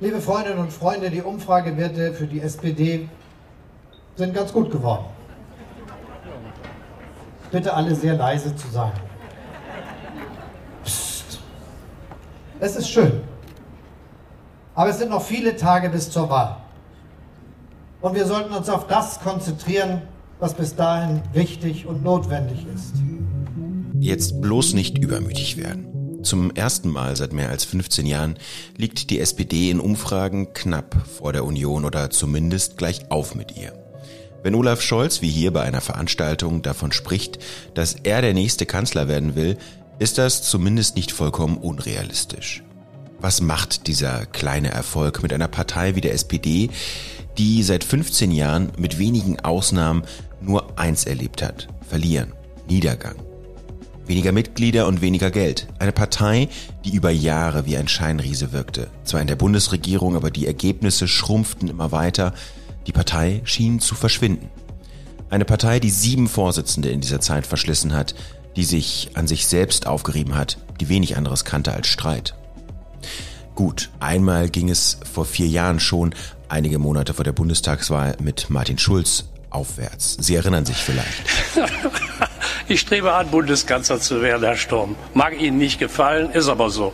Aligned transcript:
Liebe 0.00 0.20
Freundinnen 0.20 0.58
und 0.58 0.72
Freunde, 0.72 1.10
die 1.10 1.20
Umfragewerte 1.20 2.14
für 2.14 2.26
die 2.26 2.40
SPD 2.40 3.08
sind 4.16 4.34
ganz 4.34 4.52
gut 4.52 4.70
geworden. 4.70 5.04
Bitte 7.50 7.74
alle 7.74 7.94
sehr 7.94 8.14
leise 8.14 8.54
zu 8.56 8.68
sein. 8.68 8.92
Psst. 10.84 11.40
Es 12.60 12.76
ist 12.76 12.88
schön. 12.88 13.20
Aber 14.74 14.88
es 14.88 14.98
sind 14.98 15.10
noch 15.10 15.22
viele 15.22 15.56
Tage 15.56 15.90
bis 15.90 16.10
zur 16.10 16.30
Wahl. 16.30 16.56
Und 18.00 18.14
wir 18.14 18.24
sollten 18.24 18.54
uns 18.54 18.70
auf 18.70 18.86
das 18.86 19.20
konzentrieren, 19.20 20.02
was 20.38 20.54
bis 20.54 20.74
dahin 20.74 21.20
wichtig 21.34 21.86
und 21.86 22.02
notwendig 22.02 22.66
ist. 22.74 22.94
Jetzt 23.98 24.40
bloß 24.40 24.72
nicht 24.72 24.96
übermütig 24.96 25.58
werden. 25.58 25.89
Zum 26.22 26.50
ersten 26.54 26.90
Mal 26.90 27.16
seit 27.16 27.32
mehr 27.32 27.48
als 27.48 27.64
15 27.64 28.04
Jahren 28.04 28.36
liegt 28.76 29.10
die 29.10 29.20
SPD 29.20 29.70
in 29.70 29.80
Umfragen 29.80 30.52
knapp 30.52 30.94
vor 31.18 31.32
der 31.32 31.44
Union 31.44 31.84
oder 31.84 32.10
zumindest 32.10 32.76
gleich 32.76 33.10
auf 33.10 33.34
mit 33.34 33.56
ihr. 33.56 33.72
Wenn 34.42 34.54
Olaf 34.54 34.80
Scholz 34.82 35.22
wie 35.22 35.28
hier 35.28 35.52
bei 35.52 35.62
einer 35.62 35.80
Veranstaltung 35.80 36.62
davon 36.62 36.92
spricht, 36.92 37.38
dass 37.74 37.94
er 37.94 38.22
der 38.22 38.34
nächste 38.34 38.66
Kanzler 38.66 39.08
werden 39.08 39.34
will, 39.34 39.56
ist 39.98 40.18
das 40.18 40.42
zumindest 40.42 40.96
nicht 40.96 41.12
vollkommen 41.12 41.58
unrealistisch. 41.58 42.62
Was 43.18 43.40
macht 43.42 43.86
dieser 43.86 44.24
kleine 44.26 44.70
Erfolg 44.70 45.22
mit 45.22 45.32
einer 45.32 45.48
Partei 45.48 45.94
wie 45.94 46.00
der 46.00 46.14
SPD, 46.14 46.70
die 47.36 47.62
seit 47.62 47.84
15 47.84 48.30
Jahren 48.32 48.72
mit 48.78 48.98
wenigen 48.98 49.40
Ausnahmen 49.40 50.04
nur 50.40 50.78
eins 50.78 51.04
erlebt 51.04 51.42
hat. 51.42 51.68
Verlieren. 51.88 52.32
Niedergang. 52.68 53.29
Weniger 54.10 54.32
Mitglieder 54.32 54.88
und 54.88 55.02
weniger 55.02 55.30
Geld. 55.30 55.68
Eine 55.78 55.92
Partei, 55.92 56.48
die 56.84 56.92
über 56.96 57.10
Jahre 57.10 57.64
wie 57.64 57.76
ein 57.76 57.86
Scheinriese 57.86 58.50
wirkte. 58.50 58.90
Zwar 59.04 59.20
in 59.20 59.28
der 59.28 59.36
Bundesregierung, 59.36 60.16
aber 60.16 60.32
die 60.32 60.48
Ergebnisse 60.48 61.06
schrumpften 61.06 61.68
immer 61.68 61.92
weiter. 61.92 62.34
Die 62.88 62.92
Partei 62.92 63.40
schien 63.44 63.78
zu 63.78 63.94
verschwinden. 63.94 64.50
Eine 65.28 65.44
Partei, 65.44 65.78
die 65.78 65.90
sieben 65.90 66.26
Vorsitzende 66.26 66.88
in 66.88 67.00
dieser 67.00 67.20
Zeit 67.20 67.46
verschlissen 67.46 67.94
hat, 67.94 68.16
die 68.56 68.64
sich 68.64 69.10
an 69.14 69.28
sich 69.28 69.46
selbst 69.46 69.86
aufgerieben 69.86 70.34
hat, 70.34 70.58
die 70.80 70.88
wenig 70.88 71.16
anderes 71.16 71.44
kannte 71.44 71.72
als 71.72 71.86
Streit. 71.86 72.34
Gut, 73.54 73.90
einmal 74.00 74.48
ging 74.48 74.70
es 74.70 74.98
vor 75.08 75.24
vier 75.24 75.46
Jahren 75.46 75.78
schon, 75.78 76.16
einige 76.48 76.80
Monate 76.80 77.14
vor 77.14 77.24
der 77.24 77.30
Bundestagswahl, 77.30 78.16
mit 78.20 78.50
Martin 78.50 78.76
Schulz 78.76 79.26
aufwärts. 79.50 80.16
Sie 80.18 80.34
erinnern 80.34 80.66
sich 80.66 80.78
vielleicht. 80.78 81.22
ich 82.68 82.80
strebe 82.80 83.12
an, 83.12 83.28
Bundeskanzler 83.28 84.00
zu 84.00 84.22
werden, 84.22 84.44
Herr 84.44 84.56
Sturm. 84.56 84.96
Mag 85.14 85.40
Ihnen 85.40 85.58
nicht 85.58 85.78
gefallen, 85.78 86.30
ist 86.32 86.48
aber 86.48 86.70
so. 86.70 86.92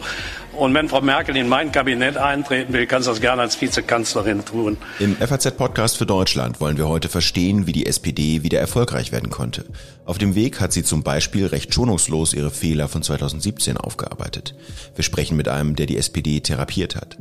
Und 0.57 0.73
wenn 0.73 0.89
Frau 0.89 1.03
Merkel 1.03 1.37
in 1.37 1.49
mein 1.49 1.71
Kabinett 1.71 2.17
eintreten 2.17 2.73
will, 2.73 2.87
kann 2.87 3.03
sie 3.03 3.11
das 3.11 3.21
gerne 3.21 3.43
als 3.43 3.61
Vizekanzlerin 3.61 4.43
tun. 4.45 4.79
Im 4.99 5.17
FAZ-Podcast 5.17 5.99
für 5.99 6.07
Deutschland 6.07 6.61
wollen 6.61 6.79
wir 6.79 6.89
heute 6.89 7.11
verstehen, 7.11 7.67
wie 7.67 7.73
die 7.73 7.85
SPD 7.85 8.43
wieder 8.43 8.59
erfolgreich 8.59 9.13
werden 9.13 9.29
konnte. 9.29 9.67
Auf 10.07 10.17
dem 10.17 10.35
Weg 10.35 10.61
hat 10.61 10.73
sie 10.73 10.83
zum 10.83 11.03
Beispiel 11.03 11.47
recht 11.47 11.75
schonungslos 11.75 12.33
ihre 12.33 12.51
Fehler 12.51 12.89
von 12.89 13.03
2017 13.03 13.77
aufgearbeitet. 13.77 14.55
Wir 14.95 15.05
sprechen 15.05 15.37
mit 15.37 15.49
einem, 15.49 15.77
der 15.77 15.85
die 15.85 15.99
SPD 15.99 16.41
therapiert 16.41 16.97
hat. 16.97 17.19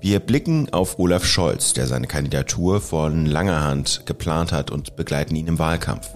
Wir 0.00 0.20
blicken 0.20 0.72
auf 0.72 0.98
Olaf 0.98 1.24
Scholz, 1.24 1.74
der 1.74 1.86
seine 1.86 2.06
Kandidatur 2.06 2.80
von 2.80 3.26
langer 3.26 3.62
Hand 3.62 4.02
geplant 4.06 4.52
hat 4.52 4.70
und 4.70 4.96
begleiten 4.96 5.36
ihn 5.36 5.46
im 5.46 5.58
Wahlkampf. 5.58 6.08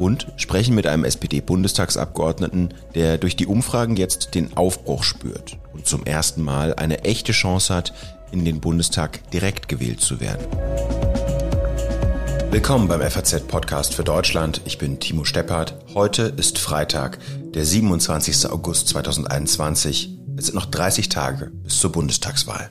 Und 0.00 0.28
sprechen 0.36 0.74
mit 0.74 0.86
einem 0.86 1.04
SPD-Bundestagsabgeordneten, 1.04 2.72
der 2.94 3.18
durch 3.18 3.36
die 3.36 3.46
Umfragen 3.46 3.96
jetzt 3.96 4.34
den 4.34 4.56
Aufbruch 4.56 5.02
spürt 5.02 5.58
und 5.74 5.86
zum 5.86 6.06
ersten 6.06 6.40
Mal 6.40 6.72
eine 6.74 7.04
echte 7.04 7.32
Chance 7.32 7.74
hat, 7.74 7.92
in 8.32 8.46
den 8.46 8.60
Bundestag 8.60 9.30
direkt 9.30 9.68
gewählt 9.68 10.00
zu 10.00 10.18
werden. 10.18 10.46
Willkommen 12.50 12.88
beim 12.88 13.02
FAZ-Podcast 13.02 13.94
für 13.94 14.02
Deutschland. 14.02 14.62
Ich 14.64 14.78
bin 14.78 15.00
Timo 15.00 15.24
Steppert. 15.26 15.76
Heute 15.92 16.32
ist 16.34 16.58
Freitag, 16.58 17.18
der 17.52 17.66
27. 17.66 18.50
August 18.50 18.88
2021. 18.88 20.18
Es 20.38 20.46
sind 20.46 20.54
noch 20.54 20.64
30 20.64 21.10
Tage 21.10 21.50
bis 21.62 21.78
zur 21.78 21.92
Bundestagswahl. 21.92 22.70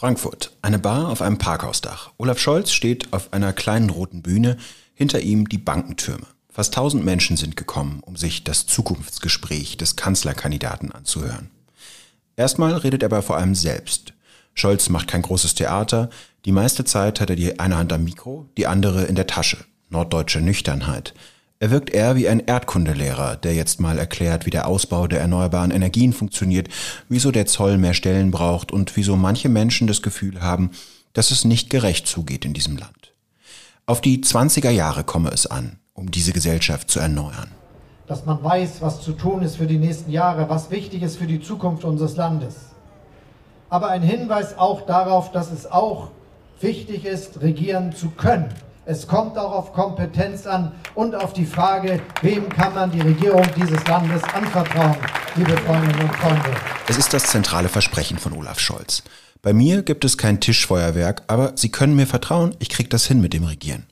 Frankfurt. 0.00 0.56
Eine 0.62 0.78
Bar 0.78 1.10
auf 1.10 1.20
einem 1.20 1.36
Parkhausdach. 1.36 2.12
Olaf 2.16 2.38
Scholz 2.38 2.72
steht 2.72 3.12
auf 3.12 3.34
einer 3.34 3.52
kleinen 3.52 3.90
roten 3.90 4.22
Bühne, 4.22 4.56
hinter 4.94 5.20
ihm 5.20 5.46
die 5.46 5.58
Bankentürme. 5.58 6.26
Fast 6.48 6.72
tausend 6.72 7.04
Menschen 7.04 7.36
sind 7.36 7.54
gekommen, 7.54 8.00
um 8.00 8.16
sich 8.16 8.42
das 8.42 8.64
Zukunftsgespräch 8.64 9.76
des 9.76 9.96
Kanzlerkandidaten 9.96 10.90
anzuhören. 10.90 11.50
Erstmal 12.34 12.72
redet 12.78 13.02
er 13.02 13.12
aber 13.12 13.20
vor 13.20 13.36
allem 13.36 13.54
selbst. 13.54 14.14
Scholz 14.54 14.88
macht 14.88 15.08
kein 15.08 15.20
großes 15.20 15.54
Theater, 15.54 16.08
die 16.46 16.52
meiste 16.52 16.86
Zeit 16.86 17.20
hat 17.20 17.28
er 17.28 17.36
die 17.36 17.60
eine 17.60 17.76
Hand 17.76 17.92
am 17.92 18.04
Mikro, 18.04 18.48
die 18.56 18.66
andere 18.66 19.04
in 19.04 19.16
der 19.16 19.26
Tasche 19.26 19.58
norddeutsche 19.90 20.40
Nüchternheit. 20.40 21.12
Er 21.62 21.70
wirkt 21.70 21.90
eher 21.90 22.16
wie 22.16 22.26
ein 22.26 22.40
Erdkundelehrer, 22.40 23.36
der 23.36 23.54
jetzt 23.54 23.80
mal 23.80 23.98
erklärt, 23.98 24.46
wie 24.46 24.50
der 24.50 24.66
Ausbau 24.66 25.06
der 25.06 25.20
erneuerbaren 25.20 25.70
Energien 25.70 26.14
funktioniert, 26.14 26.70
wieso 27.10 27.30
der 27.32 27.44
Zoll 27.44 27.76
mehr 27.76 27.92
Stellen 27.92 28.30
braucht 28.30 28.72
und 28.72 28.96
wieso 28.96 29.14
manche 29.14 29.50
Menschen 29.50 29.86
das 29.86 30.00
Gefühl 30.00 30.40
haben, 30.40 30.70
dass 31.12 31.30
es 31.30 31.44
nicht 31.44 31.68
gerecht 31.68 32.06
zugeht 32.06 32.46
in 32.46 32.54
diesem 32.54 32.78
Land. 32.78 33.12
Auf 33.84 34.00
die 34.00 34.22
20er 34.22 34.70
Jahre 34.70 35.04
komme 35.04 35.28
es 35.28 35.46
an, 35.46 35.78
um 35.92 36.10
diese 36.10 36.32
Gesellschaft 36.32 36.90
zu 36.90 36.98
erneuern. 36.98 37.50
Dass 38.06 38.24
man 38.24 38.42
weiß, 38.42 38.80
was 38.80 39.02
zu 39.02 39.12
tun 39.12 39.42
ist 39.42 39.56
für 39.56 39.66
die 39.66 39.78
nächsten 39.78 40.10
Jahre, 40.10 40.48
was 40.48 40.70
wichtig 40.70 41.02
ist 41.02 41.18
für 41.18 41.26
die 41.26 41.42
Zukunft 41.42 41.84
unseres 41.84 42.16
Landes. 42.16 42.54
Aber 43.68 43.90
ein 43.90 44.02
Hinweis 44.02 44.56
auch 44.56 44.86
darauf, 44.86 45.30
dass 45.30 45.52
es 45.52 45.70
auch 45.70 46.08
wichtig 46.62 47.04
ist, 47.04 47.42
regieren 47.42 47.94
zu 47.94 48.08
können. 48.08 48.48
Es 48.86 49.06
kommt 49.06 49.36
auch 49.36 49.52
auf 49.52 49.72
Kompetenz 49.74 50.46
an 50.46 50.72
und 50.94 51.14
auf 51.14 51.34
die 51.34 51.44
Frage, 51.44 52.00
wem 52.22 52.48
kann 52.48 52.74
man 52.74 52.90
die 52.90 53.00
Regierung 53.00 53.44
dieses 53.54 53.86
Landes 53.86 54.24
anvertrauen, 54.24 54.96
liebe 55.36 55.54
Freundinnen 55.58 56.00
und 56.00 56.14
Freunde. 56.16 56.56
Es 56.88 56.96
ist 56.96 57.12
das 57.12 57.24
zentrale 57.24 57.68
Versprechen 57.68 58.18
von 58.18 58.32
Olaf 58.32 58.58
Scholz. 58.58 59.02
Bei 59.42 59.52
mir 59.52 59.82
gibt 59.82 60.06
es 60.06 60.16
kein 60.16 60.40
Tischfeuerwerk, 60.40 61.24
aber 61.26 61.52
Sie 61.56 61.70
können 61.70 61.94
mir 61.94 62.06
vertrauen, 62.06 62.56
ich 62.58 62.70
kriege 62.70 62.88
das 62.88 63.06
hin 63.06 63.20
mit 63.20 63.34
dem 63.34 63.44
Regieren. 63.44 63.84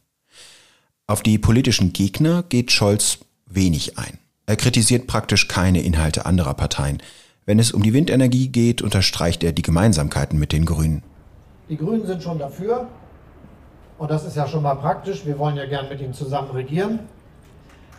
Auf 1.06 1.22
die 1.22 1.38
politischen 1.38 1.92
Gegner 1.92 2.42
geht 2.42 2.72
Scholz 2.72 3.18
wenig 3.46 3.98
ein. 3.98 4.18
Er 4.46 4.56
kritisiert 4.56 5.06
praktisch 5.06 5.48
keine 5.48 5.82
Inhalte 5.82 6.24
anderer 6.24 6.54
Parteien. 6.54 7.02
Wenn 7.44 7.58
es 7.58 7.72
um 7.72 7.82
die 7.82 7.92
Windenergie 7.92 8.48
geht, 8.48 8.80
unterstreicht 8.80 9.44
er 9.44 9.52
die 9.52 9.62
Gemeinsamkeiten 9.62 10.38
mit 10.38 10.52
den 10.52 10.64
Grünen. 10.64 11.02
Die 11.68 11.76
Grünen 11.76 12.06
sind 12.06 12.22
schon 12.22 12.38
dafür, 12.38 12.88
und 13.98 14.10
das 14.10 14.24
ist 14.24 14.36
ja 14.36 14.46
schon 14.46 14.62
mal 14.62 14.76
praktisch. 14.76 15.26
Wir 15.26 15.38
wollen 15.38 15.56
ja 15.56 15.66
gern 15.66 15.88
mit 15.88 16.00
Ihnen 16.00 16.14
zusammen 16.14 16.50
regieren. 16.52 17.00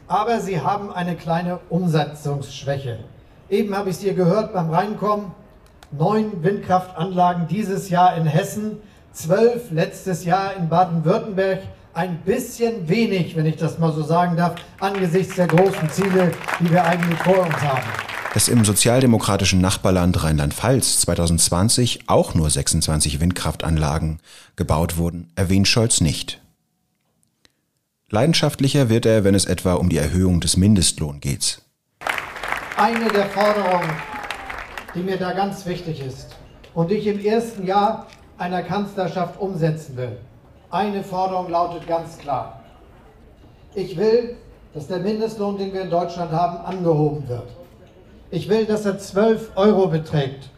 Aber 0.08 0.40
Sie 0.40 0.62
haben 0.62 0.92
eine 0.92 1.16
kleine 1.16 1.60
Umsetzungsschwäche. 1.70 3.00
Eben 3.50 3.76
habe 3.76 3.90
ich 3.90 3.98
es 3.98 4.02
hier 4.02 4.14
gehört 4.14 4.54
beim 4.54 4.70
Reinkommen. 4.70 5.32
Neun 5.92 6.44
Windkraftanlagen 6.44 7.48
dieses 7.48 7.90
Jahr 7.90 8.16
in 8.16 8.26
Hessen, 8.26 8.78
zwölf 9.12 9.72
letztes 9.72 10.24
Jahr 10.24 10.56
in 10.56 10.70
Baden-Württemberg. 10.70 11.60
Ein 11.94 12.18
bisschen 12.20 12.88
wenig, 12.88 13.36
wenn 13.36 13.46
ich 13.46 13.58
das 13.58 13.80
mal 13.80 13.92
so 13.92 14.04
sagen 14.04 14.38
darf, 14.38 14.56
angesichts 14.80 15.36
der 15.36 15.48
großen 15.48 15.90
Ziele, 15.90 16.32
die 16.60 16.72
wir 16.72 16.86
eigentlich 16.86 17.20
vor 17.20 17.40
uns 17.40 17.60
haben 17.62 18.10
dass 18.34 18.48
im 18.48 18.64
sozialdemokratischen 18.64 19.60
Nachbarland 19.60 20.24
Rheinland-Pfalz 20.24 21.02
2020 21.02 22.02
auch 22.08 22.36
nur 22.36 22.50
26 22.50 23.20
Windkraftanlagen 23.20 24.20
gebaut 24.56 24.98
wurden, 24.98 25.32
erwähnt 25.36 25.68
Scholz 25.68 26.00
nicht. 26.00 26.40
Leidenschaftlicher 28.12 28.90
wird 28.90 29.06
er, 29.06 29.24
wenn 29.24 29.36
es 29.36 29.46
etwa 29.46 29.74
um 29.74 29.90
die 29.90 29.98
Erhöhung 29.98 30.42
des 30.42 30.58
Mindestlohns 30.58 31.22
geht. 31.22 31.62
Eine 32.78 33.10
der 33.10 33.26
Forderungen, 33.28 33.90
die 34.96 35.02
mir 35.02 35.18
da 35.18 35.34
ganz 35.34 35.66
wichtig 35.66 36.02
ist 36.02 36.36
und 36.74 36.92
die 36.92 36.96
ich 36.96 37.08
im 37.08 37.20
ersten 37.20 37.66
Jahr 37.66 38.08
einer 38.38 38.64
Kanzlerschaft 38.64 39.40
umsetzen 39.40 39.98
will, 39.98 40.18
eine 40.72 41.04
Forderung 41.04 41.50
lautet 41.50 41.88
ganz 41.88 42.18
klar. 42.18 42.64
Ich 43.74 43.98
will, 43.98 44.38
dass 44.74 44.88
der 44.88 45.00
Mindestlohn, 45.00 45.58
den 45.58 45.74
wir 45.74 45.82
in 45.82 45.90
Deutschland 45.90 46.32
haben, 46.32 46.58
angehoben 46.66 47.28
wird. 47.28 47.59
Ich 48.32 48.48
will, 48.48 48.66
dass 48.66 48.86
er 48.86 49.00
12 49.00 49.54
Euro 49.56 49.88
beträgt. 49.88 50.52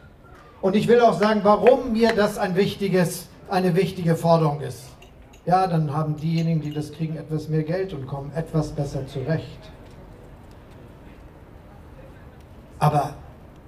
Und 0.62 0.76
ich 0.76 0.88
will 0.88 1.00
auch 1.02 1.18
sagen, 1.18 1.42
warum 1.44 1.94
mir 1.94 2.14
das 2.14 2.38
ein 2.38 2.56
wichtiges, 2.56 3.30
eine 3.50 3.76
wichtige 3.76 4.16
Forderung 4.16 4.62
ist. 4.62 4.84
Ja, 5.46 5.66
dann 5.68 5.94
haben 5.94 6.18
diejenigen, 6.18 6.62
die 6.62 6.74
das 6.74 6.92
kriegen, 6.92 7.18
etwas 7.18 7.50
mehr 7.50 7.64
Geld 7.64 7.94
und 7.94 8.06
kommen 8.06 8.32
etwas 8.36 8.70
besser 8.70 9.08
zurecht. 9.08 9.72
Aber 12.78 13.16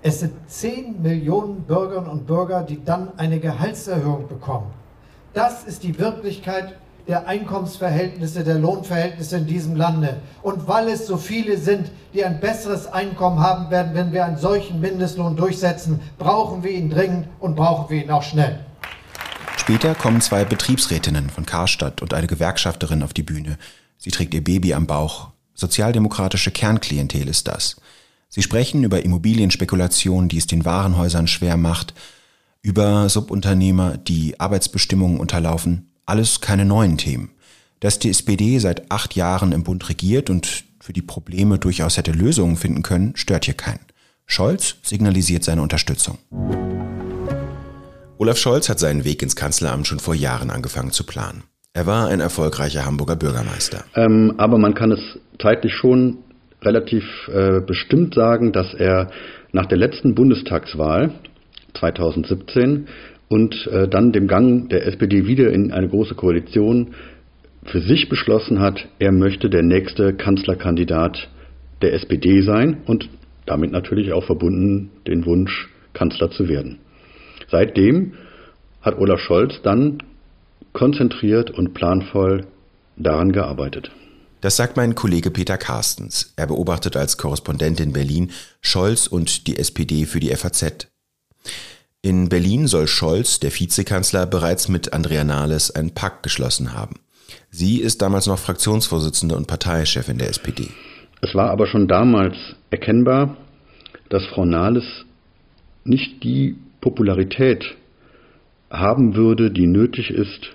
es 0.01 0.19
sind 0.19 0.33
10 0.49 1.01
Millionen 1.01 1.61
Bürgerinnen 1.61 2.09
und 2.09 2.27
Bürger, 2.27 2.61
die 2.63 2.83
dann 2.83 3.17
eine 3.17 3.39
Gehaltserhöhung 3.39 4.27
bekommen. 4.27 4.71
Das 5.33 5.63
ist 5.63 5.81
die 5.81 5.97
Wirklichkeit 5.97 6.75
der 7.07 7.27
Einkommensverhältnisse, 7.27 8.43
der 8.43 8.59
Lohnverhältnisse 8.59 9.37
in 9.37 9.47
diesem 9.47 9.75
Lande. 9.75 10.21
Und 10.41 10.67
weil 10.67 10.87
es 10.87 11.05
so 11.05 11.17
viele 11.17 11.57
sind, 11.57 11.91
die 12.13 12.23
ein 12.23 12.39
besseres 12.39 12.87
Einkommen 12.87 13.39
haben 13.39 13.69
werden, 13.69 13.93
wenn 13.93 14.13
wir 14.13 14.25
einen 14.25 14.37
solchen 14.37 14.79
Mindestlohn 14.79 15.35
durchsetzen, 15.35 15.99
brauchen 16.17 16.63
wir 16.63 16.71
ihn 16.71 16.89
dringend 16.89 17.27
und 17.39 17.55
brauchen 17.55 17.89
wir 17.89 18.03
ihn 18.03 18.11
auch 18.11 18.23
schnell. 18.23 18.59
Später 19.57 19.95
kommen 19.95 20.21
zwei 20.21 20.45
Betriebsrätinnen 20.45 21.29
von 21.29 21.45
Karstadt 21.45 22.01
und 22.01 22.13
eine 22.13 22.27
Gewerkschafterin 22.27 23.03
auf 23.03 23.13
die 23.13 23.23
Bühne. 23.23 23.57
Sie 23.97 24.11
trägt 24.11 24.33
ihr 24.33 24.43
Baby 24.43 24.73
am 24.73 24.87
Bauch. 24.87 25.29
Sozialdemokratische 25.53 26.51
Kernklientel 26.51 27.27
ist 27.27 27.47
das. 27.47 27.77
Sie 28.27 28.41
sprechen 28.41 28.83
über 28.83 29.03
Immobilienspekulation, 29.03 30.27
die 30.27 30.37
es 30.37 30.47
den 30.47 30.65
Warenhäusern 30.65 31.27
schwer 31.27 31.55
macht, 31.55 31.93
über 32.61 33.07
Subunternehmer, 33.07 33.97
die 33.97 34.39
Arbeitsbestimmungen 34.39 35.19
unterlaufen. 35.19 35.92
Alles 36.05 36.41
keine 36.41 36.65
neuen 36.65 36.97
Themen. 36.97 37.29
Dass 37.79 37.97
die 37.97 38.09
SPD 38.09 38.59
seit 38.59 38.91
acht 38.91 39.15
Jahren 39.15 39.53
im 39.53 39.63
Bund 39.63 39.87
regiert 39.87 40.29
und 40.29 40.65
für 40.81 40.91
die 40.91 41.01
Probleme 41.01 41.59
durchaus 41.59 41.97
hätte 41.97 42.11
Lösungen 42.11 42.57
finden 42.57 42.83
können, 42.83 43.15
stört 43.15 43.45
hier 43.45 43.53
keinen. 43.53 43.85
Scholz 44.25 44.75
signalisiert 44.83 45.45
seine 45.45 45.61
Unterstützung. 45.61 46.17
Olaf 48.17 48.37
Scholz 48.37 48.67
hat 48.67 48.79
seinen 48.79 49.05
Weg 49.05 49.21
ins 49.21 49.35
Kanzleramt 49.35 49.87
schon 49.87 49.99
vor 49.99 50.13
Jahren 50.13 50.49
angefangen 50.49 50.91
zu 50.91 51.05
planen. 51.05 51.43
Er 51.73 51.85
war 51.85 52.09
ein 52.09 52.19
erfolgreicher 52.19 52.85
Hamburger 52.85 53.15
Bürgermeister. 53.15 53.85
Ähm, 53.95 54.33
aber 54.37 54.57
man 54.57 54.73
kann 54.73 54.91
es 54.91 54.99
zeitlich 55.41 55.73
schon 55.73 56.19
relativ 56.61 57.03
äh, 57.29 57.61
bestimmt 57.61 58.13
sagen, 58.13 58.51
dass 58.51 58.73
er 58.73 59.09
nach 59.53 59.67
der 59.67 59.77
letzten 59.77 60.15
Bundestagswahl 60.15 61.13
2017 61.79 62.87
und 63.33 63.65
äh, 63.65 63.87
dann 63.87 64.11
dem 64.11 64.27
Gang 64.27 64.69
der 64.69 64.85
SPD 64.85 65.25
wieder 65.25 65.51
in 65.51 65.71
eine 65.71 65.89
große 65.89 66.13
Koalition 66.13 66.93
für 67.65 67.81
sich 67.81 68.07
beschlossen 68.07 68.59
hat, 68.59 68.87
er 68.99 69.11
möchte 69.11 69.49
der 69.49 69.63
nächste 69.63 70.13
Kanzlerkandidat 70.13 71.17
der 71.81 71.93
SPD 71.93 72.43
sein 72.43 72.83
und 72.85 73.09
damit 73.47 73.71
natürlich 73.71 74.13
auch 74.13 74.23
verbunden 74.23 74.91
den 75.07 75.25
Wunsch, 75.25 75.67
Kanzler 75.93 76.29
zu 76.29 76.47
werden. 76.47 76.77
Seitdem 77.49 78.13
hat 78.83 78.99
Olaf 78.99 79.19
Scholz 79.19 79.55
dann 79.63 80.03
konzentriert 80.71 81.49
und 81.49 81.73
planvoll 81.73 82.45
daran 82.97 83.31
gearbeitet. 83.31 83.89
Das 84.41 84.57
sagt 84.57 84.77
mein 84.77 84.93
Kollege 84.93 85.31
Peter 85.31 85.57
Carstens. 85.57 86.33
Er 86.35 86.45
beobachtet 86.45 86.95
als 86.95 87.17
Korrespondent 87.17 87.79
in 87.79 87.93
Berlin 87.93 88.29
Scholz 88.61 89.07
und 89.07 89.47
die 89.47 89.57
SPD 89.57 90.05
für 90.05 90.19
die 90.19 90.29
FAZ. 90.35 90.87
In 92.05 92.27
Berlin 92.27 92.67
soll 92.67 92.87
Scholz, 92.87 93.39
der 93.39 93.49
Vizekanzler, 93.49 94.25
bereits 94.25 94.67
mit 94.67 94.91
Andrea 94.91 95.23
Nahles 95.23 95.71
einen 95.71 95.91
Pakt 95.91 96.21
geschlossen 96.21 96.73
haben. 96.73 96.95
Sie 97.49 97.79
ist 97.79 98.01
damals 98.01 98.27
noch 98.27 98.39
Fraktionsvorsitzende 98.39 99.37
und 99.37 99.47
Parteichefin 99.47 100.17
der 100.17 100.27
SPD. 100.27 100.67
Es 101.21 101.33
war 101.33 101.49
aber 101.49 101.65
schon 101.65 101.87
damals 101.87 102.35
erkennbar, 102.71 103.37
dass 104.09 104.25
Frau 104.25 104.43
Nahles 104.43 104.83
nicht 105.85 106.21
die 106.25 106.57
Popularität 106.81 107.63
haben 108.69 109.15
würde, 109.15 109.49
die 109.49 109.67
nötig 109.67 110.09
ist, 110.09 110.49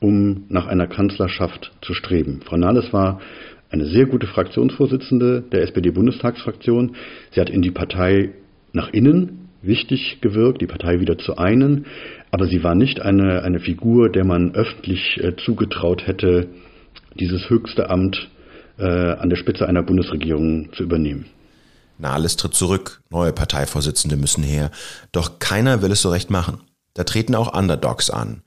um 0.00 0.46
nach 0.48 0.68
einer 0.68 0.86
Kanzlerschaft 0.86 1.70
zu 1.82 1.92
streben. 1.92 2.40
Frau 2.46 2.56
Nahles 2.56 2.94
war 2.94 3.20
eine 3.68 3.84
sehr 3.84 4.06
gute 4.06 4.26
Fraktionsvorsitzende 4.26 5.42
der 5.52 5.64
SPD-Bundestagsfraktion. 5.64 6.96
Sie 7.34 7.40
hat 7.42 7.50
in 7.50 7.60
die 7.60 7.72
Partei 7.72 8.30
nach 8.72 8.88
innen 8.90 9.47
wichtig 9.62 10.18
gewirkt, 10.20 10.60
die 10.60 10.66
Partei 10.66 11.00
wieder 11.00 11.18
zu 11.18 11.36
einen, 11.36 11.86
aber 12.30 12.46
sie 12.46 12.62
war 12.62 12.74
nicht 12.74 13.00
eine, 13.00 13.42
eine 13.42 13.60
Figur, 13.60 14.10
der 14.10 14.24
man 14.24 14.54
öffentlich 14.54 15.18
äh, 15.22 15.34
zugetraut 15.36 16.06
hätte, 16.06 16.48
dieses 17.18 17.48
höchste 17.50 17.90
Amt 17.90 18.28
äh, 18.78 18.84
an 18.84 19.28
der 19.30 19.36
Spitze 19.36 19.66
einer 19.66 19.82
Bundesregierung 19.82 20.72
zu 20.72 20.84
übernehmen. 20.84 21.26
Nahles 21.98 22.36
tritt 22.36 22.54
zurück, 22.54 23.02
neue 23.10 23.32
Parteivorsitzende 23.32 24.16
müssen 24.16 24.44
her, 24.44 24.70
doch 25.10 25.40
keiner 25.40 25.82
will 25.82 25.90
es 25.90 26.02
so 26.02 26.10
recht 26.10 26.30
machen. 26.30 26.60
Da 26.94 27.04
treten 27.04 27.34
auch 27.34 27.56
Underdogs 27.56 28.10
an. 28.10 28.42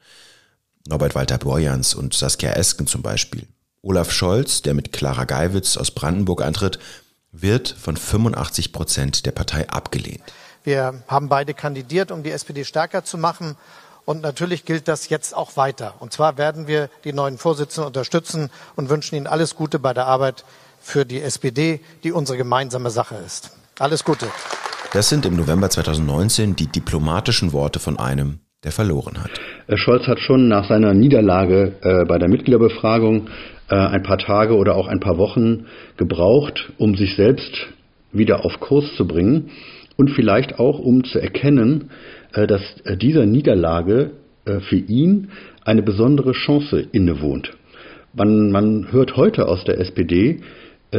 Norbert 0.87 1.15
Walter 1.15 1.37
Borjans 1.37 1.93
und 1.93 2.13
Saskia 2.13 2.51
Esken 2.51 2.87
zum 2.87 3.01
Beispiel. 3.01 3.47
Olaf 3.81 4.11
Scholz, 4.11 4.61
der 4.61 4.73
mit 4.73 4.93
Clara 4.93 5.25
Geiwitz 5.25 5.77
aus 5.77 5.91
Brandenburg 5.91 6.41
antritt, 6.41 6.79
wird 7.31 7.69
von 7.69 7.97
85 7.97 8.71
Prozent 8.71 9.25
der 9.25 9.31
Partei 9.31 9.69
abgelehnt. 9.69 10.21
Wir 10.63 11.03
haben 11.07 11.27
beide 11.27 11.53
kandidiert, 11.53 12.11
um 12.11 12.21
die 12.23 12.31
SPD 12.31 12.63
stärker 12.65 13.03
zu 13.03 13.17
machen. 13.17 13.55
Und 14.05 14.21
natürlich 14.21 14.65
gilt 14.65 14.87
das 14.87 15.09
jetzt 15.09 15.35
auch 15.35 15.57
weiter. 15.57 15.95
Und 15.99 16.13
zwar 16.13 16.37
werden 16.37 16.67
wir 16.67 16.89
die 17.03 17.13
neuen 17.13 17.37
Vorsitzenden 17.37 17.87
unterstützen 17.87 18.49
und 18.75 18.89
wünschen 18.89 19.15
Ihnen 19.15 19.27
alles 19.27 19.55
Gute 19.55 19.79
bei 19.79 19.93
der 19.93 20.07
Arbeit 20.07 20.43
für 20.79 21.05
die 21.05 21.21
SPD, 21.21 21.79
die 22.03 22.11
unsere 22.11 22.37
gemeinsame 22.37 22.89
Sache 22.89 23.15
ist. 23.25 23.51
Alles 23.79 24.03
Gute. 24.03 24.27
Das 24.93 25.09
sind 25.09 25.25
im 25.25 25.35
November 25.35 25.69
2019 25.69 26.55
die 26.55 26.67
diplomatischen 26.67 27.53
Worte 27.53 27.79
von 27.79 27.97
einem, 27.97 28.39
der 28.63 28.71
verloren 28.71 29.23
hat. 29.23 29.31
Scholz 29.79 30.05
hat 30.07 30.19
schon 30.19 30.47
nach 30.47 30.67
seiner 30.67 30.93
Niederlage 30.93 31.75
äh, 31.81 32.05
bei 32.05 32.17
der 32.17 32.27
Mitgliederbefragung 32.27 33.29
äh, 33.69 33.75
ein 33.75 34.03
paar 34.03 34.17
Tage 34.17 34.55
oder 34.55 34.75
auch 34.75 34.87
ein 34.87 34.99
paar 34.99 35.17
Wochen 35.17 35.67
gebraucht, 35.97 36.71
um 36.77 36.95
sich 36.95 37.15
selbst 37.15 37.51
wieder 38.11 38.43
auf 38.43 38.59
Kurs 38.59 38.85
zu 38.97 39.07
bringen 39.07 39.51
und 39.97 40.09
vielleicht 40.11 40.59
auch 40.59 40.79
um 40.79 41.03
zu 41.03 41.19
erkennen, 41.19 41.89
äh, 42.33 42.47
dass 42.47 42.61
äh, 42.85 42.97
dieser 42.97 43.25
Niederlage 43.25 44.11
äh, 44.45 44.59
für 44.59 44.77
ihn 44.77 45.29
eine 45.63 45.83
besondere 45.83 46.31
Chance 46.31 46.87
innewohnt. 46.91 47.51
Man, 48.13 48.51
man 48.51 48.91
hört 48.91 49.15
heute 49.15 49.47
aus 49.47 49.63
der 49.63 49.79
SPD 49.79 50.41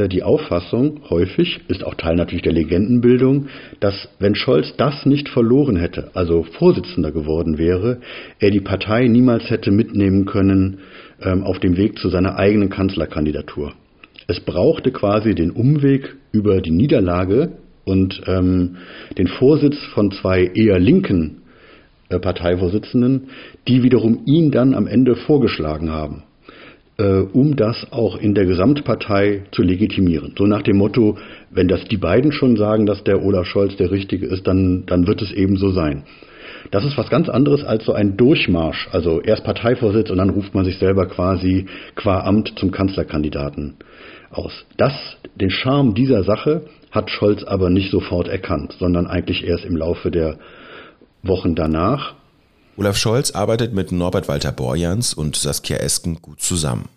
die 0.08 0.22
Auffassung, 0.22 1.02
häufig, 1.10 1.60
ist 1.68 1.84
auch 1.84 1.92
Teil 1.96 2.16
natürlich 2.16 2.40
der 2.40 2.54
Legendenbildung, 2.54 3.48
dass 3.78 4.08
wenn 4.18 4.34
Scholz 4.34 4.72
das 4.78 5.04
nicht 5.04 5.28
verloren 5.28 5.76
hätte, 5.76 6.12
also 6.14 6.44
Vorsitzender 6.44 7.12
geworden 7.12 7.58
wäre, 7.58 8.00
er 8.38 8.50
die 8.50 8.62
Partei 8.62 9.06
niemals 9.08 9.50
hätte 9.50 9.70
mitnehmen 9.70 10.24
können 10.24 10.78
ähm, 11.20 11.44
auf 11.44 11.60
dem 11.60 11.76
Weg 11.76 11.98
zu 11.98 12.08
seiner 12.08 12.38
eigenen 12.38 12.70
Kanzlerkandidatur. 12.70 13.74
Es 14.28 14.40
brauchte 14.40 14.92
quasi 14.92 15.34
den 15.34 15.50
Umweg 15.50 16.16
über 16.32 16.62
die 16.62 16.70
Niederlage 16.70 17.52
und 17.84 18.22
ähm, 18.26 18.76
den 19.18 19.26
Vorsitz 19.26 19.76
von 19.94 20.10
zwei 20.12 20.44
eher 20.54 20.78
linken 20.78 21.42
äh, 22.08 22.18
Parteivorsitzenden, 22.18 23.28
die 23.68 23.82
wiederum 23.82 24.22
ihn 24.26 24.50
dann 24.50 24.74
am 24.74 24.86
Ende 24.86 25.16
vorgeschlagen 25.16 25.90
haben, 25.90 26.22
äh, 26.98 27.20
um 27.20 27.56
das 27.56 27.86
auch 27.90 28.16
in 28.16 28.34
der 28.34 28.44
Gesamtpartei 28.44 29.44
zu 29.52 29.62
legitimieren. 29.62 30.34
So 30.36 30.46
nach 30.46 30.62
dem 30.62 30.76
Motto, 30.76 31.18
wenn 31.50 31.68
das 31.68 31.84
die 31.84 31.96
beiden 31.96 32.32
schon 32.32 32.56
sagen, 32.56 32.86
dass 32.86 33.02
der 33.04 33.22
Olaf 33.22 33.46
Scholz 33.46 33.76
der 33.76 33.90
Richtige 33.90 34.26
ist, 34.26 34.46
dann, 34.46 34.84
dann 34.86 35.06
wird 35.06 35.22
es 35.22 35.32
eben 35.32 35.56
so 35.56 35.70
sein. 35.70 36.04
Das 36.70 36.84
ist 36.84 36.96
was 36.96 37.10
ganz 37.10 37.28
anderes 37.28 37.64
als 37.64 37.84
so 37.84 37.92
ein 37.92 38.16
Durchmarsch, 38.16 38.88
also 38.92 39.20
erst 39.20 39.44
Parteivorsitz 39.44 40.10
und 40.10 40.18
dann 40.18 40.30
ruft 40.30 40.54
man 40.54 40.64
sich 40.64 40.78
selber 40.78 41.06
quasi 41.06 41.66
qua 41.96 42.20
Amt 42.20 42.52
zum 42.56 42.70
Kanzlerkandidaten 42.70 43.74
aus. 44.30 44.64
Das, 44.76 44.92
den 45.34 45.50
Charme 45.50 45.94
dieser 45.94 46.22
Sache 46.22 46.62
hat 46.92 47.10
Scholz 47.10 47.42
aber 47.42 47.70
nicht 47.70 47.90
sofort 47.90 48.28
erkannt, 48.28 48.76
sondern 48.78 49.06
eigentlich 49.06 49.42
erst 49.42 49.64
im 49.64 49.76
Laufe 49.76 50.10
der 50.10 50.38
Wochen 51.22 51.54
danach. 51.56 52.14
Olaf 52.76 52.96
Scholz 52.96 53.32
arbeitet 53.32 53.72
mit 53.72 53.92
Norbert 53.92 54.28
Walter 54.28 54.52
Borjans 54.52 55.14
und 55.14 55.34
Saskia 55.34 55.78
Esken 55.78 56.20
gut 56.22 56.40
zusammen. 56.40 56.88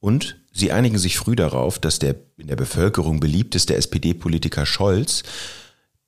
Und 0.00 0.36
sie 0.52 0.72
einigen 0.72 0.98
sich 0.98 1.16
früh 1.16 1.36
darauf, 1.36 1.78
dass 1.78 1.98
der 1.98 2.16
in 2.38 2.48
der 2.48 2.56
Bevölkerung 2.56 3.20
beliebteste 3.20 3.74
SPD-Politiker 3.76 4.66
Scholz 4.66 5.22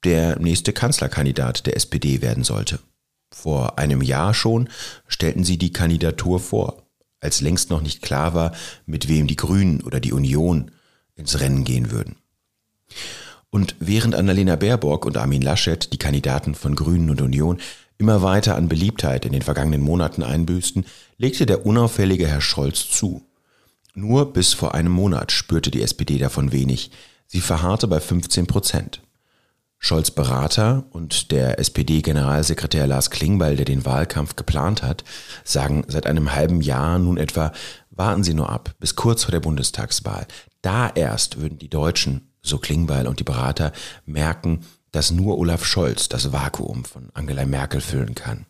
der 0.05 0.39
nächste 0.41 0.73
Kanzlerkandidat 0.73 1.67
der 1.67 1.77
SPD 1.77 2.23
werden 2.23 2.43
sollte. 2.43 2.81
Vor 3.31 3.79
einem 3.79 4.03
Jahr 4.03 4.35
schon 4.35 4.69
stellten 5.07 5.45
sie 5.45 5.59
die 5.59 5.73
Kandidatur 5.73 6.41
vor, 6.41 6.83
als 7.21 7.41
längst 7.41 7.71
noch 7.71 7.83
nicht 7.83 8.03
klar 8.03 8.35
war, 8.35 8.53
mit 8.85 9.09
wem 9.09 9.27
die 9.27 9.37
Grünen 9.37 9.81
oder 9.83 10.01
die 10.01 10.13
Union 10.13 10.73
ins 11.15 11.41
Rennen 11.41 11.65
gehen 11.65 11.91
würden. 11.93 12.17
Und 13.51 13.77
während 13.81 14.15
Annalena 14.15 14.57
Baerbock 14.57 15.05
und 15.05 15.17
Armin 15.17 15.43
Laschet, 15.43 15.93
die 15.93 15.99
Kandidaten 15.99 16.55
von 16.55 16.75
Grünen 16.75 17.11
und 17.11 17.21
Union, 17.21 17.59
immer 17.99 18.23
weiter 18.23 18.57
an 18.57 18.69
Beliebtheit 18.69 19.27
in 19.27 19.33
den 19.33 19.43
vergangenen 19.43 19.83
Monaten 19.83 20.23
einbüßten, 20.23 20.87
legte 21.19 21.47
der 21.47 21.67
unauffällige 21.67 22.27
Herr 22.27 22.41
Scholz 22.41 22.91
zu. 22.91 23.27
Nur 23.95 24.33
bis 24.33 24.55
vor 24.55 24.75
einem 24.75 24.93
Monat 24.93 25.33
spürte 25.33 25.71
die 25.71 25.83
SPD 25.83 26.19
davon 26.19 26.51
wenig. 26.51 26.91
Sie 27.27 27.41
verharrte 27.41 27.87
bei 27.87 28.01
15 28.01 28.47
Prozent. 28.47 29.03
Scholz 29.79 30.11
Berater 30.13 30.85
und 30.91 31.33
der 31.33 31.59
SPD-Generalsekretär 31.59 32.87
Lars 32.87 33.11
Klingbeil, 33.11 33.57
der 33.57 33.65
den 33.65 33.85
Wahlkampf 33.85 34.37
geplant 34.37 34.83
hat, 34.83 35.03
sagen 35.45 35.85
seit 35.89 36.07
einem 36.07 36.35
halben 36.35 36.61
Jahr 36.61 36.99
nun 36.99 37.17
etwa, 37.17 37.53
warten 37.91 38.23
Sie 38.23 38.33
nur 38.33 38.49
ab, 38.49 38.75
bis 38.79 38.97
kurz 38.97 39.25
vor 39.25 39.33
der 39.33 39.41
Bundestagswahl. 39.41 40.27
Da 40.63 40.89
erst 40.89 41.41
würden 41.41 41.59
die 41.59 41.69
Deutschen, 41.69 42.32
so 42.43 42.59
Klingbeil 42.59 43.07
und 43.07 43.21
die 43.21 43.25
Berater, 43.25 43.73
merken, 44.05 44.61
dass 44.91 45.11
nur 45.11 45.39
Olaf 45.39 45.65
Scholz 45.65 46.09
das 46.09 46.33
Vakuum 46.33 46.85
von 46.85 47.09
Angela 47.15 47.47
Merkel 47.47 47.81
füllen 47.81 48.15
kann. 48.15 48.47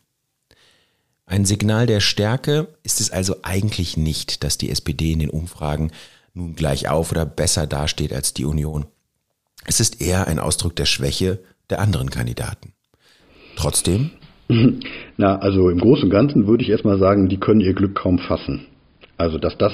Ein 1.24 1.44
Signal 1.44 1.86
der 1.86 2.00
Stärke 2.00 2.68
ist 2.82 3.00
es 3.00 3.10
also 3.10 3.36
eigentlich 3.42 3.96
nicht, 3.96 4.42
dass 4.42 4.58
die 4.58 4.70
SPD 4.70 5.12
in 5.12 5.20
den 5.20 5.30
Umfragen 5.30 5.92
nun 6.34 6.54
gleich 6.54 6.88
auf 6.88 7.12
oder 7.12 7.24
besser 7.24 7.66
dasteht 7.66 8.12
als 8.12 8.34
die 8.34 8.44
Union. 8.44 8.86
Es 9.64 9.78
ist 9.78 10.00
eher 10.00 10.26
ein 10.26 10.38
Ausdruck 10.38 10.74
der 10.74 10.86
Schwäche 10.86 11.38
der 11.70 11.80
anderen 11.80 12.10
Kandidaten. 12.10 12.72
Trotzdem? 13.56 14.10
Na, 15.16 15.38
also 15.38 15.70
im 15.70 15.78
Großen 15.78 16.04
und 16.04 16.10
Ganzen 16.10 16.46
würde 16.46 16.64
ich 16.64 16.70
erstmal 16.70 16.98
sagen, 16.98 17.28
die 17.28 17.38
können 17.38 17.60
ihr 17.60 17.74
Glück 17.74 17.94
kaum 17.94 18.18
fassen. 18.18 18.66
Also, 19.16 19.38
dass 19.38 19.56
das, 19.56 19.72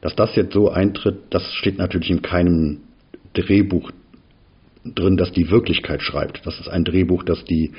dass 0.00 0.16
das 0.16 0.34
jetzt 0.34 0.54
so 0.54 0.70
eintritt, 0.70 1.18
das 1.30 1.42
steht 1.54 1.78
natürlich 1.78 2.10
in 2.10 2.22
keinem 2.22 2.80
Drehbuch 3.34 3.90
drin, 4.84 5.16
das 5.16 5.32
die 5.32 5.50
Wirklichkeit 5.50 6.02
schreibt. 6.02 6.44
Das 6.44 6.58
ist 6.58 6.68
ein 6.68 6.84
Drehbuch, 6.84 7.22
das 7.22 7.44
die, 7.44 7.72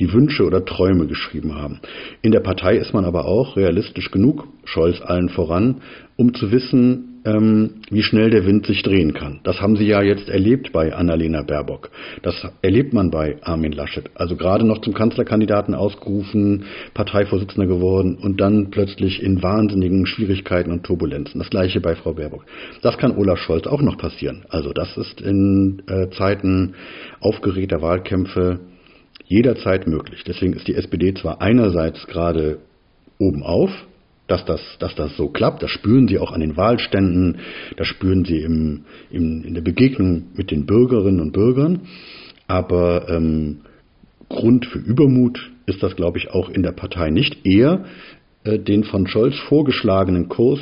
die 0.00 0.12
Wünsche 0.12 0.44
oder 0.44 0.64
Träume 0.64 1.06
geschrieben 1.06 1.54
haben. 1.54 1.80
In 2.22 2.32
der 2.32 2.40
Partei 2.40 2.76
ist 2.76 2.94
man 2.94 3.04
aber 3.04 3.26
auch 3.26 3.56
realistisch 3.56 4.10
genug, 4.10 4.48
Scholz 4.64 5.00
allen 5.02 5.28
voran, 5.28 5.82
um 6.16 6.34
zu 6.34 6.50
wissen, 6.50 7.15
wie 7.26 8.02
schnell 8.02 8.30
der 8.30 8.46
Wind 8.46 8.66
sich 8.66 8.82
drehen 8.82 9.12
kann. 9.12 9.40
Das 9.42 9.60
haben 9.60 9.76
Sie 9.76 9.86
ja 9.86 10.02
jetzt 10.02 10.28
erlebt 10.28 10.72
bei 10.72 10.94
Annalena 10.94 11.42
Baerbock. 11.42 11.90
Das 12.22 12.46
erlebt 12.62 12.92
man 12.92 13.10
bei 13.10 13.36
Armin 13.42 13.72
Laschet. 13.72 14.08
Also 14.14 14.36
gerade 14.36 14.64
noch 14.64 14.80
zum 14.80 14.94
Kanzlerkandidaten 14.94 15.74
ausgerufen, 15.74 16.64
Parteivorsitzender 16.94 17.66
geworden 17.66 18.16
und 18.16 18.40
dann 18.40 18.70
plötzlich 18.70 19.22
in 19.22 19.42
wahnsinnigen 19.42 20.06
Schwierigkeiten 20.06 20.70
und 20.70 20.84
Turbulenzen. 20.84 21.40
Das 21.40 21.50
gleiche 21.50 21.80
bei 21.80 21.96
Frau 21.96 22.14
Baerbock. 22.14 22.44
Das 22.82 22.96
kann 22.98 23.16
Olaf 23.16 23.38
Scholz 23.38 23.66
auch 23.66 23.82
noch 23.82 23.98
passieren. 23.98 24.44
Also 24.48 24.72
das 24.72 24.96
ist 24.96 25.20
in 25.20 25.82
äh, 25.88 26.10
Zeiten 26.10 26.74
aufgeregter 27.20 27.82
Wahlkämpfe 27.82 28.60
jederzeit 29.26 29.86
möglich. 29.86 30.22
Deswegen 30.24 30.52
ist 30.52 30.68
die 30.68 30.74
SPD 30.74 31.14
zwar 31.14 31.40
einerseits 31.40 32.06
gerade 32.06 32.58
oben 33.18 33.42
auf, 33.42 33.70
dass 34.26 34.44
das, 34.44 34.60
dass 34.78 34.94
das 34.94 35.16
so 35.16 35.28
klappt. 35.28 35.62
Das 35.62 35.70
spüren 35.70 36.08
sie 36.08 36.18
auch 36.18 36.32
an 36.32 36.40
den 36.40 36.56
Wahlständen, 36.56 37.38
das 37.76 37.86
spüren 37.86 38.24
sie 38.24 38.40
im, 38.40 38.84
im, 39.10 39.44
in 39.44 39.54
der 39.54 39.62
Begegnung 39.62 40.24
mit 40.34 40.50
den 40.50 40.66
Bürgerinnen 40.66 41.20
und 41.20 41.32
Bürgern. 41.32 41.82
Aber 42.46 43.08
ähm, 43.08 43.62
Grund 44.28 44.66
für 44.66 44.78
Übermut 44.78 45.50
ist 45.66 45.82
das, 45.82 45.96
glaube 45.96 46.18
ich, 46.18 46.30
auch 46.30 46.48
in 46.48 46.62
der 46.62 46.72
Partei 46.72 47.10
nicht. 47.10 47.46
Eher 47.46 47.84
äh, 48.44 48.58
den 48.58 48.84
von 48.84 49.06
Scholz 49.06 49.36
vorgeschlagenen 49.48 50.28
Kurs 50.28 50.60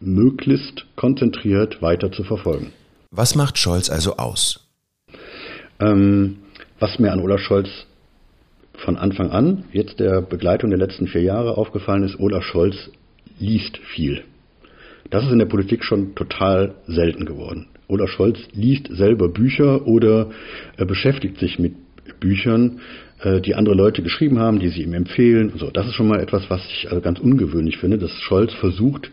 möglichst 0.00 0.86
konzentriert 0.96 1.82
weiter 1.82 2.12
zu 2.12 2.24
verfolgen. 2.24 2.72
Was 3.10 3.34
macht 3.34 3.58
Scholz 3.58 3.90
also 3.90 4.16
aus? 4.16 4.60
Ähm, 5.80 6.36
was 6.78 6.98
mir 6.98 7.12
an 7.12 7.20
Olaf 7.20 7.40
Scholz 7.40 7.68
von 8.78 8.96
Anfang 8.96 9.30
an, 9.30 9.64
jetzt 9.72 10.00
der 10.00 10.22
Begleitung 10.22 10.70
der 10.70 10.78
letzten 10.78 11.06
vier 11.06 11.22
Jahre 11.22 11.56
aufgefallen 11.56 12.02
ist, 12.02 12.18
Olaf 12.18 12.44
Scholz 12.44 12.90
liest 13.38 13.78
viel. 13.78 14.22
Das 15.10 15.24
ist 15.24 15.32
in 15.32 15.38
der 15.38 15.46
Politik 15.46 15.84
schon 15.84 16.14
total 16.14 16.74
selten 16.86 17.24
geworden. 17.24 17.66
Olaf 17.88 18.10
Scholz 18.10 18.38
liest 18.52 18.88
selber 18.90 19.28
Bücher 19.28 19.86
oder 19.86 20.30
äh, 20.76 20.84
beschäftigt 20.84 21.38
sich 21.38 21.58
mit 21.58 21.74
Büchern, 22.20 22.80
äh, 23.20 23.40
die 23.40 23.54
andere 23.54 23.74
Leute 23.74 24.02
geschrieben 24.02 24.38
haben, 24.38 24.58
die 24.58 24.68
sie 24.68 24.82
ihm 24.82 24.94
empfehlen. 24.94 25.52
So, 25.56 25.70
das 25.70 25.86
ist 25.86 25.94
schon 25.94 26.08
mal 26.08 26.20
etwas, 26.20 26.48
was 26.50 26.64
ich 26.66 26.88
also 26.88 27.00
ganz 27.00 27.18
ungewöhnlich 27.18 27.78
finde, 27.78 27.98
dass 27.98 28.12
Scholz 28.20 28.52
versucht, 28.54 29.10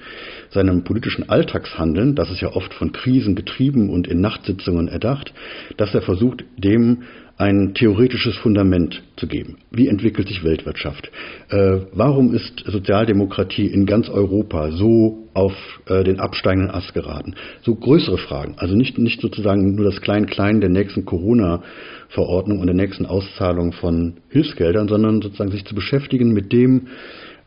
seinem 0.50 0.84
politischen 0.84 1.29
Alltagshandeln, 1.29 2.15
das 2.15 2.29
ist 2.29 2.41
ja 2.41 2.53
oft 2.53 2.74
von 2.74 2.91
Krisen 2.91 3.36
getrieben 3.36 3.89
und 3.89 4.07
in 4.07 4.22
Nachtsitzungen 4.22 4.88
erdacht, 4.88 5.34
dass 5.77 5.93
er 5.93 6.01
versucht, 6.01 6.43
dem 6.57 7.03
ein 7.38 7.74
theoretisches 7.74 8.36
Fundament 8.38 9.04
zu 9.18 9.27
geben. 9.27 9.58
Wie 9.70 9.89
entwickelt 9.89 10.30
sich 10.30 10.44
Weltwirtschaft? 10.44 11.12
Äh, 11.50 11.80
warum 11.92 12.34
ist 12.34 12.63
Sozialdemokratie 12.65 13.68
in 13.68 13.86
ganz 13.86 14.08
Europa 14.08 14.72
so 14.72 15.27
auf 15.34 15.54
äh, 15.88 16.06
den 16.06 16.22
absteigenden 16.22 16.72
Ast 16.72 16.94
geraten? 16.94 17.36
So 17.62 17.75
größere 17.75 18.18
Fragen, 18.18 18.56
also 18.58 18.75
nicht, 18.75 18.98
nicht 18.98 19.20
sozusagen 19.20 19.75
nur 19.75 19.86
das 19.86 20.00
Klein-Klein 20.00 20.62
der 20.62 20.70
nächsten 20.70 21.04
Corona-Verordnung 21.04 22.60
und 22.60 22.68
der 22.68 22.75
nächsten 22.75 23.06
Auszahlung 23.06 23.74
von 23.74 24.13
Hilfsgeldern, 24.30 24.88
sondern 24.88 25.22
sozusagen 25.22 25.51
sich 25.51 25.65
zu 25.65 25.75
beschäftigen 25.75 26.32
mit 26.32 26.54
dem, 26.54 26.88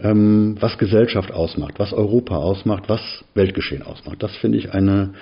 ähm, 0.00 0.57
was 0.61 0.76
Gesellschaft 0.76 1.33
ausmacht, 1.33 1.78
was 1.78 1.95
Europa 1.95 2.37
ausmacht, 2.37 2.85
was 2.88 3.00
Weltgeschehen 3.35 3.83
ausmacht. 3.83 4.23
Das 4.23 4.37
finde 4.37 4.59
ich 4.59 4.75
eine 4.75 5.14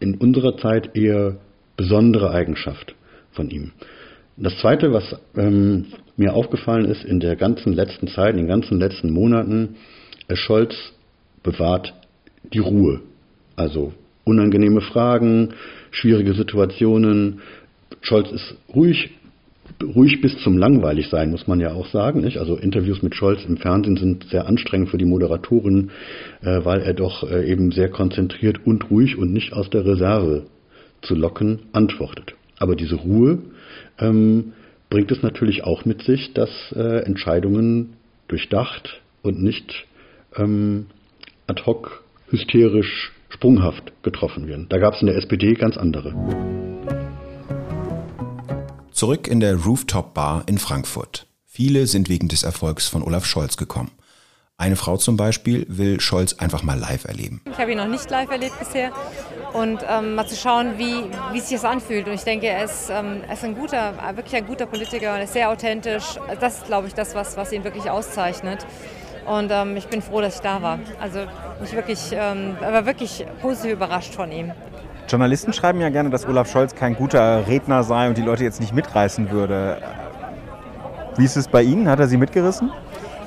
in 0.00 0.16
unserer 0.16 0.58
Zeit 0.58 0.94
eher 0.94 1.38
besondere 1.78 2.30
Eigenschaft 2.30 2.94
von 3.36 3.50
ihm. 3.50 3.70
Das 4.36 4.58
Zweite, 4.58 4.92
was 4.92 5.16
ähm, 5.36 5.86
mir 6.16 6.34
aufgefallen 6.34 6.86
ist 6.86 7.04
in 7.04 7.20
der 7.20 7.36
ganzen 7.36 7.72
letzten 7.72 8.08
Zeit, 8.08 8.32
in 8.32 8.38
den 8.38 8.48
ganzen 8.48 8.78
letzten 8.78 9.10
Monaten, 9.10 9.76
äh, 10.28 10.36
Scholz 10.36 10.74
bewahrt 11.42 11.94
die 12.52 12.58
Ruhe. 12.58 13.00
Also 13.54 13.94
unangenehme 14.24 14.82
Fragen, 14.82 15.54
schwierige 15.90 16.34
Situationen. 16.34 17.40
Scholz 18.02 18.30
ist 18.30 18.56
ruhig, 18.74 19.10
ruhig 19.82 20.20
bis 20.20 20.36
zum 20.42 20.58
langweilig 20.58 21.08
sein, 21.08 21.30
muss 21.30 21.46
man 21.46 21.60
ja 21.60 21.72
auch 21.72 21.86
sagen. 21.86 22.20
Nicht? 22.20 22.36
Also 22.36 22.56
Interviews 22.56 23.02
mit 23.02 23.14
Scholz 23.14 23.42
im 23.48 23.56
Fernsehen 23.56 23.96
sind 23.96 24.24
sehr 24.24 24.46
anstrengend 24.46 24.90
für 24.90 24.98
die 24.98 25.06
Moderatorin, 25.06 25.90
äh, 26.42 26.62
weil 26.62 26.80
er 26.80 26.92
doch 26.92 27.30
äh, 27.30 27.50
eben 27.50 27.72
sehr 27.72 27.88
konzentriert 27.88 28.66
und 28.66 28.90
ruhig 28.90 29.16
und 29.16 29.32
nicht 29.32 29.54
aus 29.54 29.70
der 29.70 29.86
Reserve 29.86 30.46
zu 31.00 31.14
locken 31.14 31.60
antwortet. 31.72 32.35
Aber 32.58 32.76
diese 32.76 32.96
Ruhe 32.96 33.38
ähm, 33.98 34.52
bringt 34.90 35.10
es 35.10 35.22
natürlich 35.22 35.64
auch 35.64 35.84
mit 35.84 36.02
sich, 36.02 36.32
dass 36.34 36.50
äh, 36.74 37.04
Entscheidungen 37.04 37.94
durchdacht 38.28 39.00
und 39.22 39.42
nicht 39.42 39.86
ähm, 40.36 40.86
ad 41.46 41.62
hoc, 41.66 42.02
hysterisch, 42.28 43.12
sprunghaft 43.28 43.92
getroffen 44.02 44.46
werden. 44.46 44.66
Da 44.68 44.78
gab 44.78 44.94
es 44.94 45.00
in 45.00 45.06
der 45.06 45.16
SPD 45.16 45.54
ganz 45.54 45.76
andere. 45.76 46.14
Zurück 48.92 49.28
in 49.28 49.40
der 49.40 49.56
Rooftop 49.56 50.14
Bar 50.14 50.44
in 50.46 50.58
Frankfurt. 50.58 51.26
Viele 51.44 51.86
sind 51.86 52.08
wegen 52.08 52.28
des 52.28 52.42
Erfolgs 52.42 52.88
von 52.88 53.02
Olaf 53.02 53.26
Scholz 53.26 53.56
gekommen. 53.56 53.90
Eine 54.58 54.76
Frau 54.76 54.96
zum 54.96 55.18
Beispiel 55.18 55.66
will 55.68 56.00
Scholz 56.00 56.36
einfach 56.38 56.62
mal 56.62 56.78
live 56.78 57.04
erleben. 57.04 57.42
Ich 57.50 57.58
habe 57.58 57.72
ihn 57.72 57.76
noch 57.76 57.88
nicht 57.88 58.08
live 58.08 58.30
erlebt 58.30 58.58
bisher 58.58 58.90
und 59.52 59.84
ähm, 59.86 60.14
mal 60.14 60.26
zu 60.26 60.34
schauen, 60.34 60.78
wie, 60.78 61.04
wie 61.34 61.40
sich 61.40 61.60
das 61.60 61.66
anfühlt. 61.66 62.06
Und 62.06 62.14
ich 62.14 62.24
denke, 62.24 62.46
er 62.46 62.64
ist, 62.64 62.88
ähm, 62.88 63.20
er 63.28 63.34
ist 63.34 63.44
ein 63.44 63.54
guter, 63.54 63.92
wirklich 64.14 64.34
ein 64.34 64.46
guter 64.46 64.64
Politiker 64.64 65.12
und 65.12 65.18
er 65.18 65.24
ist 65.24 65.34
sehr 65.34 65.50
authentisch. 65.50 66.16
Das 66.40 66.56
ist, 66.56 66.66
glaube 66.66 66.86
ich, 66.86 66.94
das, 66.94 67.14
was, 67.14 67.36
was 67.36 67.52
ihn 67.52 67.64
wirklich 67.64 67.90
auszeichnet. 67.90 68.66
Und 69.26 69.50
ähm, 69.52 69.76
ich 69.76 69.88
bin 69.88 70.00
froh, 70.00 70.22
dass 70.22 70.36
ich 70.36 70.40
da 70.40 70.62
war. 70.62 70.78
Also 71.00 71.26
ich 71.62 71.74
wirklich, 71.74 72.12
ähm, 72.12 72.56
war 72.58 72.86
wirklich 72.86 73.26
positiv 73.42 73.72
überrascht 73.72 74.14
von 74.14 74.32
ihm. 74.32 74.52
Journalisten 75.06 75.52
schreiben 75.52 75.82
ja 75.82 75.90
gerne, 75.90 76.08
dass 76.08 76.26
Olaf 76.26 76.50
Scholz 76.50 76.74
kein 76.74 76.94
guter 76.94 77.46
Redner 77.46 77.82
sei 77.82 78.08
und 78.08 78.16
die 78.16 78.22
Leute 78.22 78.44
jetzt 78.44 78.60
nicht 78.60 78.72
mitreißen 78.72 79.30
würde. 79.30 79.82
Wie 81.18 81.24
ist 81.24 81.36
es 81.36 81.46
bei 81.46 81.62
Ihnen? 81.62 81.88
Hat 81.88 82.00
er 82.00 82.08
Sie 82.08 82.16
mitgerissen? 82.16 82.70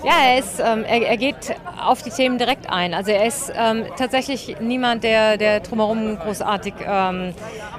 Ja, 0.03 0.13
er, 0.23 0.39
ist, 0.39 0.59
ähm, 0.59 0.85
er, 0.85 1.01
er, 1.01 1.17
geht 1.17 1.55
auf 1.77 2.01
die 2.03 2.09
Themen 2.09 2.37
direkt 2.37 2.69
ein. 2.69 2.93
Also 2.93 3.11
er 3.11 3.25
ist 3.25 3.51
ähm, 3.55 3.85
tatsächlich 3.97 4.55
niemand, 4.61 5.03
der, 5.03 5.37
der 5.37 5.59
drumherum 5.59 6.17
großartig 6.17 6.73
ähm, 6.85 7.33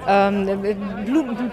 ähm 0.06 0.76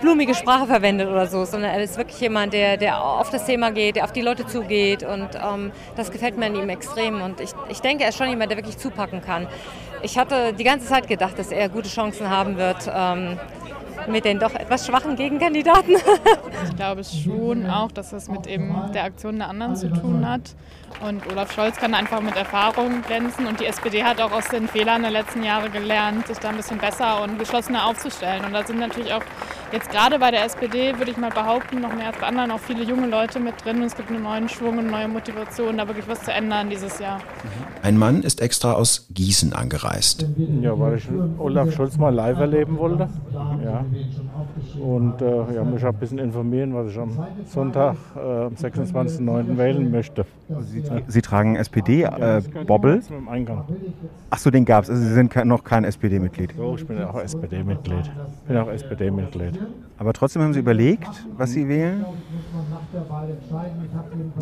blumige 0.01 0.36
Sprache 0.36 0.67
verwendet 0.67 1.07
oder 1.07 1.27
so, 1.27 1.45
sondern 1.45 1.71
er 1.71 1.81
ist 1.81 1.97
wirklich 1.97 2.19
jemand, 2.19 2.53
der, 2.53 2.75
der 2.75 3.01
auf 3.01 3.29
das 3.29 3.45
Thema 3.45 3.71
geht, 3.71 3.95
der 3.95 4.03
auf 4.03 4.12
die 4.12 4.21
Leute 4.21 4.45
zugeht 4.45 5.03
und 5.03 5.29
ähm, 5.36 5.71
das 5.95 6.12
gefällt 6.12 6.38
mir 6.38 6.47
an 6.47 6.55
ihm 6.55 6.69
extrem. 6.69 7.21
Und 7.21 7.39
ich, 7.39 7.51
ich 7.69 7.79
denke, 7.79 8.03
er 8.03 8.09
ist 8.09 8.17
schon 8.17 8.29
jemand, 8.29 8.51
der 8.51 8.57
wirklich 8.57 8.77
zupacken 8.77 9.21
kann. 9.21 9.47
Ich 10.01 10.17
hatte 10.17 10.53
die 10.53 10.63
ganze 10.63 10.86
Zeit 10.88 11.07
gedacht, 11.07 11.39
dass 11.39 11.51
er 11.51 11.69
gute 11.69 11.89
Chancen 11.89 12.29
haben 12.29 12.57
wird 12.57 12.91
ähm, 12.93 13.39
mit 14.08 14.26
den 14.26 14.40
doch 14.40 14.54
etwas 14.54 14.86
schwachen 14.88 15.16
Gegenkandidaten. 15.16 15.96
ich 16.70 16.76
glaube 16.76 17.04
schon 17.04 17.70
auch, 17.70 17.92
dass 17.92 18.12
das 18.12 18.28
mit 18.28 18.48
eben 18.48 18.74
der 18.94 19.04
Aktion 19.04 19.38
der 19.38 19.50
anderen 19.50 19.76
zu 19.76 19.92
tun 19.92 20.28
hat. 20.28 20.56
Und 21.06 21.30
Olaf 21.32 21.52
Scholz 21.54 21.78
kann 21.78 21.94
einfach 21.94 22.22
mit 22.22 22.36
Erfahrung 22.36 23.02
glänzen. 23.04 23.46
Und 23.46 23.60
die 23.60 23.66
SPD 23.66 24.04
hat 24.04 24.20
auch 24.20 24.32
aus 24.32 24.48
den 24.48 24.68
Fehlern 24.68 25.02
der 25.02 25.12
letzten 25.12 25.44
Jahre 25.44 25.70
gelernt, 25.70 26.28
sich 26.28 26.38
da 26.40 26.50
ein 26.50 26.58
bisschen 26.58 26.80
besser 26.80 27.22
und 27.22 27.38
geschlossener 27.38 27.86
aufzustellen. 27.86 28.46
Und 28.46 28.54
da 28.54 28.66
sind 28.66 28.80
natürlich 28.80 29.14
auch 29.14 29.24
jetzt 29.71 29.89
gerade 29.89 30.19
bei 30.19 30.31
der 30.31 30.45
SPD 30.45 30.97
würde 30.97 31.12
ich 31.12 31.17
mal 31.17 31.29
behaupten, 31.29 31.81
noch 31.81 31.93
mehr 31.93 32.07
als 32.07 32.17
bei 32.17 32.27
anderen, 32.27 32.51
auch 32.51 32.59
viele 32.59 32.83
junge 32.83 33.07
Leute 33.07 33.39
mit 33.39 33.53
drin. 33.63 33.77
Und 33.77 33.83
es 33.83 33.95
gibt 33.95 34.09
einen 34.09 34.24
neuen 34.24 34.50
Schwung 34.50 34.77
und 34.77 34.79
eine 34.79 34.91
neue 34.91 35.07
Motivation, 35.07 35.77
da 35.77 35.88
wirklich 35.88 36.07
was 36.07 36.24
zu 36.24 36.31
ändern 36.31 36.69
dieses 36.69 37.00
Jahr. 37.00 37.19
Ein 37.81 37.97
Mann 37.97 38.24
ist 38.24 38.41
extra 38.41 38.74
aus 38.74 39.07
Gießen 39.12 39.53
angereist. 39.53 40.25
Ja, 40.62 40.77
weil 40.79 40.97
ich 40.97 41.07
Olaf 41.38 41.74
Scholz 41.74 41.97
mal 41.97 42.13
live 42.13 42.39
erleben 42.39 42.77
wollte. 42.77 43.09
Ja. 43.63 43.86
Und 44.79 45.21
äh, 45.21 45.53
ja, 45.53 45.63
mich 45.63 45.86
ein 45.86 45.93
bisschen 45.95 46.19
informieren, 46.19 46.74
was 46.74 46.91
ich 46.91 46.97
am 46.97 47.17
Sonntag, 47.45 47.95
äh, 48.15 48.19
am 48.19 48.53
26.09. 48.53 49.57
wählen 49.57 49.91
möchte. 49.91 50.25
Sie, 50.62 50.83
Sie 51.07 51.21
tragen 51.21 51.55
SPD-Bobbel? 51.55 53.01
Äh, 53.09 53.13
im 53.13 53.27
Eingang. 53.27 53.65
Achso, 54.29 54.50
den 54.50 54.65
gab 54.65 54.83
es. 54.83 54.89
Also 54.89 55.01
Sie 55.01 55.13
sind 55.13 55.36
noch 55.45 55.63
kein 55.63 55.83
SPD-Mitglied. 55.83 56.53
Jo, 56.57 56.75
ich 56.75 56.86
bin 56.86 57.01
auch 57.03 57.19
SPD-Mitglied. 57.19 58.12
bin 58.47 58.57
auch 58.57 58.69
SPD-Mitglied. 58.69 59.57
Aber 59.98 60.14
trotzdem 60.14 60.42
haben 60.44 60.54
Sie 60.54 60.60
überlegt, 60.60 61.10
was 61.36 61.52
Sie 61.52 61.68
wählen? 61.68 62.06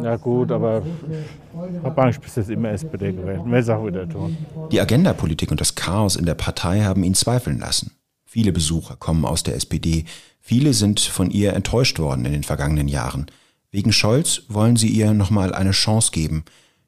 Ja 0.04 0.18
gut, 0.18 0.52
aber 0.52 0.82
ich 0.82 1.84
habe 1.84 2.02
eigentlich 2.02 2.20
bis 2.20 2.36
jetzt 2.36 2.50
immer 2.50 2.70
SPD 2.72 3.14
gewählt. 3.14 3.42
Es 3.52 3.70
auch 3.70 3.86
wieder 3.86 4.08
tun. 4.08 4.36
Die 4.72 4.82
Agendapolitik 4.82 5.52
und 5.52 5.62
das 5.62 5.76
Chaos 5.76 6.16
in 6.16 6.26
der 6.26 6.36
Partei 6.36 6.82
haben 6.82 7.04
ihn 7.04 7.14
zweifeln 7.14 7.60
lassen. 7.60 7.92
Viele 8.26 8.52
Besucher 8.52 8.98
kommen 8.98 9.24
aus 9.24 9.44
der 9.44 9.56
SPD. 9.56 10.04
Viele 10.42 10.74
sind 10.74 11.00
von 11.00 11.32
ihr 11.32 11.54
enttäuscht 11.54 12.00
worden 12.00 12.26
in 12.26 12.34
den 12.34 12.44
vergangenen 12.44 12.90
Jahren. 12.90 13.28
Wegen 13.72 13.94
Scholz 13.94 14.44
wollen 14.50 14.76
sie 14.76 14.90
ihr 14.90 15.14
nochmal 15.14 15.54
eine 15.54 15.72
Chance 15.72 16.12
geben. 16.12 16.44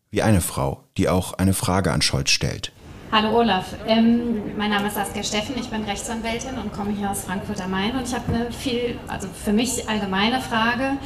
Wie 0.09 0.21
eine 0.21 0.41
Frau, 0.41 0.83
die 0.97 1.09
auch 1.09 1.33
eine 1.33 1.53
Frage 1.53 1.91
an 1.91 2.01
Scholz 2.01 2.31
stellt. 2.31 2.71
Hallo 3.09 3.39
Olaf, 3.39 3.73
ähm, 3.87 4.57
mein 4.57 4.69
Name 4.69 4.87
ist 4.87 4.95
Saskia 4.95 5.23
Steffen, 5.23 5.55
ich 5.57 5.69
bin 5.69 5.81
Rechtsanwältin 5.85 6.57
und 6.61 6.73
komme 6.73 6.91
hier 6.91 7.09
aus 7.09 7.21
Frankfurt 7.23 7.61
am 7.61 7.71
Main 7.71 7.95
und 7.95 8.05
ich 8.05 8.13
habe 8.13 8.33
eine 8.33 8.51
viel, 8.51 8.99
also 9.07 9.29
für 9.29 9.53
mich 9.53 9.87
allgemeine 9.87 10.41
Frage, 10.41 10.97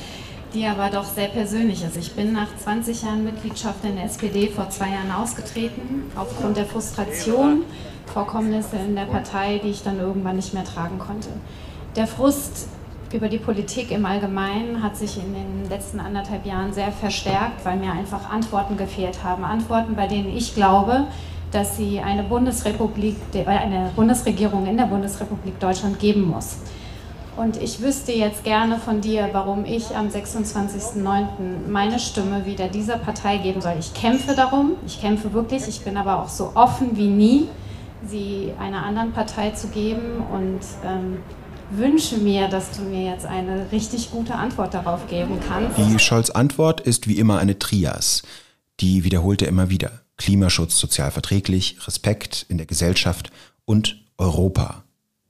die 0.51 0.65
aber 0.65 0.89
doch 0.89 1.03
sehr 1.03 1.27
persönlich 1.27 1.83
ist. 1.83 1.95
Ich 1.97 2.13
bin 2.13 2.33
nach 2.33 2.47
20 2.57 3.03
Jahren 3.03 3.23
Mitgliedschaft 3.23 3.83
in 3.83 3.97
der 3.97 4.05
SPD 4.05 4.47
vor 4.47 4.67
zwei 4.71 4.89
Jahren 4.89 5.11
ausgetreten, 5.11 6.11
aufgrund 6.15 6.57
der 6.57 6.65
Frustration, 6.65 7.65
Vorkommnisse 8.11 8.77
in 8.77 8.95
der 8.95 9.05
Partei, 9.05 9.61
die 9.63 9.69
ich 9.69 9.83
dann 9.83 9.99
irgendwann 9.99 10.37
nicht 10.37 10.55
mehr 10.55 10.65
tragen 10.65 10.97
konnte. 10.97 11.29
Der 11.95 12.07
Frust 12.07 12.67
über 13.13 13.29
die 13.29 13.37
Politik 13.37 13.91
im 13.91 14.07
Allgemeinen 14.07 14.81
hat 14.81 14.97
sich 14.97 15.17
in 15.17 15.35
den 15.35 15.69
letzten 15.69 15.99
anderthalb 15.99 16.47
Jahren 16.47 16.73
sehr 16.73 16.91
verstärkt, 16.91 17.63
weil 17.63 17.77
mir 17.77 17.91
einfach 17.91 18.31
Antworten 18.31 18.75
gefehlt 18.75 19.23
haben. 19.23 19.43
Antworten, 19.43 19.95
bei 19.95 20.07
denen 20.07 20.35
ich 20.35 20.55
glaube, 20.55 21.05
dass 21.51 21.77
sie 21.77 21.99
eine 21.99 22.23
Bundesrepublik, 22.23 23.17
eine 23.45 23.91
Bundesregierung 23.95 24.67
in 24.67 24.77
der 24.77 24.85
Bundesrepublik 24.85 25.59
Deutschland 25.59 25.99
geben 25.99 26.23
muss. 26.23 26.57
Und 27.37 27.61
ich 27.61 27.81
wüsste 27.81 28.11
jetzt 28.11 28.43
gerne 28.43 28.77
von 28.77 28.99
dir, 29.01 29.29
warum 29.31 29.65
ich 29.65 29.95
am 29.95 30.09
26.09. 30.09 31.67
meine 31.69 31.97
Stimme 31.97 32.45
wieder 32.45 32.67
dieser 32.67 32.97
Partei 32.97 33.37
geben 33.37 33.61
soll. 33.61 33.75
Ich 33.79 33.93
kämpfe 33.93 34.35
darum, 34.35 34.73
ich 34.85 34.99
kämpfe 34.99 35.31
wirklich, 35.33 35.67
ich 35.67 35.81
bin 35.81 35.97
aber 35.97 36.21
auch 36.21 36.29
so 36.29 36.51
offen 36.55 36.97
wie 36.97 37.07
nie, 37.07 37.47
sie 38.05 38.51
einer 38.59 38.83
anderen 38.83 39.13
Partei 39.13 39.51
zu 39.51 39.67
geben 39.69 40.23
und 40.31 40.59
ähm, 40.85 41.19
wünsche 41.71 42.17
mir, 42.17 42.49
dass 42.49 42.71
du 42.71 42.83
mir 42.83 43.09
jetzt 43.09 43.25
eine 43.25 43.71
richtig 43.71 44.11
gute 44.11 44.35
Antwort 44.35 44.73
darauf 44.73 45.07
geben 45.07 45.39
kannst. 45.47 45.77
Die 45.77 45.99
Scholz 45.99 46.29
Antwort 46.29 46.81
ist 46.81 47.07
wie 47.07 47.17
immer 47.17 47.39
eine 47.39 47.57
Trias. 47.57 48.23
Die 48.81 49.03
wiederholt 49.03 49.41
er 49.41 49.47
immer 49.47 49.69
wieder. 49.69 50.01
Klimaschutz 50.21 50.77
sozial 50.77 51.09
verträglich, 51.09 51.77
Respekt 51.87 52.45
in 52.47 52.57
der 52.57 52.67
Gesellschaft 52.67 53.31
und 53.65 54.03
Europa. 54.19 54.83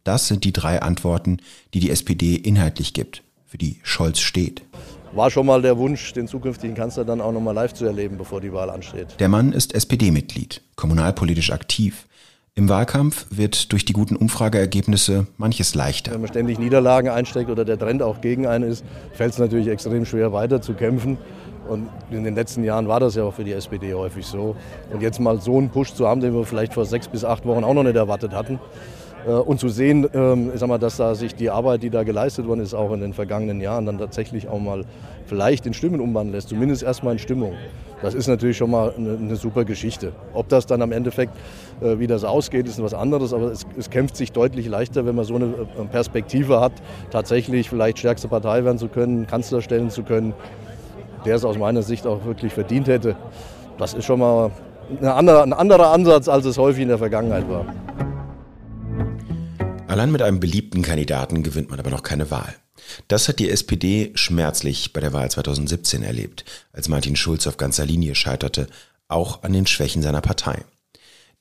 Das 0.03 0.27
sind 0.27 0.43
die 0.43 0.51
drei 0.51 0.81
Antworten, 0.81 1.37
die 1.73 1.79
die 1.79 1.91
SPD 1.91 2.35
inhaltlich 2.35 2.93
gibt, 2.93 3.23
für 3.45 3.57
die 3.57 3.79
Scholz 3.83 4.19
steht. 4.19 4.63
War 5.13 5.31
schon 5.31 5.45
mal 5.45 5.61
der 5.61 5.77
Wunsch, 5.77 6.11
den 6.11 6.27
zukünftigen 6.27 6.75
Kanzler 6.75 7.05
dann 7.05 7.21
auch 7.21 7.31
nochmal 7.31 7.55
live 7.55 7.73
zu 7.73 7.85
erleben, 7.85 8.17
bevor 8.17 8.41
die 8.41 8.51
Wahl 8.51 8.69
ansteht. 8.69 9.15
Der 9.19 9.29
Mann 9.29 9.53
ist 9.53 9.73
SPD-Mitglied, 9.73 10.61
kommunalpolitisch 10.75 11.51
aktiv. 11.51 12.07
Im 12.53 12.67
Wahlkampf 12.67 13.27
wird 13.29 13.71
durch 13.71 13.85
die 13.85 13.93
guten 13.93 14.17
Umfrageergebnisse 14.17 15.25
manches 15.37 15.73
leichter. 15.73 16.11
Wenn 16.11 16.19
man 16.19 16.29
ständig 16.29 16.59
Niederlagen 16.59 17.09
einsteckt 17.09 17.49
oder 17.49 17.63
der 17.63 17.79
Trend 17.79 18.01
auch 18.01 18.19
gegen 18.19 18.45
einen 18.45 18.69
ist, 18.69 18.83
fällt 19.13 19.31
es 19.31 19.39
natürlich 19.39 19.67
extrem 19.69 20.05
schwer, 20.05 20.33
weiter 20.33 20.61
zu 20.61 20.73
kämpfen. 20.73 21.17
Und 21.71 21.87
in 22.11 22.25
den 22.25 22.35
letzten 22.35 22.65
Jahren 22.65 22.89
war 22.89 22.99
das 22.99 23.15
ja 23.15 23.23
auch 23.23 23.33
für 23.33 23.45
die 23.45 23.53
SPD 23.53 23.93
häufig 23.93 24.25
so. 24.25 24.57
Und 24.91 25.01
jetzt 25.01 25.21
mal 25.21 25.39
so 25.39 25.57
einen 25.57 25.69
Push 25.69 25.93
zu 25.93 26.05
haben, 26.05 26.19
den 26.19 26.33
wir 26.33 26.43
vielleicht 26.43 26.73
vor 26.73 26.83
sechs 26.83 27.07
bis 27.07 27.23
acht 27.23 27.45
Wochen 27.45 27.63
auch 27.63 27.73
noch 27.73 27.83
nicht 27.83 27.95
erwartet 27.95 28.33
hatten. 28.33 28.59
Äh, 29.25 29.31
und 29.31 29.57
zu 29.57 29.69
sehen, 29.69 30.05
ähm, 30.13 30.51
ich 30.53 30.59
sag 30.59 30.67
mal, 30.67 30.79
dass 30.79 30.97
da 30.97 31.15
sich 31.15 31.33
die 31.33 31.49
Arbeit, 31.49 31.81
die 31.83 31.89
da 31.89 32.03
geleistet 32.03 32.45
worden 32.45 32.59
ist, 32.59 32.73
auch 32.73 32.91
in 32.91 32.99
den 32.99 33.13
vergangenen 33.13 33.61
Jahren 33.61 33.85
dann 33.85 33.97
tatsächlich 33.97 34.49
auch 34.49 34.59
mal 34.59 34.83
vielleicht 35.27 35.65
in 35.65 35.73
Stimmen 35.73 36.01
umwandeln 36.01 36.33
lässt, 36.33 36.49
zumindest 36.49 36.83
erstmal 36.83 37.13
in 37.13 37.19
Stimmung. 37.19 37.53
Das 38.01 38.15
ist 38.15 38.27
natürlich 38.27 38.57
schon 38.57 38.71
mal 38.71 38.93
eine, 38.97 39.13
eine 39.13 39.35
super 39.37 39.63
Geschichte. 39.63 40.11
Ob 40.33 40.49
das 40.49 40.65
dann 40.65 40.81
am 40.81 40.91
Endeffekt, 40.91 41.33
äh, 41.81 41.99
wie 41.99 42.07
das 42.07 42.25
ausgeht, 42.25 42.67
ist 42.67 42.83
was 42.83 42.93
anderes, 42.93 43.31
aber 43.33 43.45
es, 43.51 43.65
es, 43.77 43.89
kämpft 43.89 44.17
sich 44.17 44.33
deutlich 44.33 44.67
leichter, 44.67 45.05
wenn 45.05 45.15
man 45.15 45.23
so 45.23 45.35
eine 45.35 45.45
äh, 45.45 45.85
Perspektive 45.89 46.59
hat, 46.59 46.73
tatsächlich 47.11 47.69
vielleicht 47.69 47.99
stärkste 47.99 48.27
Partei 48.27 48.65
werden 48.65 48.77
zu 48.77 48.89
können, 48.89 49.25
Kanzler 49.25 49.61
stellen 49.61 49.89
zu 49.89 50.03
können, 50.03 50.33
der 51.25 51.35
es 51.35 51.45
aus 51.45 51.57
meiner 51.57 51.81
Sicht 51.81 52.05
auch 52.07 52.25
wirklich 52.25 52.53
verdient 52.53 52.87
hätte. 52.87 53.15
Das 53.77 53.93
ist 53.93 54.05
schon 54.05 54.19
mal 54.19 54.51
andere, 55.01 55.43
ein 55.43 55.53
anderer 55.53 55.91
Ansatz, 55.91 56.27
als 56.27 56.45
es 56.45 56.57
häufig 56.57 56.83
in 56.83 56.89
der 56.89 56.97
Vergangenheit 56.97 57.47
war. 57.49 57.65
Allein 59.87 60.11
mit 60.11 60.21
einem 60.21 60.39
beliebten 60.39 60.83
Kandidaten 60.83 61.43
gewinnt 61.43 61.69
man 61.69 61.79
aber 61.79 61.89
noch 61.89 62.03
keine 62.03 62.31
Wahl. 62.31 62.55
Das 63.07 63.27
hat 63.27 63.39
die 63.39 63.49
SPD 63.49 64.11
schmerzlich 64.15 64.93
bei 64.93 65.01
der 65.01 65.13
Wahl 65.13 65.29
2017 65.29 66.03
erlebt, 66.03 66.45
als 66.73 66.89
Martin 66.89 67.15
Schulz 67.15 67.45
auf 67.47 67.57
ganzer 67.57 67.85
Linie 67.85 68.15
scheiterte, 68.15 68.67
auch 69.07 69.43
an 69.43 69.53
den 69.53 69.67
Schwächen 69.67 70.01
seiner 70.01 70.21
Partei. 70.21 70.63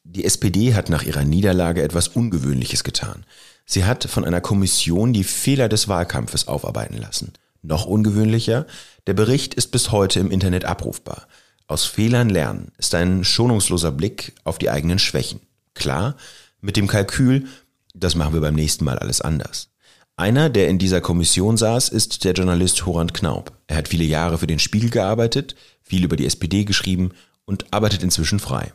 Die 0.03 0.25
SPD 0.25 0.75
hat 0.75 0.89
nach 0.91 1.05
ihrer 1.05 1.25
Niederlage 1.25 1.83
etwas 1.83 2.09
Ungewöhnliches 2.09 2.85
getan. 2.85 3.25
Sie 3.65 3.85
hat 3.85 4.05
von 4.05 4.25
einer 4.25 4.41
Kommission 4.41 5.13
die 5.13 5.25
Fehler 5.25 5.69
des 5.69 5.87
Wahlkampfes 5.87 6.49
aufarbeiten 6.49 6.99
lassen. 6.99 7.33
Noch 7.63 7.87
ungewöhnlicher, 7.87 8.67
der 9.07 9.15
Bericht 9.15 9.55
ist 9.55 9.69
bis 9.69 9.91
heute 9.91 10.21
im 10.21 10.31
Internet 10.31 10.65
abrufbar. 10.65 11.27
Aus 11.67 11.85
Fehlern 11.85 12.31
lernen 12.31 12.73
ist 12.79 12.95
ein 12.95 13.23
schonungsloser 13.25 13.93
Blick 13.93 14.35
auf 14.45 14.59
die 14.59 14.71
eigenen 14.71 14.99
Schwächen. 14.99 15.41
Klar, 15.75 16.17
mit 16.61 16.77
dem 16.77 16.89
Kalkül, 16.89 17.47
das 17.95 18.15
machen 18.15 18.35
wir 18.35 18.41
beim 18.41 18.55
nächsten 18.55 18.85
Mal 18.85 18.99
alles 18.99 19.21
anders. 19.21 19.69
Einer, 20.17 20.51
der 20.51 20.69
in 20.69 20.79
dieser 20.79 21.01
Kommission 21.01 21.57
saß, 21.57 21.89
ist 21.89 22.25
der 22.25 22.35
Journalist 22.35 22.85
Horand 22.85 23.15
Knaub. 23.15 23.53
Er 23.69 23.77
hat 23.77 23.89
viele 23.89 24.05
Jahre 24.05 24.39
für 24.39 24.47
den 24.47 24.59
Spiegel 24.59 24.91
gearbeitet, 24.91 25.55
viel 25.83 26.05
über 26.05 26.17
die 26.17 26.27
SPD 26.27 26.65
geschrieben 26.65 27.13
und 27.47 27.73
arbeitet 27.73 28.03
inzwischen 28.03 28.39
frei. 28.39 28.73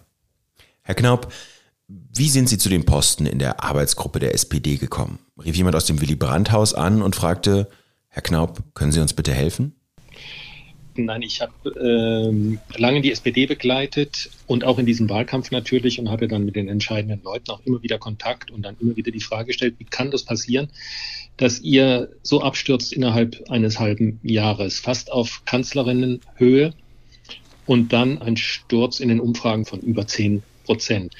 Herr 0.81 0.95
Knaub, 0.95 1.31
wie 1.87 2.29
sind 2.29 2.49
Sie 2.49 2.57
zu 2.57 2.69
den 2.69 2.85
Posten 2.85 3.25
in 3.25 3.37
der 3.37 3.63
Arbeitsgruppe 3.63 4.19
der 4.19 4.33
SPD 4.33 4.77
gekommen? 4.77 5.19
Rief 5.43 5.55
jemand 5.55 5.75
aus 5.75 5.85
dem 5.85 6.01
Willy 6.01 6.15
Brandt-Haus 6.15 6.73
an 6.73 7.01
und 7.01 7.15
fragte, 7.15 7.69
Herr 8.15 8.21
Knaub, 8.21 8.63
können 8.75 8.93
Sie 8.93 9.01
uns 9.01 9.13
bitte 9.13 9.33
helfen? 9.33 9.75
Nein, 10.95 11.21
ich 11.21 11.41
habe 11.41 11.51
ähm, 11.77 12.59
lange 12.77 13.01
die 13.01 13.11
SPD 13.11 13.45
begleitet 13.45 14.29
und 14.47 14.63
auch 14.63 14.79
in 14.79 14.85
diesem 14.85 15.09
Wahlkampf 15.09 15.51
natürlich 15.51 15.99
und 15.99 16.09
hatte 16.09 16.29
dann 16.29 16.45
mit 16.45 16.55
den 16.55 16.69
entscheidenden 16.69 17.21
Leuten 17.23 17.51
auch 17.51 17.59
immer 17.65 17.83
wieder 17.83 17.97
Kontakt 17.97 18.51
und 18.51 18.61
dann 18.61 18.77
immer 18.79 18.95
wieder 18.95 19.11
die 19.11 19.19
Frage 19.19 19.47
gestellt, 19.47 19.75
wie 19.79 19.83
kann 19.83 20.11
das 20.11 20.23
passieren, 20.23 20.69
dass 21.35 21.59
ihr 21.59 22.09
so 22.23 22.41
abstürzt 22.41 22.93
innerhalb 22.93 23.49
eines 23.49 23.81
halben 23.81 24.21
Jahres, 24.23 24.79
fast 24.79 25.11
auf 25.11 25.41
Kanzlerinnenhöhe 25.43 26.73
und 27.65 27.91
dann 27.91 28.21
ein 28.21 28.37
Sturz 28.37 29.01
in 29.01 29.09
den 29.09 29.19
Umfragen 29.19 29.65
von 29.65 29.81
über 29.81 30.07
10 30.07 30.41
Prozent. 30.63 31.13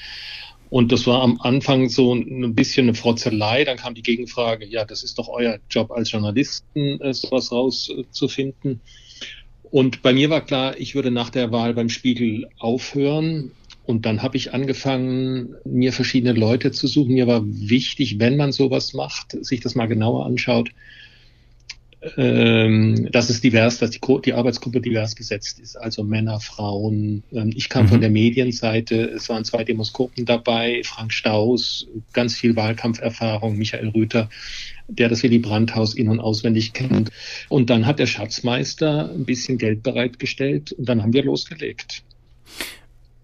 Und 0.68 0.90
das 0.92 1.06
war 1.06 1.22
am 1.22 1.40
Anfang 1.40 1.88
so 1.88 2.14
ein 2.14 2.54
bisschen 2.54 2.86
eine 2.86 2.94
Frotzelei. 2.94 3.64
Dann 3.64 3.76
kam 3.76 3.94
die 3.94 4.02
Gegenfrage, 4.02 4.66
ja, 4.66 4.84
das 4.84 5.04
ist 5.04 5.18
doch 5.18 5.28
euer 5.28 5.58
Job 5.70 5.90
als 5.90 6.10
Journalisten, 6.10 7.00
äh, 7.00 7.14
sowas 7.14 7.52
rauszufinden. 7.52 8.80
Und 9.70 10.02
bei 10.02 10.12
mir 10.12 10.30
war 10.30 10.40
klar, 10.40 10.78
ich 10.78 10.94
würde 10.94 11.10
nach 11.10 11.30
der 11.30 11.52
Wahl 11.52 11.74
beim 11.74 11.88
Spiegel 11.88 12.48
aufhören. 12.58 13.52
Und 13.84 14.04
dann 14.04 14.22
habe 14.22 14.36
ich 14.36 14.52
angefangen, 14.52 15.54
mir 15.64 15.92
verschiedene 15.92 16.32
Leute 16.32 16.72
zu 16.72 16.88
suchen. 16.88 17.14
Mir 17.14 17.28
war 17.28 17.42
wichtig, 17.44 18.18
wenn 18.18 18.36
man 18.36 18.50
sowas 18.50 18.94
macht, 18.94 19.36
sich 19.44 19.60
das 19.60 19.76
mal 19.76 19.86
genauer 19.86 20.26
anschaut, 20.26 20.70
ähm, 22.16 23.08
dass 23.10 23.30
es 23.30 23.40
divers, 23.40 23.78
dass 23.78 23.90
die, 23.90 24.00
die, 24.24 24.32
Arbeitsgruppe 24.32 24.80
divers 24.80 25.14
besetzt 25.14 25.60
ist, 25.60 25.76
also 25.76 26.04
Männer, 26.04 26.40
Frauen. 26.40 27.22
Ähm, 27.32 27.52
ich 27.54 27.68
kam 27.68 27.86
mhm. 27.86 27.88
von 27.88 28.00
der 28.00 28.10
Medienseite, 28.10 29.02
es 29.02 29.28
waren 29.28 29.44
zwei 29.44 29.64
Demoskopen 29.64 30.24
dabei, 30.24 30.82
Frank 30.84 31.12
Staus, 31.12 31.86
ganz 32.12 32.34
viel 32.34 32.56
Wahlkampferfahrung, 32.56 33.56
Michael 33.56 33.88
Rüther, 33.88 34.28
der 34.88 35.08
das 35.08 35.22
Willy 35.22 35.38
Brandt-Haus 35.38 35.94
in- 35.94 36.08
und 36.08 36.20
auswendig 36.20 36.72
kennt. 36.72 37.10
Und 37.48 37.70
dann 37.70 37.86
hat 37.86 37.98
der 37.98 38.06
Schatzmeister 38.06 39.10
ein 39.12 39.24
bisschen 39.24 39.58
Geld 39.58 39.82
bereitgestellt 39.82 40.72
und 40.72 40.88
dann 40.88 41.02
haben 41.02 41.12
wir 41.12 41.24
losgelegt. 41.24 42.02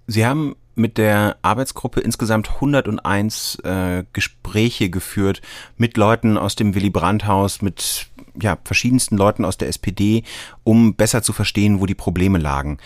Sie 0.07 0.27
haben 0.27 0.57
mit 0.75 0.99
der 0.99 1.37
Arbeitsgruppe 1.43 2.01
insgesamt 2.01 2.51
101 2.55 3.57
äh, 3.65 4.05
Gespräche 4.13 4.91
geführt 4.91 5.43
mit 5.77 5.97
Leuten 5.97 6.39
aus 6.39 6.57
dem 6.57 6.75
Willy 6.75 6.91
Brandt 6.91 7.27
Haus, 7.27 7.63
mit 7.63 8.07
ja, 8.41 8.57
verschiedensten 8.65 9.17
Leuten 9.17 9.45
aus 9.45 9.59
der 9.59 9.69
SPD, 9.69 10.25
um 10.65 10.95
besser 10.95 11.23
zu 11.23 11.33
verstehen, 11.33 11.81
wo 11.81 11.87
die 11.87 11.95
Probleme 11.95 12.39
lagen. 12.39 12.79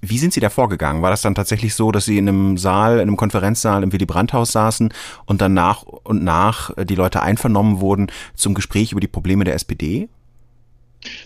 Wie 0.00 0.18
sind 0.18 0.32
Sie 0.32 0.40
da 0.40 0.50
vorgegangen? 0.50 1.02
War 1.02 1.10
das 1.10 1.22
dann 1.22 1.34
tatsächlich 1.34 1.74
so, 1.74 1.92
dass 1.92 2.04
Sie 2.04 2.18
in 2.18 2.28
einem 2.28 2.58
Saal, 2.58 2.94
in 2.94 3.02
einem 3.02 3.16
Konferenzsaal 3.16 3.82
im 3.82 3.92
Willy 3.92 4.06
Brandt 4.06 4.32
Haus 4.32 4.52
saßen 4.52 4.92
und 5.26 5.40
dann 5.40 5.54
nach 5.54 5.82
und 5.82 6.24
nach 6.24 6.70
die 6.84 6.94
Leute 6.94 7.22
einvernommen 7.22 7.80
wurden 7.80 8.08
zum 8.34 8.54
Gespräch 8.54 8.92
über 8.92 9.00
die 9.00 9.06
Probleme 9.08 9.44
der 9.44 9.54
SPD? 9.54 10.08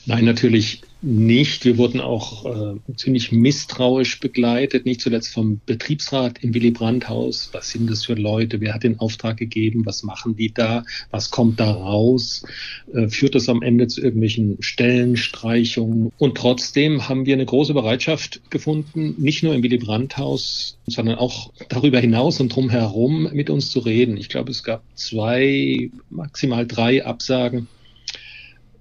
Nein, 0.06 0.24
natürlich 0.24 0.82
nicht. 1.02 1.64
Wir 1.64 1.78
wurden 1.78 2.00
auch 2.00 2.44
äh, 2.44 2.74
ziemlich 2.96 3.32
misstrauisch 3.32 4.20
begleitet, 4.20 4.84
nicht 4.84 5.00
zuletzt 5.00 5.32
vom 5.32 5.60
Betriebsrat 5.64 6.42
im 6.44 6.52
Willy 6.52 6.70
Brandt 6.70 7.08
Haus. 7.08 7.48
Was 7.52 7.70
sind 7.70 7.88
das 7.88 8.04
für 8.04 8.14
Leute? 8.14 8.60
Wer 8.60 8.74
hat 8.74 8.82
den 8.82 8.98
Auftrag 8.98 9.38
gegeben? 9.38 9.86
Was 9.86 10.02
machen 10.02 10.36
die 10.36 10.52
da? 10.52 10.84
Was 11.10 11.30
kommt 11.30 11.58
da 11.58 11.70
raus? 11.70 12.44
Äh, 12.92 13.08
führt 13.08 13.34
das 13.34 13.48
am 13.48 13.62
Ende 13.62 13.86
zu 13.86 14.02
irgendwelchen 14.02 14.58
Stellenstreichungen? 14.60 16.12
Und 16.18 16.36
trotzdem 16.36 17.08
haben 17.08 17.24
wir 17.24 17.34
eine 17.34 17.46
große 17.46 17.72
Bereitschaft 17.72 18.42
gefunden, 18.50 19.14
nicht 19.16 19.42
nur 19.42 19.54
im 19.54 19.62
Willy 19.62 19.78
Brandt 19.78 20.18
Haus, 20.18 20.76
sondern 20.86 21.16
auch 21.16 21.52
darüber 21.68 22.00
hinaus 22.00 22.40
und 22.40 22.54
drumherum 22.54 23.28
mit 23.32 23.48
uns 23.48 23.70
zu 23.70 23.78
reden. 23.78 24.18
Ich 24.18 24.28
glaube, 24.28 24.50
es 24.50 24.62
gab 24.62 24.82
zwei, 24.94 25.90
maximal 26.10 26.66
drei 26.66 27.06
Absagen 27.06 27.68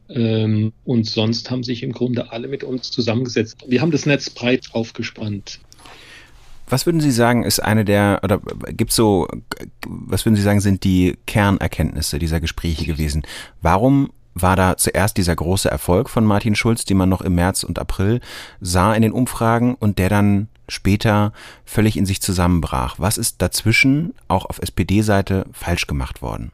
ähm, 0.09 0.73
und 0.85 1.05
sonst 1.05 1.49
haben 1.51 1.63
sich 1.63 1.83
im 1.83 1.91
Grunde 1.91 2.31
alle 2.31 2.47
mit 2.47 2.63
uns 2.63 2.91
zusammengesetzt. 2.91 3.57
Wir 3.67 3.81
haben 3.81 3.91
das 3.91 4.05
Netz 4.05 4.29
breit 4.29 4.69
aufgespannt. 4.73 5.59
Was 6.67 6.85
würden 6.85 7.01
Sie 7.01 7.11
sagen, 7.11 7.43
ist 7.43 7.59
eine 7.59 7.83
der, 7.83 8.19
oder 8.23 8.39
gibt 8.69 8.91
so, 8.91 9.27
was 9.87 10.25
würden 10.25 10.35
Sie 10.35 10.41
sagen, 10.41 10.61
sind 10.61 10.83
die 10.83 11.17
Kernerkenntnisse 11.25 12.19
dieser 12.19 12.39
Gespräche 12.39 12.85
gewesen? 12.85 13.23
Warum 13.61 14.11
war 14.35 14.55
da 14.55 14.77
zuerst 14.77 15.17
dieser 15.17 15.35
große 15.35 15.69
Erfolg 15.69 16.09
von 16.09 16.25
Martin 16.25 16.55
Schulz, 16.55 16.85
den 16.85 16.97
man 16.97 17.09
noch 17.09 17.21
im 17.21 17.35
März 17.35 17.63
und 17.63 17.79
April 17.79 18.21
sah 18.61 18.93
in 18.93 19.01
den 19.01 19.11
Umfragen 19.11 19.75
und 19.75 19.97
der 19.97 20.09
dann 20.09 20.47
später 20.67 21.33
völlig 21.65 21.97
in 21.97 22.05
sich 22.05 22.21
zusammenbrach? 22.21 22.95
Was 22.99 23.17
ist 23.17 23.41
dazwischen 23.41 24.13
auch 24.27 24.45
auf 24.45 24.59
SPD-Seite 24.59 25.47
falsch 25.51 25.87
gemacht 25.87 26.21
worden? 26.21 26.51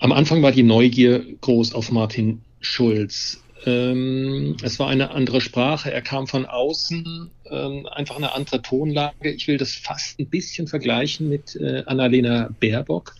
Am 0.00 0.12
Anfang 0.12 0.42
war 0.42 0.50
die 0.50 0.62
Neugier 0.62 1.22
groß 1.42 1.74
auf 1.74 1.92
Martin 1.92 2.40
Schulz. 2.60 3.42
Ähm, 3.66 4.56
es 4.62 4.78
war 4.78 4.88
eine 4.88 5.10
andere 5.10 5.42
Sprache, 5.42 5.92
er 5.92 6.00
kam 6.00 6.26
von 6.26 6.46
außen, 6.46 7.30
ähm, 7.50 7.86
einfach 7.86 8.16
eine 8.16 8.34
andere 8.34 8.62
Tonlage. 8.62 9.30
Ich 9.30 9.46
will 9.46 9.58
das 9.58 9.74
fast 9.74 10.18
ein 10.18 10.26
bisschen 10.26 10.66
vergleichen 10.66 11.28
mit 11.28 11.54
äh, 11.56 11.82
Annalena 11.84 12.48
Baerbock. 12.58 13.14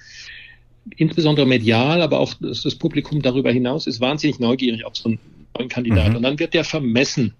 Insbesondere 0.96 1.44
medial, 1.44 2.00
aber 2.00 2.18
auch 2.18 2.32
das, 2.40 2.62
das, 2.62 2.74
Publikum 2.76 3.20
darüber 3.20 3.52
hinaus 3.52 3.86
ist 3.86 4.00
wahnsinnig 4.00 4.40
neugierig 4.40 4.86
auf 4.86 4.96
so 4.96 5.10
einen 5.10 5.18
neuen 5.58 5.68
Kandidaten. 5.68 6.10
Mhm. 6.12 6.16
Und 6.16 6.22
dann 6.22 6.38
wird 6.38 6.54
der 6.54 6.64
vermessen. 6.64 7.34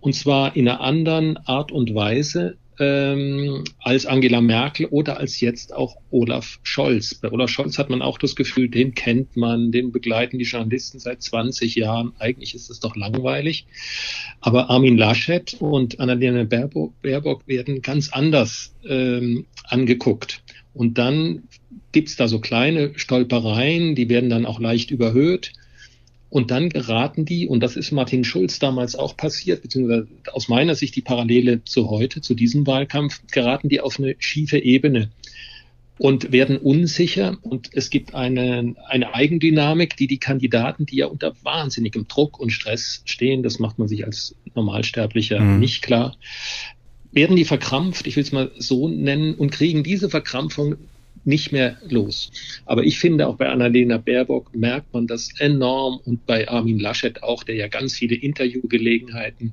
Und 0.00 0.14
zwar 0.14 0.56
in 0.56 0.66
einer 0.66 0.80
anderen 0.80 1.36
Art 1.46 1.70
und 1.70 1.94
Weise, 1.94 2.56
ähm, 2.78 3.64
als 3.80 4.06
Angela 4.06 4.40
Merkel 4.40 4.86
oder 4.86 5.18
als 5.18 5.40
jetzt 5.40 5.72
auch 5.74 5.96
Olaf 6.10 6.60
Scholz. 6.62 7.14
Bei 7.14 7.30
Olaf 7.30 7.50
Scholz 7.50 7.78
hat 7.78 7.90
man 7.90 8.02
auch 8.02 8.18
das 8.18 8.36
Gefühl, 8.36 8.68
den 8.68 8.94
kennt 8.94 9.36
man, 9.36 9.72
den 9.72 9.92
begleiten 9.92 10.38
die 10.38 10.44
Journalisten 10.44 10.98
seit 10.98 11.22
20 11.22 11.74
Jahren. 11.74 12.12
Eigentlich 12.18 12.54
ist 12.54 12.70
es 12.70 12.80
doch 12.80 12.96
langweilig. 12.96 13.66
Aber 14.40 14.70
Armin 14.70 14.96
Laschet 14.96 15.56
und 15.60 15.98
Annalena 16.00 16.44
Baerbock, 16.44 17.00
Baerbock 17.02 17.46
werden 17.46 17.82
ganz 17.82 18.10
anders 18.12 18.74
ähm, 18.88 19.46
angeguckt. 19.64 20.42
Und 20.74 20.98
dann 20.98 21.42
gibt's 21.92 22.16
da 22.16 22.28
so 22.28 22.38
kleine 22.38 22.92
Stolpereien, 22.96 23.94
die 23.94 24.08
werden 24.08 24.30
dann 24.30 24.46
auch 24.46 24.60
leicht 24.60 24.90
überhöht. 24.90 25.52
Und 26.30 26.50
dann 26.50 26.68
geraten 26.68 27.24
die, 27.24 27.48
und 27.48 27.60
das 27.60 27.76
ist 27.76 27.90
Martin 27.90 28.22
Schulz 28.22 28.58
damals 28.58 28.96
auch 28.96 29.16
passiert, 29.16 29.62
beziehungsweise 29.62 30.08
aus 30.32 30.48
meiner 30.48 30.74
Sicht 30.74 30.94
die 30.94 31.02
Parallele 31.02 31.64
zu 31.64 31.88
heute, 31.88 32.20
zu 32.20 32.34
diesem 32.34 32.66
Wahlkampf, 32.66 33.22
geraten 33.30 33.68
die 33.68 33.80
auf 33.80 33.98
eine 33.98 34.14
schiefe 34.18 34.58
Ebene 34.58 35.10
und 35.96 36.30
werden 36.30 36.58
unsicher. 36.58 37.38
Und 37.42 37.70
es 37.72 37.88
gibt 37.88 38.14
eine, 38.14 38.74
eine 38.86 39.14
Eigendynamik, 39.14 39.96
die 39.96 40.06
die 40.06 40.18
Kandidaten, 40.18 40.84
die 40.84 40.96
ja 40.96 41.06
unter 41.06 41.34
wahnsinnigem 41.42 42.08
Druck 42.08 42.38
und 42.38 42.50
Stress 42.50 43.02
stehen, 43.06 43.42
das 43.42 43.58
macht 43.58 43.78
man 43.78 43.88
sich 43.88 44.04
als 44.04 44.34
Normalsterblicher 44.54 45.40
mhm. 45.40 45.60
nicht 45.60 45.82
klar, 45.82 46.14
werden 47.10 47.36
die 47.36 47.46
verkrampft, 47.46 48.06
ich 48.06 48.16
will 48.16 48.22
es 48.22 48.32
mal 48.32 48.50
so 48.58 48.88
nennen, 48.88 49.34
und 49.34 49.50
kriegen 49.50 49.82
diese 49.82 50.10
Verkrampfung 50.10 50.76
nicht 51.24 51.52
mehr 51.52 51.76
los. 51.88 52.30
Aber 52.66 52.84
ich 52.84 52.98
finde, 52.98 53.26
auch 53.26 53.36
bei 53.36 53.48
Annalena 53.48 53.98
Baerbock 53.98 54.54
merkt 54.54 54.92
man 54.92 55.06
das 55.06 55.28
enorm 55.38 56.00
und 56.04 56.26
bei 56.26 56.48
Armin 56.48 56.78
Laschet 56.78 57.22
auch, 57.22 57.44
der 57.44 57.56
ja 57.56 57.68
ganz 57.68 57.94
viele 57.94 58.16
Interviewgelegenheiten 58.16 59.52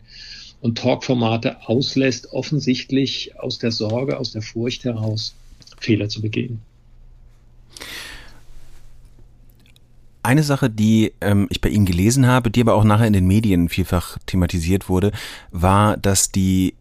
und 0.62 0.78
Talkformate 0.78 1.68
auslässt, 1.68 2.32
offensichtlich 2.32 3.40
aus 3.40 3.60
der 3.60 3.72
Sorge, 3.72 4.18
aus 4.18 4.32
der 4.32 4.42
Furcht 4.42 4.84
heraus, 4.84 5.36
Fehler 5.80 6.10
zu 6.10 6.22
begehen. 6.22 6.60
Eine 10.24 10.42
Sache, 10.42 10.72
die 10.72 11.14
ähm, 11.22 11.46
ich 11.52 11.62
bei 11.62 11.70
Ihnen 11.70 11.86
gelesen 11.86 12.26
habe, 12.26 12.50
die 12.50 12.62
aber 12.62 12.74
auch 12.74 12.84
nachher 12.84 13.06
in 13.06 13.14
den 13.14 13.28
Medien 13.28 13.70
vielfach 13.70 14.18
thematisiert 14.26 14.90
wurde, 14.90 15.12
war, 15.52 15.98
dass 15.98 16.32
die 16.32 16.74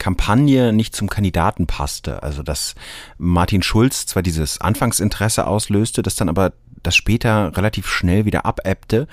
Kampagne 0.00 0.72
nicht 0.72 0.96
zum 0.96 1.08
Kandidaten 1.08 1.68
passte. 1.68 2.24
Also 2.24 2.42
dass 2.42 2.74
Martin 3.18 3.62
Schulz 3.62 4.06
zwar 4.06 4.24
dieses 4.24 4.60
Anfangsinteresse 4.60 5.46
auslöste, 5.46 6.02
das 6.02 6.16
dann 6.16 6.28
aber 6.28 6.52
das 6.82 6.96
später 6.96 7.56
relativ 7.56 7.86
schnell 7.86 8.24
wieder 8.24 8.46
abebbte 8.46 9.06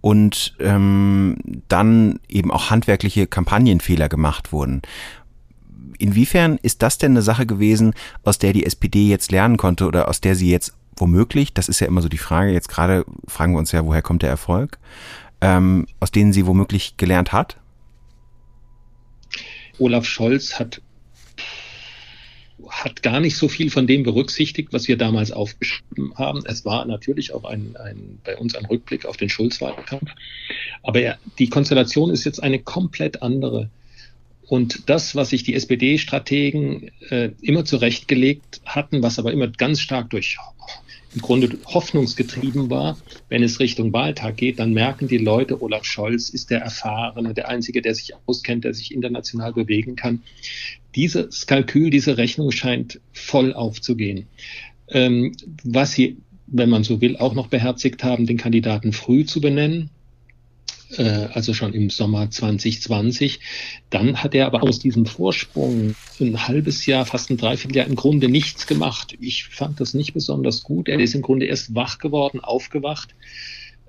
und 0.00 0.54
ähm, 0.60 1.36
dann 1.68 2.20
eben 2.28 2.52
auch 2.52 2.70
handwerkliche 2.70 3.26
Kampagnenfehler 3.26 4.08
gemacht 4.08 4.52
wurden. 4.52 4.82
Inwiefern 5.98 6.58
ist 6.62 6.82
das 6.82 6.98
denn 6.98 7.12
eine 7.12 7.22
Sache 7.22 7.46
gewesen, 7.46 7.94
aus 8.24 8.38
der 8.38 8.52
die 8.52 8.66
SPD 8.66 9.08
jetzt 9.08 9.32
lernen 9.32 9.56
konnte 9.56 9.86
oder 9.86 10.08
aus 10.08 10.20
der 10.20 10.36
sie 10.36 10.50
jetzt 10.50 10.74
womöglich, 10.96 11.54
das 11.54 11.68
ist 11.68 11.80
ja 11.80 11.86
immer 11.86 12.02
so 12.02 12.08
die 12.08 12.18
Frage, 12.18 12.52
jetzt 12.52 12.68
gerade 12.68 13.04
fragen 13.26 13.54
wir 13.54 13.58
uns 13.58 13.72
ja, 13.72 13.84
woher 13.84 14.02
kommt 14.02 14.22
der 14.22 14.30
Erfolg, 14.30 14.78
ähm, 15.40 15.86
aus 16.00 16.12
denen 16.12 16.32
sie 16.32 16.46
womöglich 16.46 16.96
gelernt 16.96 17.32
hat? 17.32 17.56
Olaf 19.78 20.06
Scholz 20.06 20.58
hat 20.58 20.80
hat 22.68 23.02
gar 23.02 23.20
nicht 23.20 23.36
so 23.36 23.48
viel 23.48 23.70
von 23.70 23.86
dem 23.86 24.04
berücksichtigt, 24.04 24.72
was 24.72 24.88
wir 24.88 24.96
damals 24.96 25.32
aufgeschrieben 25.32 26.14
haben. 26.16 26.42
Es 26.46 26.64
war 26.64 26.84
natürlich 26.86 27.32
auch 27.32 27.44
ein, 27.44 27.76
ein, 27.76 28.18
bei 28.24 28.36
uns 28.36 28.54
ein 28.54 28.64
Rückblick 28.64 29.06
auf 29.06 29.16
den 29.16 29.28
Schulz-Wahlkampf. 29.28 30.10
Aber 30.82 31.00
er, 31.00 31.18
die 31.38 31.48
Konstellation 31.48 32.10
ist 32.10 32.24
jetzt 32.24 32.42
eine 32.42 32.60
komplett 32.60 33.22
andere. 33.22 33.70
Und 34.46 34.88
das, 34.88 35.16
was 35.16 35.30
sich 35.30 35.42
die 35.42 35.54
SPD-Strategen 35.54 36.90
äh, 37.08 37.30
immer 37.40 37.64
zurechtgelegt 37.64 38.60
hatten, 38.64 39.02
was 39.02 39.18
aber 39.18 39.32
immer 39.32 39.48
ganz 39.48 39.80
stark 39.80 40.10
durch 40.10 40.38
im 41.14 41.20
Grunde 41.20 41.56
hoffnungsgetrieben 41.66 42.70
war, 42.70 42.98
wenn 43.28 43.42
es 43.42 43.60
Richtung 43.60 43.92
Wahltag 43.92 44.36
geht, 44.36 44.58
dann 44.58 44.72
merken 44.72 45.08
die 45.08 45.18
Leute, 45.18 45.62
Olaf 45.62 45.84
Scholz 45.84 46.28
ist 46.28 46.50
der 46.50 46.60
Erfahrene, 46.60 47.34
der 47.34 47.48
Einzige, 47.48 47.82
der 47.82 47.94
sich 47.94 48.12
auskennt, 48.26 48.64
der 48.64 48.74
sich 48.74 48.92
international 48.92 49.52
bewegen 49.52 49.96
kann. 49.96 50.22
Dieses 50.94 51.46
Kalkül, 51.46 51.90
diese 51.90 52.18
Rechnung 52.18 52.50
scheint 52.50 53.00
voll 53.12 53.52
aufzugehen. 53.52 54.26
Ähm, 54.88 55.32
was 55.62 55.92
sie, 55.92 56.18
wenn 56.46 56.68
man 56.68 56.84
so 56.84 57.00
will, 57.00 57.16
auch 57.16 57.34
noch 57.34 57.46
beherzigt 57.46 58.04
haben, 58.04 58.26
den 58.26 58.36
Kandidaten 58.36 58.92
früh 58.92 59.24
zu 59.24 59.40
benennen, 59.40 59.90
also 60.98 61.54
schon 61.54 61.72
im 61.72 61.90
Sommer 61.90 62.30
2020. 62.30 63.40
Dann 63.90 64.22
hat 64.22 64.34
er 64.34 64.46
aber 64.46 64.62
aus 64.62 64.78
diesem 64.78 65.06
Vorsprung 65.06 65.94
ein 66.20 66.46
halbes 66.48 66.86
Jahr, 66.86 67.06
fast 67.06 67.30
ein 67.30 67.36
Dreivierteljahr 67.36 67.86
im 67.86 67.96
Grunde 67.96 68.28
nichts 68.28 68.66
gemacht. 68.66 69.16
Ich 69.20 69.44
fand 69.44 69.80
das 69.80 69.94
nicht 69.94 70.14
besonders 70.14 70.62
gut. 70.62 70.88
Er 70.88 71.00
ist 71.00 71.14
im 71.14 71.22
Grunde 71.22 71.46
erst 71.46 71.74
wach 71.74 71.98
geworden, 71.98 72.40
aufgewacht, 72.40 73.14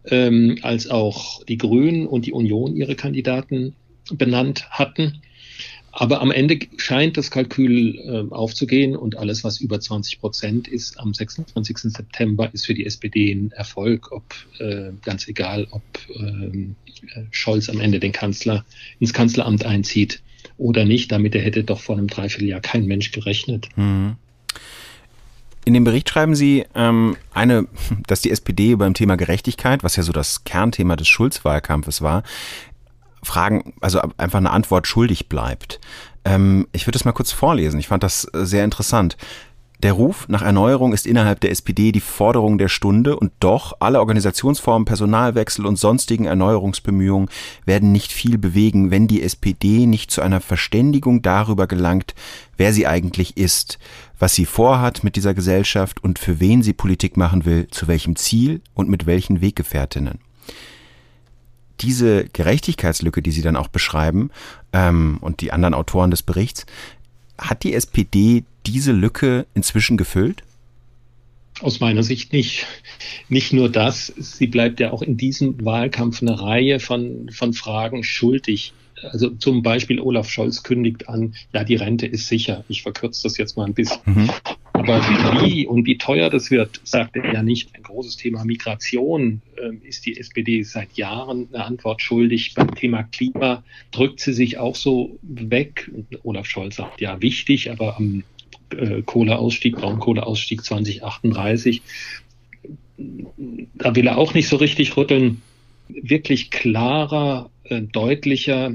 ähm, 0.06 0.58
als 0.62 0.90
auch 0.90 1.44
die 1.44 1.58
Grünen 1.58 2.08
und 2.08 2.26
die 2.26 2.34
Union 2.34 2.76
ihre 2.76 2.96
Kandidaten 2.96 3.76
benannt 4.12 4.70
hatten. 4.70 5.22
Aber 5.98 6.22
am 6.22 6.30
Ende 6.30 6.60
scheint 6.76 7.16
das 7.16 7.32
Kalkül 7.32 7.96
äh, 8.00 8.34
aufzugehen 8.34 8.98
und 8.98 9.18
alles, 9.18 9.46
was 9.46 9.62
über 9.62 9.80
20 9.80 10.20
Prozent 10.20 10.68
ist 10.68 11.00
am 11.00 11.14
26. 11.14 11.78
September, 11.78 12.54
ist 12.54 12.66
für 12.66 12.74
die 12.74 12.86
SPD 12.86 13.32
ein 13.32 13.52
Erfolg, 13.52 14.12
ob 14.12 14.24
äh, 14.60 14.92
ganz 15.04 15.30
egal, 15.30 15.68
ob 15.72 15.84
ähm, 16.18 16.76
äh, 17.16 17.22
Scholz 17.32 17.70
am 17.70 17.80
Ende 17.80 18.02
den 18.02 18.12
Kanzler 18.12 18.66
ins 19.00 19.14
Kanzleramt 19.14 19.66
einzieht 19.66 20.22
oder 20.58 20.84
nicht. 20.84 21.14
Damit 21.14 21.34
er 21.34 21.42
hätte 21.42 21.64
doch 21.64 21.80
vor 21.80 21.98
einem 21.98 22.08
Dreivierteljahr 22.08 22.60
kein 22.60 22.86
Mensch 22.86 23.14
gerechnet. 23.14 23.70
Mhm. 23.78 24.18
In 25.64 25.74
dem 25.74 25.86
Bericht 25.86 26.10
schreiben 26.10 26.36
Sie 26.36 26.66
ähm, 26.76 27.16
eine, 27.34 27.70
dass 28.06 28.20
die 28.20 28.32
SPD 28.32 28.76
beim 28.76 28.94
Thema 28.96 29.16
Gerechtigkeit, 29.16 29.82
was 29.82 29.96
ja 29.96 30.04
so 30.04 30.12
das 30.12 30.44
Kernthema 30.44 30.98
des 30.98 31.08
Schulz-Wahlkampfes 31.08 32.02
war, 32.02 32.24
Fragen, 33.26 33.74
also 33.82 34.02
einfach 34.18 34.40
eine 34.40 34.52
Antwort 34.52 34.88
schuldig 34.88 35.30
bleibt. 35.30 35.80
Ähm, 36.24 36.68
ich 36.72 36.88
würde 36.88 36.98
es 36.98 37.06
mal 37.06 37.12
kurz 37.12 37.32
vorlesen. 37.32 37.80
Ich 37.80 37.88
fand 37.88 38.04
das 38.04 38.26
äh, 38.34 38.46
sehr 38.46 38.64
interessant. 38.64 39.18
Der 39.84 39.94
Ruf 39.94 40.28
nach 40.30 40.42
Erneuerung 40.42 40.94
ist 40.94 41.06
innerhalb 41.06 41.42
der 41.42 41.52
SPD 41.52 41.92
die 41.92 42.00
Forderung 42.00 42.58
der 42.58 42.70
Stunde 42.70 43.18
und 43.18 43.34
doch 43.40 43.74
alle 43.80 44.00
Organisationsformen, 44.00 44.86
Personalwechsel 44.86 45.66
und 45.66 45.78
sonstigen 45.78 46.26
Erneuerungsbemühungen 46.26 47.30
werden 47.66 47.92
nicht 47.92 48.12
viel 48.12 48.38
bewegen, 48.38 48.90
wenn 48.90 49.08
die 49.08 49.22
SPD 49.22 49.86
nicht 49.86 50.12
zu 50.12 50.22
einer 50.22 50.40
Verständigung 50.40 51.22
darüber 51.22 51.68
gelangt, 51.68 52.16
wer 52.58 52.72
sie 52.72 52.88
eigentlich 52.88 53.36
ist, 53.38 53.78
was 54.18 54.34
sie 54.34 54.46
vorhat 54.46 55.04
mit 55.04 55.18
dieser 55.18 55.34
Gesellschaft 55.34 56.02
und 56.04 56.20
für 56.20 56.40
wen 56.40 56.64
sie 56.64 56.74
Politik 56.74 57.18
machen 57.18 57.46
will, 57.46 57.68
zu 57.70 57.88
welchem 57.88 58.16
Ziel 58.16 58.62
und 58.74 58.90
mit 58.90 59.06
welchen 59.06 59.42
Weggefährtinnen 59.42 60.20
diese 61.82 62.26
Gerechtigkeitslücke, 62.34 63.22
die 63.22 63.32
Sie 63.32 63.42
dann 63.42 63.56
auch 63.56 63.68
beschreiben, 63.68 64.32
ähm, 64.74 65.18
und 65.22 65.42
die 65.42 65.52
anderen 65.52 65.74
Autoren 65.74 66.12
des 66.12 66.24
Berichts, 66.24 66.66
hat 67.38 67.64
die 67.64 67.74
SPD 67.74 68.44
diese 68.66 68.92
Lücke 68.92 69.46
inzwischen 69.54 69.98
gefüllt? 69.98 70.44
Aus 71.62 71.80
meiner 71.80 72.04
Sicht 72.04 72.34
nicht. 72.34 72.66
Nicht 73.30 73.54
nur 73.54 73.70
das, 73.70 74.08
sie 74.18 74.48
bleibt 74.48 74.80
ja 74.80 74.92
auch 74.92 75.02
in 75.02 75.16
diesem 75.16 75.64
Wahlkampf 75.64 76.22
eine 76.22 76.40
Reihe 76.40 76.80
von, 76.80 77.30
von 77.32 77.54
Fragen 77.54 78.04
schuldig. 78.04 78.74
Also 79.02 79.30
zum 79.30 79.62
Beispiel 79.64 80.02
Olaf 80.02 80.30
Scholz 80.30 80.64
kündigt 80.64 81.08
an, 81.08 81.36
ja, 81.54 81.64
die 81.64 81.76
Rente 81.76 82.08
ist 82.08 82.28
sicher. 82.28 82.66
Ich 82.68 82.82
verkürze 82.82 83.24
das 83.24 83.38
jetzt 83.38 83.56
mal 83.56 83.66
ein 83.66 83.74
bisschen. 83.74 84.02
Mhm. 84.06 84.30
Aber 84.78 85.00
wie 85.42 85.66
und 85.66 85.86
wie 85.86 85.98
teuer 85.98 86.30
das 86.30 86.52
wird, 86.52 86.82
sagt 86.84 87.16
er 87.16 87.34
ja 87.34 87.42
nicht. 87.42 87.74
Ein 87.76 87.84
großes 87.84 88.18
Thema 88.18 88.44
Migration 88.44 89.42
äh, 89.56 89.88
ist 89.88 90.06
die 90.06 90.18
SPD 90.18 90.64
seit 90.64 90.94
Jahren 90.94 91.48
eine 91.54 91.64
Antwort 91.64 92.02
schuldig. 92.02 92.54
Beim 92.56 92.76
Thema 92.76 93.04
Klima 93.04 93.64
drückt 93.92 94.20
sie 94.20 94.34
sich 94.34 94.58
auch 94.58 94.76
so 94.76 95.18
weg. 95.22 95.90
Olaf 96.24 96.46
Scholz 96.46 96.76
sagt, 96.76 97.00
ja, 97.00 97.22
wichtig, 97.22 97.72
aber 97.72 97.96
am 97.98 98.24
äh, 98.72 99.02
Kohleausstieg, 99.02 99.78
Braunkohleausstieg 99.78 100.64
2038, 100.64 101.82
da 102.98 103.96
will 103.96 104.08
er 104.08 104.18
auch 104.18 104.34
nicht 104.34 104.50
so 104.50 104.58
richtig 104.58 104.98
rütteln. 104.98 105.42
Wirklich 105.88 106.52
klarer, 106.52 107.50
äh, 107.64 107.82
deutlicher 107.82 108.74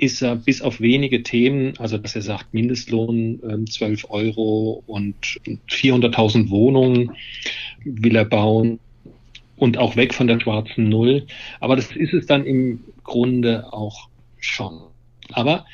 ist 0.00 0.22
er 0.22 0.36
bis 0.36 0.62
auf 0.62 0.80
wenige 0.80 1.22
Themen, 1.22 1.74
also 1.78 1.98
dass 1.98 2.16
er 2.16 2.22
sagt, 2.22 2.54
Mindestlohn 2.54 3.40
äh, 3.42 3.64
12 3.64 4.06
Euro 4.10 4.82
und 4.86 5.14
400.000 5.68 6.50
Wohnungen 6.50 7.12
will 7.84 8.16
er 8.16 8.24
bauen 8.24 8.80
und 9.56 9.76
auch 9.76 9.96
weg 9.96 10.14
von 10.14 10.26
der 10.26 10.40
schwarzen 10.40 10.88
Null. 10.88 11.26
Aber 11.60 11.76
das 11.76 11.94
ist 11.94 12.14
es 12.14 12.26
dann 12.26 12.46
im 12.46 12.82
Grunde 13.04 13.72
auch 13.72 14.08
schon. 14.38 14.80
Aber 15.32 15.66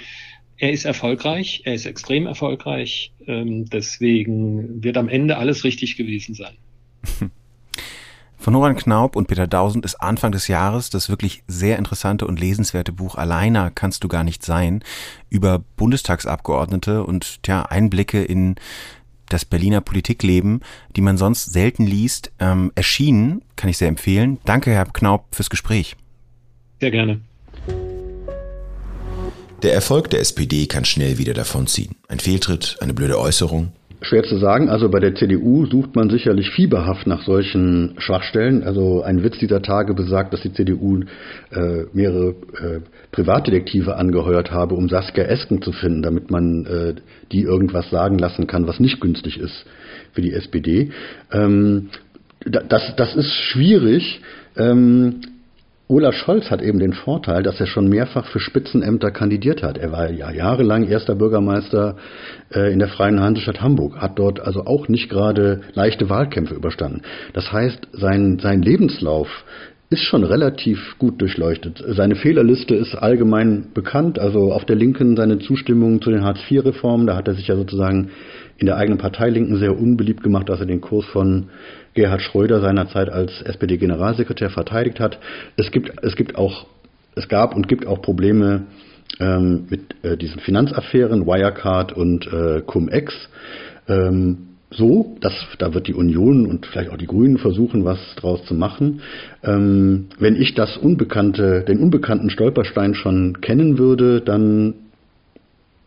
er 0.58 0.72
ist 0.72 0.84
erfolgreich, 0.84 1.62
er 1.64 1.74
ist 1.74 1.86
extrem 1.86 2.26
erfolgreich, 2.26 3.12
ähm, 3.26 3.66
deswegen 3.66 4.82
wird 4.82 4.96
am 4.96 5.08
Ende 5.08 5.36
alles 5.36 5.64
richtig 5.64 5.96
gewesen 5.96 6.34
sein. 6.34 6.56
Von 8.46 8.52
Noran 8.52 8.76
Knaub 8.76 9.16
und 9.16 9.26
Peter 9.26 9.48
Dausend 9.48 9.84
ist 9.84 9.96
Anfang 9.96 10.30
des 10.30 10.46
Jahres 10.46 10.88
das 10.88 11.08
wirklich 11.08 11.42
sehr 11.48 11.78
interessante 11.78 12.28
und 12.28 12.38
lesenswerte 12.38 12.92
Buch 12.92 13.16
Alleiner 13.16 13.72
kannst 13.72 14.04
du 14.04 14.08
gar 14.08 14.22
nicht 14.22 14.44
sein 14.44 14.84
über 15.28 15.64
Bundestagsabgeordnete 15.76 17.02
und 17.02 17.40
ja, 17.44 17.62
Einblicke 17.62 18.22
in 18.22 18.54
das 19.28 19.44
Berliner 19.44 19.80
Politikleben, 19.80 20.60
die 20.94 21.00
man 21.00 21.16
sonst 21.16 21.46
selten 21.46 21.88
liest, 21.88 22.30
ähm, 22.38 22.70
erschienen, 22.76 23.42
kann 23.56 23.68
ich 23.68 23.78
sehr 23.78 23.88
empfehlen. 23.88 24.38
Danke, 24.44 24.70
Herr 24.70 24.84
Knaub, 24.84 25.24
fürs 25.34 25.50
Gespräch. 25.50 25.96
Sehr 26.80 26.92
gerne. 26.92 27.20
Der 29.64 29.74
Erfolg 29.74 30.08
der 30.10 30.20
SPD 30.20 30.68
kann 30.68 30.84
schnell 30.84 31.18
wieder 31.18 31.34
davonziehen. 31.34 31.96
Ein 32.06 32.20
Fehltritt, 32.20 32.76
eine 32.80 32.94
blöde 32.94 33.18
Äußerung, 33.18 33.72
Schwer 34.02 34.24
zu 34.24 34.36
sagen. 34.36 34.68
Also 34.68 34.88
bei 34.88 35.00
der 35.00 35.14
CDU 35.14 35.66
sucht 35.66 35.96
man 35.96 36.10
sicherlich 36.10 36.50
fieberhaft 36.50 37.06
nach 37.06 37.22
solchen 37.22 37.94
Schwachstellen. 37.98 38.62
Also 38.62 39.02
ein 39.02 39.22
Witz 39.22 39.38
dieser 39.38 39.62
Tage 39.62 39.94
besagt, 39.94 40.32
dass 40.32 40.42
die 40.42 40.52
CDU 40.52 41.00
äh, 41.50 41.84
mehrere 41.92 42.30
äh, 42.30 42.80
Privatdetektive 43.12 43.96
angeheuert 43.96 44.50
habe, 44.50 44.74
um 44.74 44.88
Saskia 44.88 45.24
Esken 45.24 45.62
zu 45.62 45.72
finden, 45.72 46.02
damit 46.02 46.30
man 46.30 46.66
äh, 46.66 46.94
die 47.32 47.42
irgendwas 47.42 47.90
sagen 47.90 48.18
lassen 48.18 48.46
kann, 48.46 48.66
was 48.66 48.80
nicht 48.80 49.00
günstig 49.00 49.38
ist 49.38 49.64
für 50.12 50.20
die 50.20 50.32
SPD. 50.32 50.90
Ähm, 51.32 51.88
das, 52.44 52.94
das 52.96 53.16
ist 53.16 53.32
schwierig. 53.32 54.20
Ähm, 54.56 55.20
Olaf 55.88 56.14
Scholz 56.14 56.50
hat 56.50 56.62
eben 56.62 56.80
den 56.80 56.94
Vorteil, 56.94 57.44
dass 57.44 57.60
er 57.60 57.66
schon 57.66 57.88
mehrfach 57.88 58.26
für 58.26 58.40
Spitzenämter 58.40 59.12
kandidiert 59.12 59.62
hat. 59.62 59.78
Er 59.78 59.92
war 59.92 60.10
ja 60.10 60.32
jahrelang 60.32 60.88
erster 60.88 61.14
Bürgermeister 61.14 61.96
äh, 62.52 62.72
in 62.72 62.80
der 62.80 62.88
Freien 62.88 63.20
Hansestadt 63.20 63.60
Hamburg, 63.60 63.96
hat 63.96 64.18
dort 64.18 64.40
also 64.40 64.64
auch 64.66 64.88
nicht 64.88 65.08
gerade 65.08 65.60
leichte 65.74 66.10
Wahlkämpfe 66.10 66.54
überstanden. 66.54 67.02
Das 67.34 67.52
heißt, 67.52 67.86
sein, 67.92 68.40
sein 68.40 68.62
Lebenslauf 68.62 69.28
ist 69.88 70.02
schon 70.02 70.24
relativ 70.24 70.96
gut 70.98 71.20
durchleuchtet. 71.20 71.84
Seine 71.90 72.16
Fehlerliste 72.16 72.74
ist 72.74 72.96
allgemein 72.96 73.68
bekannt. 73.72 74.18
Also 74.18 74.52
auf 74.52 74.64
der 74.64 74.74
Linken 74.74 75.16
seine 75.16 75.38
Zustimmung 75.38 76.02
zu 76.02 76.10
den 76.10 76.24
Hartz-IV-Reformen, 76.24 77.06
da 77.06 77.14
hat 77.14 77.28
er 77.28 77.34
sich 77.34 77.46
ja 77.46 77.54
sozusagen 77.54 78.10
in 78.58 78.66
der 78.66 78.76
eigenen 78.76 78.98
Partei 78.98 79.28
Linken 79.28 79.58
sehr 79.58 79.78
unbeliebt 79.78 80.22
gemacht, 80.22 80.48
dass 80.48 80.60
er 80.60 80.66
den 80.66 80.80
Kurs 80.80 81.04
von 81.06 81.48
Gerhard 81.94 82.22
Schröder 82.22 82.60
seinerzeit 82.60 83.08
als 83.10 83.42
SPD-Generalsekretär 83.42 84.50
verteidigt 84.50 85.00
hat. 85.00 85.18
Es 85.56 85.70
gibt, 85.70 85.92
es 86.02 86.16
gibt 86.16 86.36
auch, 86.36 86.66
es 87.14 87.28
gab 87.28 87.54
und 87.54 87.68
gibt 87.68 87.86
auch 87.86 88.02
Probleme 88.02 88.66
ähm, 89.20 89.66
mit 89.70 89.94
äh, 90.02 90.16
diesen 90.16 90.40
Finanzaffären, 90.40 91.26
Wirecard 91.26 91.92
und 91.92 92.26
äh, 92.32 92.62
Cum-Ex. 92.62 93.14
Ähm, 93.88 94.38
so, 94.70 95.16
dass, 95.20 95.32
da 95.58 95.72
wird 95.74 95.86
die 95.86 95.94
Union 95.94 96.46
und 96.46 96.66
vielleicht 96.66 96.90
auch 96.90 96.96
die 96.96 97.06
Grünen 97.06 97.38
versuchen, 97.38 97.84
was 97.84 97.98
draus 98.16 98.44
zu 98.44 98.54
machen. 98.54 99.00
Ähm, 99.42 100.06
wenn 100.18 100.34
ich 100.34 100.54
das 100.54 100.76
Unbekannte, 100.76 101.64
den 101.66 101.78
unbekannten 101.78 102.30
Stolperstein 102.30 102.94
schon 102.94 103.40
kennen 103.40 103.78
würde, 103.78 104.20
dann 104.20 104.74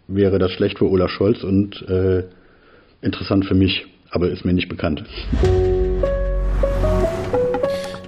wäre 0.07 0.39
das 0.39 0.51
schlecht 0.51 0.79
für 0.79 0.89
Olaf 0.89 1.11
Scholz 1.11 1.43
und 1.43 1.87
äh, 1.87 2.23
interessant 3.01 3.45
für 3.45 3.55
mich, 3.55 3.85
aber 4.09 4.29
ist 4.29 4.45
mir 4.45 4.53
nicht 4.53 4.69
bekannt. 4.69 5.03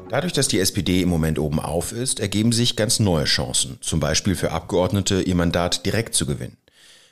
Dadurch, 0.09 0.33
dass 0.33 0.49
die 0.49 0.59
SPD 0.59 1.01
im 1.01 1.09
Moment 1.09 1.39
oben 1.39 1.59
auf 1.59 1.93
ist, 1.93 2.19
ergeben 2.19 2.51
sich 2.51 2.75
ganz 2.75 2.99
neue 2.99 3.23
Chancen, 3.23 3.77
zum 3.79 4.01
Beispiel 4.01 4.35
für 4.35 4.51
Abgeordnete, 4.51 5.21
ihr 5.21 5.35
Mandat 5.35 5.85
direkt 5.85 6.15
zu 6.15 6.25
gewinnen. 6.25 6.57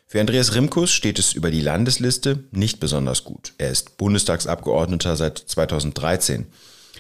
Für 0.06 0.20
Andreas 0.20 0.56
Rimkus 0.56 0.92
steht 0.92 1.20
es 1.20 1.34
über 1.34 1.52
die 1.52 1.62
Landesliste 1.62 2.44
nicht 2.52 2.80
besonders 2.80 3.24
gut. 3.24 3.54
Er 3.58 3.70
ist 3.70 3.98
Bundestagsabgeordneter 3.98 5.16
seit 5.16 5.38
2013. 5.38 6.48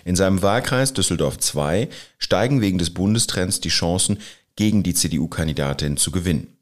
In 0.06 0.15
seinem 0.15 0.42
Wahlkreis 0.42 0.94
Düsseldorf 0.94 1.38
2 1.39 1.89
steigen 2.18 2.62
wegen 2.62 2.78
des 2.78 2.92
Bundestrends 2.92 3.60
die 3.60 3.70
Chancen, 3.70 4.20
gegen 4.56 4.84
die 4.84 4.94
CDU-Kandidatin 4.94 5.98
zu 5.98 6.12
gewinnen. 6.12 6.56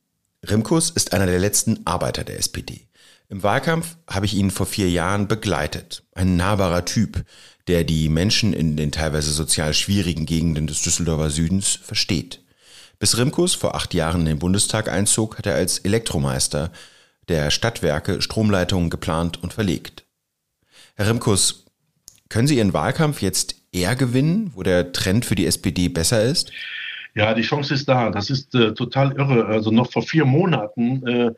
Rimkus 0.47 0.91
ist 0.91 1.13
einer 1.13 1.25
der 1.25 1.39
letzten 1.39 1.85
Arbeiter 1.85 2.23
der 2.23 2.37
SPD. 2.37 2.81
Im 3.29 3.43
Wahlkampf 3.43 3.97
habe 4.09 4.25
ich 4.25 4.35
ihn 4.35 4.51
vor 4.51 4.65
vier 4.65 4.89
Jahren 4.89 5.27
begleitet. 5.27 6.03
Ein 6.15 6.37
nahbarer 6.37 6.85
Typ, 6.85 7.25
der 7.67 7.83
die 7.83 8.07
Menschen 8.07 8.53
in 8.53 8.77
den 8.77 8.93
teilweise 8.93 9.31
sozial 9.31 9.73
schwierigen 9.73 10.25
Gegenden 10.25 10.65
des 10.65 10.81
Düsseldorfer 10.81 11.29
Südens 11.29 11.75
versteht. 11.75 12.41
Bis 12.99 13.17
Rimkus 13.17 13.53
vor 13.53 13.75
acht 13.75 13.93
Jahren 13.93 14.21
in 14.21 14.27
den 14.27 14.39
Bundestag 14.39 14.89
einzog, 14.89 15.37
hat 15.37 15.45
er 15.45 15.55
als 15.55 15.79
Elektromeister 15.79 16.71
der 17.27 17.51
Stadtwerke 17.51 18.21
Stromleitungen 18.21 18.89
geplant 18.89 19.43
und 19.43 19.53
verlegt. 19.53 20.05
Herr 20.95 21.09
Rimkus, 21.09 21.65
können 22.29 22.47
Sie 22.47 22.57
Ihren 22.57 22.73
Wahlkampf 22.73 23.21
jetzt 23.21 23.55
eher 23.73 23.97
gewinnen, 23.97 24.51
wo 24.55 24.63
der 24.63 24.93
Trend 24.93 25.25
für 25.25 25.35
die 25.35 25.45
SPD 25.45 25.89
besser 25.89 26.23
ist? 26.23 26.51
Ja, 27.13 27.33
die 27.33 27.41
Chance 27.41 27.73
ist 27.73 27.89
da. 27.89 28.09
Das 28.09 28.29
ist 28.29 28.55
äh, 28.55 28.73
total 28.73 29.11
irre. 29.13 29.47
Also 29.47 29.71
noch 29.71 29.91
vor 29.91 30.03
vier 30.03 30.23
Monaten 30.23 31.05
äh, 31.05 31.31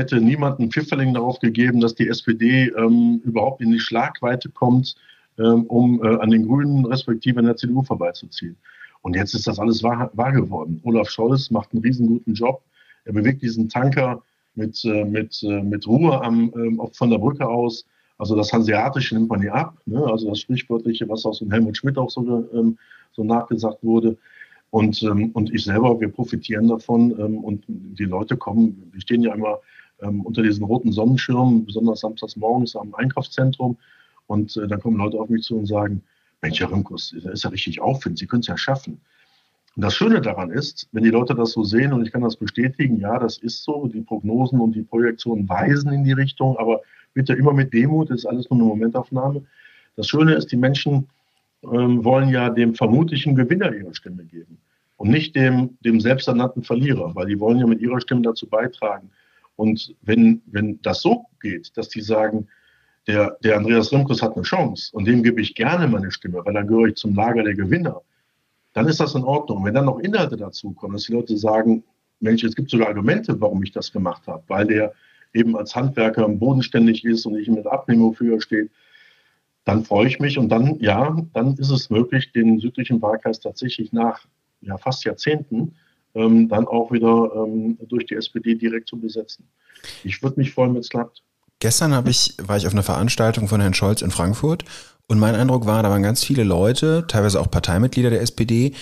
hätte 0.00 0.20
niemand 0.20 0.58
einen 0.58 0.70
Pfifferling 0.70 1.14
darauf 1.14 1.38
gegeben, 1.38 1.80
dass 1.80 1.94
die 1.94 2.08
SPD 2.08 2.72
ähm, 2.76 3.20
überhaupt 3.24 3.60
in 3.60 3.70
die 3.70 3.80
Schlagweite 3.80 4.48
kommt 4.48 4.96
ähm, 5.40 5.64
um 5.64 6.02
äh, 6.04 6.16
an 6.16 6.30
den 6.30 6.46
Grünen 6.46 6.84
respektive 6.84 7.38
an 7.38 7.46
der 7.46 7.56
CDU 7.56 7.82
vorbeizuziehen. 7.82 8.56
Und 9.02 9.16
jetzt 9.16 9.34
ist 9.34 9.46
das 9.46 9.58
alles 9.58 9.82
wahr, 9.82 10.10
wahr 10.14 10.32
geworden. 10.32 10.80
Olaf 10.84 11.08
Scholz 11.08 11.50
macht 11.50 11.72
einen 11.72 11.82
riesenguten 11.82 12.34
Job. 12.34 12.62
Er 13.04 13.14
bewegt 13.14 13.42
diesen 13.42 13.68
Tanker 13.68 14.22
mit, 14.54 14.84
äh, 14.84 15.04
mit, 15.04 15.42
äh, 15.42 15.62
mit 15.62 15.86
Ruhe 15.86 16.20
am, 16.22 16.52
ähm, 16.54 16.80
von 16.92 17.10
der 17.10 17.18
Brücke 17.18 17.48
aus. 17.48 17.86
Also 18.18 18.36
das 18.36 18.52
Hanseatische 18.52 19.14
nimmt 19.14 19.30
man 19.30 19.40
hier 19.40 19.54
ab. 19.54 19.78
Ne? 19.86 20.04
Also 20.04 20.28
das 20.28 20.40
Sprichwörtliche, 20.40 21.08
was 21.08 21.24
aus 21.24 21.38
dem 21.38 21.50
Helmut 21.50 21.78
Schmidt 21.78 21.96
auch 21.96 22.10
so, 22.10 22.46
ähm, 22.52 22.76
so 23.12 23.24
nachgesagt 23.24 23.82
wurde. 23.82 24.18
Und, 24.68 25.02
ähm, 25.02 25.30
und 25.32 25.52
ich 25.54 25.64
selber, 25.64 25.98
wir 25.98 26.08
profitieren 26.08 26.68
davon. 26.68 27.18
Ähm, 27.18 27.38
und 27.38 27.64
die 27.66 28.04
Leute 28.04 28.36
kommen, 28.36 28.90
wir 28.92 29.00
stehen 29.00 29.22
ja 29.22 29.34
immer 29.34 29.58
ähm, 30.02 30.22
unter 30.22 30.42
diesen 30.42 30.64
roten 30.64 30.92
Sonnenschirmen, 30.92 31.64
besonders 31.64 32.00
samstags 32.00 32.36
morgens 32.36 32.76
am 32.76 32.94
Einkaufszentrum. 32.94 33.76
Und 34.26 34.56
äh, 34.56 34.66
dann 34.66 34.80
kommen 34.80 34.96
Leute 34.96 35.18
auf 35.18 35.28
mich 35.28 35.42
zu 35.42 35.56
und 35.56 35.66
sagen, 35.66 36.02
Mensch, 36.42 36.60
Herr 36.60 36.72
Rimkus, 36.72 37.14
das 37.22 37.32
ist 37.32 37.44
ja 37.44 37.50
richtig 37.50 37.80
Aufwind, 37.80 38.18
Sie 38.18 38.26
können 38.26 38.40
es 38.40 38.46
ja 38.46 38.56
schaffen. 38.56 39.00
Und 39.76 39.84
das 39.84 39.94
Schöne 39.94 40.20
daran 40.20 40.50
ist, 40.50 40.88
wenn 40.92 41.04
die 41.04 41.10
Leute 41.10 41.34
das 41.34 41.52
so 41.52 41.62
sehen, 41.64 41.92
und 41.92 42.04
ich 42.04 42.12
kann 42.12 42.22
das 42.22 42.36
bestätigen, 42.36 42.98
ja, 42.98 43.18
das 43.18 43.38
ist 43.38 43.62
so, 43.62 43.86
die 43.86 44.00
Prognosen 44.00 44.60
und 44.60 44.74
die 44.74 44.82
Projektionen 44.82 45.48
weisen 45.48 45.92
in 45.92 46.04
die 46.04 46.12
Richtung, 46.12 46.56
aber 46.58 46.80
bitte 47.14 47.34
immer 47.34 47.52
mit 47.52 47.72
Demut, 47.72 48.10
das 48.10 48.20
ist 48.20 48.26
alles 48.26 48.50
nur 48.50 48.58
eine 48.58 48.68
Momentaufnahme. 48.68 49.42
Das 49.96 50.08
Schöne 50.08 50.34
ist, 50.34 50.50
die 50.50 50.56
Menschen 50.56 51.08
ähm, 51.62 52.04
wollen 52.04 52.30
ja 52.30 52.50
dem 52.50 52.74
vermutlichen 52.74 53.36
Gewinner 53.36 53.72
ihre 53.72 53.94
Stimme 53.94 54.24
geben 54.24 54.58
und 54.96 55.10
nicht 55.10 55.36
dem, 55.36 55.76
dem 55.84 56.00
selbsternannten 56.00 56.62
Verlierer, 56.62 57.14
weil 57.14 57.26
die 57.26 57.38
wollen 57.38 57.58
ja 57.58 57.66
mit 57.66 57.80
ihrer 57.80 58.00
Stimme 58.00 58.22
dazu 58.22 58.46
beitragen. 58.46 59.10
Und 59.60 59.94
wenn, 60.00 60.40
wenn 60.46 60.80
das 60.80 61.02
so 61.02 61.26
geht, 61.42 61.76
dass 61.76 61.90
die 61.90 62.00
sagen, 62.00 62.48
der, 63.06 63.36
der 63.44 63.58
Andreas 63.58 63.92
Rimkus 63.92 64.22
hat 64.22 64.34
eine 64.34 64.42
Chance 64.42 64.88
und 64.96 65.04
dem 65.04 65.22
gebe 65.22 65.42
ich 65.42 65.54
gerne 65.54 65.86
meine 65.86 66.10
Stimme, 66.10 66.40
weil 66.42 66.54
dann 66.54 66.66
gehöre 66.66 66.86
ich 66.86 66.94
zum 66.94 67.14
Lager 67.14 67.42
der 67.42 67.52
Gewinner, 67.54 68.00
dann 68.72 68.88
ist 68.88 69.00
das 69.00 69.14
in 69.14 69.22
Ordnung. 69.22 69.62
Wenn 69.62 69.74
dann 69.74 69.84
noch 69.84 69.98
Inhalte 69.98 70.38
dazu 70.38 70.72
kommen, 70.72 70.94
dass 70.94 71.04
die 71.04 71.12
Leute 71.12 71.36
sagen, 71.36 71.84
Mensch, 72.20 72.42
es 72.42 72.56
gibt 72.56 72.70
sogar 72.70 72.88
Argumente, 72.88 73.38
warum 73.38 73.62
ich 73.62 73.70
das 73.70 73.92
gemacht 73.92 74.26
habe, 74.26 74.42
weil 74.48 74.66
der 74.66 74.94
eben 75.34 75.54
als 75.58 75.76
Handwerker 75.76 76.26
bodenständig 76.26 77.04
ist 77.04 77.26
und 77.26 77.36
ich 77.36 77.48
mit 77.48 77.66
Abnehmung 77.66 78.14
für 78.14 78.40
steht, 78.40 78.70
dann 79.66 79.84
freue 79.84 80.06
ich 80.06 80.20
mich 80.20 80.38
und 80.38 80.48
dann, 80.48 80.78
ja, 80.80 81.14
dann 81.34 81.54
ist 81.58 81.70
es 81.70 81.90
möglich, 81.90 82.32
den 82.32 82.60
südlichen 82.60 83.02
Wahlkreis 83.02 83.40
tatsächlich 83.40 83.92
nach 83.92 84.24
ja, 84.62 84.78
fast 84.78 85.04
Jahrzehnten 85.04 85.74
ähm, 86.14 86.48
dann 86.48 86.66
auch 86.66 86.92
wieder 86.92 87.30
ähm, 87.34 87.78
durch 87.88 88.06
die 88.06 88.14
SPD 88.14 88.54
direkt 88.54 88.88
zu 88.88 88.98
besetzen. 88.98 89.48
Ich 90.04 90.22
würde 90.22 90.40
mich 90.40 90.52
freuen, 90.52 90.74
wenn 90.74 90.80
es 90.80 90.88
klappt. 90.88 91.22
Gestern 91.60 92.06
ich, 92.06 92.34
war 92.42 92.56
ich 92.56 92.66
auf 92.66 92.72
einer 92.72 92.82
Veranstaltung 92.82 93.48
von 93.48 93.60
Herrn 93.60 93.74
Scholz 93.74 94.02
in 94.02 94.10
Frankfurt 94.10 94.64
und 95.08 95.18
mein 95.18 95.34
Eindruck 95.34 95.66
war, 95.66 95.82
da 95.82 95.90
waren 95.90 96.02
ganz 96.02 96.24
viele 96.24 96.44
Leute, 96.44 97.04
teilweise 97.06 97.40
auch 97.40 97.50
Parteimitglieder 97.50 98.10
der 98.10 98.22
SPD, 98.22 98.72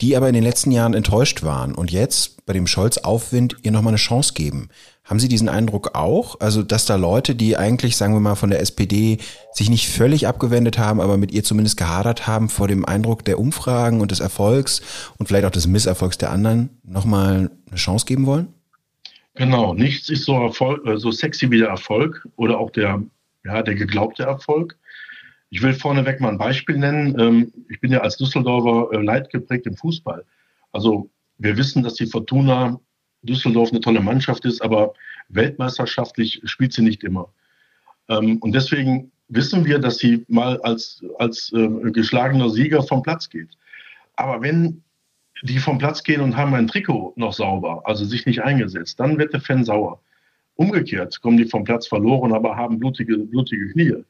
die 0.00 0.16
aber 0.16 0.28
in 0.28 0.34
den 0.34 0.44
letzten 0.44 0.70
Jahren 0.70 0.94
enttäuscht 0.94 1.42
waren 1.42 1.74
und 1.74 1.90
jetzt 1.90 2.44
bei 2.44 2.52
dem 2.52 2.66
Scholz-Aufwind 2.66 3.56
ihr 3.62 3.72
nochmal 3.72 3.92
eine 3.92 3.98
Chance 3.98 4.34
geben. 4.34 4.68
Haben 5.04 5.20
Sie 5.20 5.28
diesen 5.28 5.48
Eindruck 5.48 5.94
auch? 5.94 6.40
Also, 6.40 6.62
dass 6.62 6.84
da 6.84 6.96
Leute, 6.96 7.34
die 7.34 7.56
eigentlich, 7.56 7.96
sagen 7.96 8.12
wir 8.12 8.20
mal, 8.20 8.34
von 8.34 8.50
der 8.50 8.60
SPD 8.60 9.18
sich 9.52 9.70
nicht 9.70 9.88
völlig 9.88 10.26
abgewendet 10.26 10.78
haben, 10.78 11.00
aber 11.00 11.16
mit 11.16 11.32
ihr 11.32 11.44
zumindest 11.44 11.76
gehadert 11.76 12.26
haben 12.26 12.48
vor 12.48 12.66
dem 12.66 12.84
Eindruck 12.84 13.24
der 13.24 13.38
Umfragen 13.38 14.00
und 14.00 14.10
des 14.10 14.20
Erfolgs 14.20 14.82
und 15.16 15.26
vielleicht 15.26 15.46
auch 15.46 15.50
des 15.50 15.68
Misserfolgs 15.68 16.18
der 16.18 16.32
anderen, 16.32 16.70
nochmal 16.82 17.50
eine 17.68 17.76
Chance 17.76 18.04
geben 18.04 18.26
wollen? 18.26 18.48
Genau, 19.36 19.74
nichts 19.74 20.08
ist 20.08 20.24
so, 20.24 20.34
Erfolg, 20.42 20.84
äh, 20.86 20.98
so 20.98 21.10
sexy 21.12 21.50
wie 21.50 21.58
der 21.58 21.68
Erfolg 21.68 22.26
oder 22.36 22.58
auch 22.58 22.70
der, 22.70 23.02
ja, 23.44 23.62
der 23.62 23.74
geglaubte 23.76 24.24
Erfolg. 24.24 24.76
Ich 25.56 25.62
will 25.62 25.72
vorneweg 25.72 26.20
mal 26.20 26.28
ein 26.28 26.36
Beispiel 26.36 26.76
nennen. 26.76 27.18
Ähm, 27.18 27.50
ich 27.70 27.80
bin 27.80 27.90
ja 27.90 28.00
als 28.00 28.18
Düsseldorfer 28.18 28.92
äh, 28.92 29.02
leidgeprägt 29.02 29.64
im 29.64 29.74
Fußball. 29.74 30.22
Also 30.72 31.08
wir 31.38 31.56
wissen, 31.56 31.82
dass 31.82 31.94
die 31.94 32.04
Fortuna 32.04 32.78
Düsseldorf 33.22 33.70
eine 33.70 33.80
tolle 33.80 34.02
Mannschaft 34.02 34.44
ist, 34.44 34.60
aber 34.60 34.92
weltmeisterschaftlich 35.30 36.42
spielt 36.44 36.74
sie 36.74 36.82
nicht 36.82 37.02
immer. 37.04 37.32
Ähm, 38.10 38.36
und 38.40 38.54
deswegen 38.54 39.10
wissen 39.28 39.64
wir, 39.64 39.78
dass 39.78 39.96
sie 39.96 40.26
mal 40.28 40.60
als, 40.60 41.02
als 41.18 41.50
äh, 41.54 41.90
geschlagener 41.90 42.50
Sieger 42.50 42.82
vom 42.82 43.02
Platz 43.02 43.30
geht. 43.30 43.56
Aber 44.16 44.42
wenn 44.42 44.82
die 45.40 45.58
vom 45.58 45.78
Platz 45.78 46.02
gehen 46.02 46.20
und 46.20 46.36
haben 46.36 46.52
ein 46.52 46.66
Trikot 46.66 47.14
noch 47.16 47.32
sauber, 47.32 47.80
also 47.86 48.04
sich 48.04 48.26
nicht 48.26 48.42
eingesetzt, 48.42 49.00
dann 49.00 49.16
wird 49.16 49.32
der 49.32 49.40
Fan 49.40 49.64
sauer. 49.64 50.02
Umgekehrt 50.56 51.18
kommen 51.22 51.38
die 51.38 51.46
vom 51.46 51.64
Platz 51.64 51.86
verloren, 51.86 52.34
aber 52.34 52.56
haben 52.56 52.78
blutige, 52.78 53.16
blutige 53.16 53.70
Knie 53.70 54.04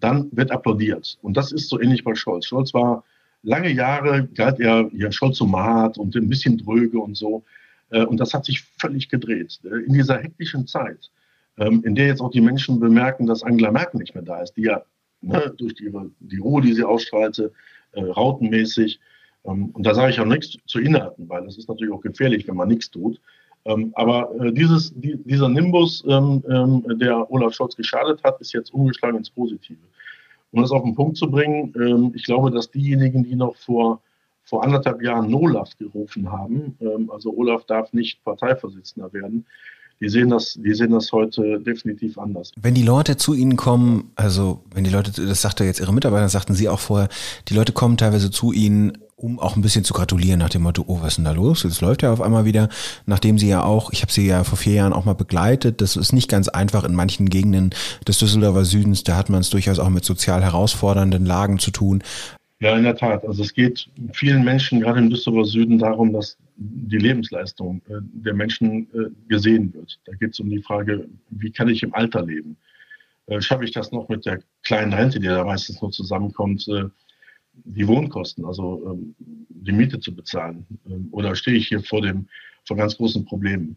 dann 0.00 0.28
wird 0.32 0.50
applaudiert. 0.50 1.18
Und 1.22 1.36
das 1.36 1.52
ist 1.52 1.68
so 1.68 1.80
ähnlich 1.80 2.04
bei 2.04 2.14
Scholz. 2.14 2.46
Scholz 2.46 2.74
war 2.74 3.04
lange 3.42 3.70
Jahre, 3.70 4.28
galt 4.34 4.60
er 4.60 4.90
ja 4.92 5.10
Scholzomat 5.10 5.98
und 5.98 6.14
ein 6.16 6.28
bisschen 6.28 6.58
dröge 6.58 6.98
und 6.98 7.16
so. 7.16 7.44
Äh, 7.90 8.04
und 8.04 8.18
das 8.18 8.34
hat 8.34 8.44
sich 8.44 8.62
völlig 8.78 9.08
gedreht. 9.08 9.60
In 9.64 9.92
dieser 9.92 10.18
hektischen 10.18 10.66
Zeit, 10.66 11.10
ähm, 11.58 11.82
in 11.84 11.94
der 11.94 12.06
jetzt 12.06 12.20
auch 12.20 12.30
die 12.30 12.40
Menschen 12.40 12.80
bemerken, 12.80 13.26
dass 13.26 13.42
Angela 13.42 13.70
Merkel 13.70 14.00
nicht 14.00 14.14
mehr 14.14 14.24
da 14.24 14.42
ist, 14.42 14.54
die 14.56 14.62
ja 14.62 14.82
ne, 15.22 15.54
durch 15.56 15.74
die, 15.74 15.90
die 16.20 16.38
Ruhe, 16.38 16.62
die 16.62 16.74
sie 16.74 16.84
ausstrahlte, 16.84 17.52
äh, 17.92 18.02
rautenmäßig, 18.02 19.00
ähm, 19.46 19.70
und 19.70 19.86
da 19.86 19.94
sage 19.94 20.10
ich 20.10 20.20
auch 20.20 20.26
nichts 20.26 20.56
zu 20.66 20.80
Inhalten, 20.80 21.28
weil 21.28 21.44
das 21.44 21.56
ist 21.56 21.68
natürlich 21.68 21.92
auch 21.92 22.00
gefährlich, 22.00 22.46
wenn 22.48 22.56
man 22.56 22.68
nichts 22.68 22.90
tut. 22.90 23.20
Ähm, 23.66 23.92
aber 23.94 24.30
äh, 24.40 24.52
dieses, 24.52 24.92
die, 24.94 25.16
dieser 25.24 25.48
Nimbus, 25.48 26.04
ähm, 26.08 26.42
ähm, 26.48 26.98
der 26.98 27.30
Olaf 27.30 27.54
Scholz 27.54 27.74
geschadet 27.74 28.22
hat, 28.22 28.40
ist 28.40 28.52
jetzt 28.52 28.72
umgeschlagen 28.72 29.18
ins 29.18 29.30
Positive. 29.30 29.78
Um 30.52 30.62
das 30.62 30.70
auf 30.70 30.84
den 30.84 30.94
Punkt 30.94 31.16
zu 31.16 31.28
bringen, 31.28 31.74
ähm, 31.76 32.12
ich 32.14 32.24
glaube, 32.24 32.50
dass 32.50 32.70
diejenigen, 32.70 33.24
die 33.24 33.34
noch 33.34 33.56
vor, 33.56 34.00
vor 34.44 34.62
anderthalb 34.62 35.02
Jahren 35.02 35.30
Nolaf 35.30 35.76
gerufen 35.76 36.30
haben, 36.30 36.76
ähm, 36.80 37.10
also 37.10 37.34
Olaf 37.36 37.64
darf 37.64 37.92
nicht 37.92 38.22
Parteivorsitzender 38.24 39.12
werden, 39.12 39.44
die 40.00 40.08
sehen 40.08 40.28
das, 40.28 40.58
die 40.62 40.74
sehen 40.74 40.92
das 40.92 41.10
heute 41.10 41.58
definitiv 41.60 42.18
anders. 42.18 42.52
Wenn 42.60 42.74
die 42.74 42.82
Leute 42.82 43.16
zu 43.16 43.34
Ihnen 43.34 43.56
kommen, 43.56 44.12
also 44.14 44.62
wenn 44.74 44.84
die 44.84 44.90
Leute, 44.90 45.10
das 45.10 45.42
sagte 45.42 45.64
jetzt 45.64 45.80
Ihre 45.80 45.92
Mitarbeiter, 45.94 46.28
sagten 46.28 46.54
Sie 46.54 46.68
auch 46.68 46.80
vorher, 46.80 47.08
die 47.48 47.54
Leute 47.54 47.72
kommen 47.72 47.96
teilweise 47.96 48.30
zu 48.30 48.52
Ihnen 48.52 48.98
um 49.16 49.38
auch 49.38 49.56
ein 49.56 49.62
bisschen 49.62 49.82
zu 49.82 49.94
gratulieren 49.94 50.38
nach 50.38 50.50
dem 50.50 50.62
Motto, 50.62 50.84
oh, 50.86 51.00
was 51.00 51.08
ist 51.08 51.16
denn 51.16 51.24
da 51.24 51.32
los? 51.32 51.62
Jetzt 51.62 51.80
läuft 51.80 52.02
ja 52.02 52.12
auf 52.12 52.20
einmal 52.20 52.44
wieder, 52.44 52.68
nachdem 53.06 53.38
sie 53.38 53.48
ja 53.48 53.62
auch, 53.62 53.90
ich 53.92 54.02
habe 54.02 54.12
sie 54.12 54.26
ja 54.26 54.44
vor 54.44 54.58
vier 54.58 54.74
Jahren 54.74 54.92
auch 54.92 55.06
mal 55.06 55.14
begleitet, 55.14 55.80
das 55.80 55.96
ist 55.96 56.12
nicht 56.12 56.28
ganz 56.28 56.48
einfach 56.48 56.84
in 56.84 56.94
manchen 56.94 57.30
Gegenden 57.30 57.70
des 58.06 58.18
Düsseldorfer 58.18 58.66
Südens, 58.66 59.04
da 59.04 59.16
hat 59.16 59.30
man 59.30 59.40
es 59.40 59.48
durchaus 59.48 59.78
auch 59.78 59.88
mit 59.88 60.04
sozial 60.04 60.42
herausfordernden 60.42 61.24
Lagen 61.24 61.58
zu 61.58 61.70
tun. 61.70 62.02
Ja, 62.60 62.76
in 62.76 62.84
der 62.84 62.96
Tat. 62.96 63.24
Also 63.26 63.42
es 63.42 63.52
geht 63.52 63.88
vielen 64.12 64.44
Menschen, 64.44 64.80
gerade 64.80 64.98
im 64.98 65.10
Düsseldorfer 65.10 65.50
Süden, 65.50 65.78
darum, 65.78 66.12
dass 66.12 66.36
die 66.56 66.98
Lebensleistung 66.98 67.82
äh, 67.88 67.94
der 68.00 68.34
Menschen 68.34 68.86
äh, 68.94 69.10
gesehen 69.28 69.72
wird. 69.74 69.98
Da 70.04 70.12
geht 70.14 70.32
es 70.32 70.40
um 70.40 70.50
die 70.50 70.62
Frage, 70.62 71.06
wie 71.30 71.50
kann 71.50 71.68
ich 71.68 71.82
im 71.82 71.94
Alter 71.94 72.24
leben? 72.24 72.56
Äh, 73.26 73.40
schaffe 73.40 73.64
ich 73.64 73.72
das 73.72 73.92
noch 73.92 74.08
mit 74.08 74.24
der 74.26 74.40
kleinen 74.62 74.92
Rente, 74.92 75.20
die 75.20 75.26
da 75.26 75.44
meistens 75.44 75.80
nur 75.80 75.90
zusammenkommt? 75.90 76.66
Die 77.64 77.86
Wohnkosten, 77.86 78.44
also 78.44 78.92
ähm, 78.92 79.14
die 79.48 79.72
Miete 79.72 79.98
zu 79.98 80.14
bezahlen? 80.14 80.66
Ähm, 80.88 81.08
oder 81.12 81.34
stehe 81.34 81.56
ich 81.56 81.68
hier 81.68 81.82
vor, 81.82 82.02
dem, 82.02 82.28
vor 82.64 82.76
ganz 82.76 82.96
großen 82.96 83.24
Problemen? 83.24 83.76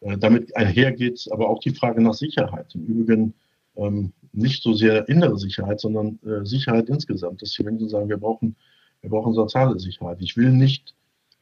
Äh, 0.00 0.18
damit 0.18 0.54
einhergeht 0.56 1.28
aber 1.30 1.48
auch 1.48 1.60
die 1.60 1.74
Frage 1.74 2.02
nach 2.02 2.14
Sicherheit. 2.14 2.74
Im 2.74 2.86
Übrigen 2.86 3.34
ähm, 3.76 4.12
nicht 4.32 4.62
so 4.62 4.72
sehr 4.72 5.08
innere 5.08 5.38
Sicherheit, 5.38 5.80
sondern 5.80 6.18
äh, 6.24 6.44
Sicherheit 6.44 6.88
insgesamt, 6.88 7.42
dass 7.42 7.52
die 7.52 7.62
Menschen 7.62 7.88
sagen, 7.88 8.08
wir 8.08 8.16
brauchen, 8.16 8.56
wir 9.00 9.10
brauchen 9.10 9.34
soziale 9.34 9.78
Sicherheit. 9.78 10.18
Ich 10.20 10.36
will 10.36 10.50
nicht 10.50 10.94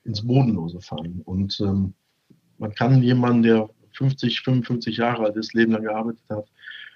ins 0.04 0.26
Bodenlose 0.26 0.80
fallen. 0.80 1.22
Und 1.24 1.60
ähm, 1.60 1.94
man 2.58 2.74
kann 2.74 3.02
jemanden, 3.02 3.42
der 3.42 3.68
50, 3.92 4.40
55 4.42 4.96
Jahre 4.96 5.24
alt 5.24 5.36
ist, 5.36 5.54
Leben 5.54 5.72
lang 5.72 5.82
gearbeitet 5.82 6.22
hat, 6.28 6.46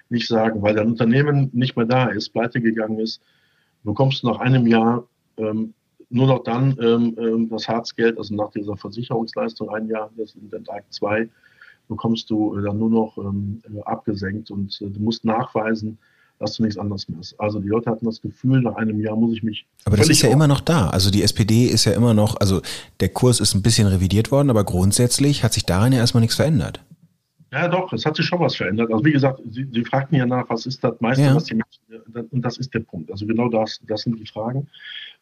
nicht 0.09 0.29
sagen, 0.29 0.63
weil 0.63 0.75
dein 0.75 0.89
Unternehmen 0.89 1.51
nicht 1.53 1.77
mehr 1.77 1.87
da 1.87 2.07
ist, 2.07 2.31
pleite 2.31 2.61
gegangen 2.61 2.99
ist, 2.99 3.23
bekommst 3.85 4.23
du 4.23 4.29
nach 4.29 4.41
einem 4.41 4.67
Jahr 4.67 5.05
ähm, 5.37 5.75
nur 6.11 6.27
noch 6.27 6.43
dann 6.45 6.77
ähm, 6.81 7.17
ähm, 7.19 7.49
das 7.49 7.67
Harzgeld, 7.69 8.19
also 8.19 8.35
nach 8.35 8.51
dieser 8.51 8.77
Versicherungsleistung 8.77 9.71
ein 9.71 9.89
Jahr, 9.89 10.11
das 10.17 10.35
in 10.35 10.51
den 10.51 10.65
Tag 10.65 10.85
zwei, 10.91 11.29
bekommst 11.89 12.31
du 12.31 12.57
äh, 12.57 12.63
dann 12.63 12.79
nur 12.79 12.91
noch 12.91 13.19
ähm, 13.19 13.63
äh, 13.75 13.81
abgesenkt 13.83 14.51
und 14.51 14.79
äh, 14.83 14.91
du 14.91 15.01
musst 15.01 15.25
nachweisen, 15.25 15.99
dass 16.39 16.57
du 16.57 16.65
nichts 16.65 16.77
anderes 16.77 17.09
mehr 17.09 17.19
hast. 17.19 17.39
Also 17.41 17.61
die 17.61 17.69
Leute 17.69 17.91
hatten 17.91 18.05
das 18.05 18.21
Gefühl, 18.21 18.61
nach 18.61 18.75
einem 18.75 19.01
Jahr 19.01 19.17
muss 19.17 19.33
ich 19.33 19.43
mich. 19.43 19.67
Aber 19.85 19.97
das 19.97 20.09
ist 20.09 20.23
ja 20.23 20.31
immer 20.31 20.49
noch 20.49 20.61
da. 20.61 20.89
Also 20.89 21.11
die 21.11 21.23
SPD 21.23 21.67
ist 21.67 21.85
ja 21.85 21.93
immer 21.93 22.15
noch, 22.15 22.37
also 22.41 22.61
der 23.01 23.09
Kurs 23.11 23.41
ist 23.41 23.55
ein 23.55 23.63
bisschen 23.63 23.87
revidiert 23.87 24.31
worden, 24.31 24.51
aber 24.51 24.65
grundsätzlich 24.65 25.45
hat 25.45 25.53
sich 25.53 25.65
daran 25.65 25.93
ja 25.93 25.99
erstmal 25.99 26.21
nichts 26.21 26.37
verändert. 26.37 26.85
Ja, 27.53 27.69
doch, 27.69 27.93
es 27.93 28.07
hat 28.07 28.17
sich 28.17 28.25
schon 28.25 28.41
was 28.41 28.57
verändert. 28.57 28.91
Also 28.91 29.05
wie 29.05 29.13
gesagt, 29.13 29.41
Sie, 29.51 29.69
Sie 29.71 29.85
fragten 29.85 30.17
ja 30.17 30.25
nach, 30.25 30.49
was 30.49 30.65
ist 30.65 30.83
das 30.83 30.99
meiste, 31.01 31.25
ja. 31.25 31.35
was 31.35 31.45
die 31.45 31.55
Menschen, 31.55 32.29
und 32.31 32.43
das 32.43 32.57
ist 32.57 32.73
der 32.73 32.81
Punkt. 32.81 33.11
Also 33.11 33.27
genau 33.27 33.51
das, 33.51 33.79
das 33.87 34.03
sind 34.03 34.19
die 34.19 34.27
Fragen. 34.27 34.67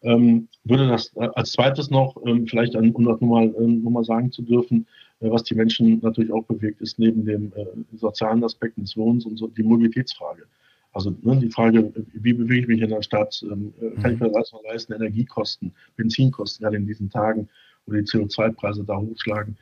Ähm, 0.03 0.47
würde 0.63 0.87
das 0.87 1.13
äh, 1.17 1.29
als 1.35 1.51
zweites 1.53 1.91
noch, 1.91 2.17
ähm, 2.25 2.47
vielleicht 2.47 2.77
an, 2.77 2.93
um 2.93 3.05
das 3.05 3.21
nochmal 3.21 3.53
ähm, 3.59 3.83
noch 3.83 3.91
mal 3.91 4.05
sagen 4.05 4.31
zu 4.31 4.43
dürfen, 4.43 4.87
äh, 5.21 5.29
was 5.29 5.43
die 5.43 5.57
Menschen 5.57 5.99
natürlich 6.03 6.33
auch 6.33 6.45
bewegt, 6.45 6.81
ist 6.81 7.01
neben 7.01 7.25
dem 7.25 7.53
äh, 7.57 7.67
sozialen 7.97 8.45
Aspekten 8.45 8.83
des 8.83 8.97
Wohnens 8.97 9.27
und 9.27 9.37
so 9.37 9.49
die 9.49 9.65
Mobilitätsfrage. 9.65 10.45
Also 10.93 11.17
ne, 11.23 11.37
die 11.37 11.51
Frage, 11.51 11.93
wie 12.13 12.33
bewege 12.33 12.63
ich 12.63 12.69
mich 12.69 12.81
in 12.81 12.91
der 12.91 13.03
Stadt, 13.03 13.45
ähm, 13.51 13.75
äh, 13.81 14.01
kann 14.01 14.15
ich 14.15 14.21
mhm. 14.21 14.27
mir 14.27 14.33
das 14.33 14.53
noch 14.53 14.63
leisten, 14.63 14.93
Energiekosten, 14.93 15.73
Benzinkosten, 15.97 16.63
gerade 16.63 16.77
in 16.77 16.87
diesen 16.87 17.11
Tagen, 17.11 17.49
wo 17.87 17.93
die 17.93 18.03
CO2-Preise 18.03 18.85
da 18.85 18.97
hochschlagen. 18.97 19.57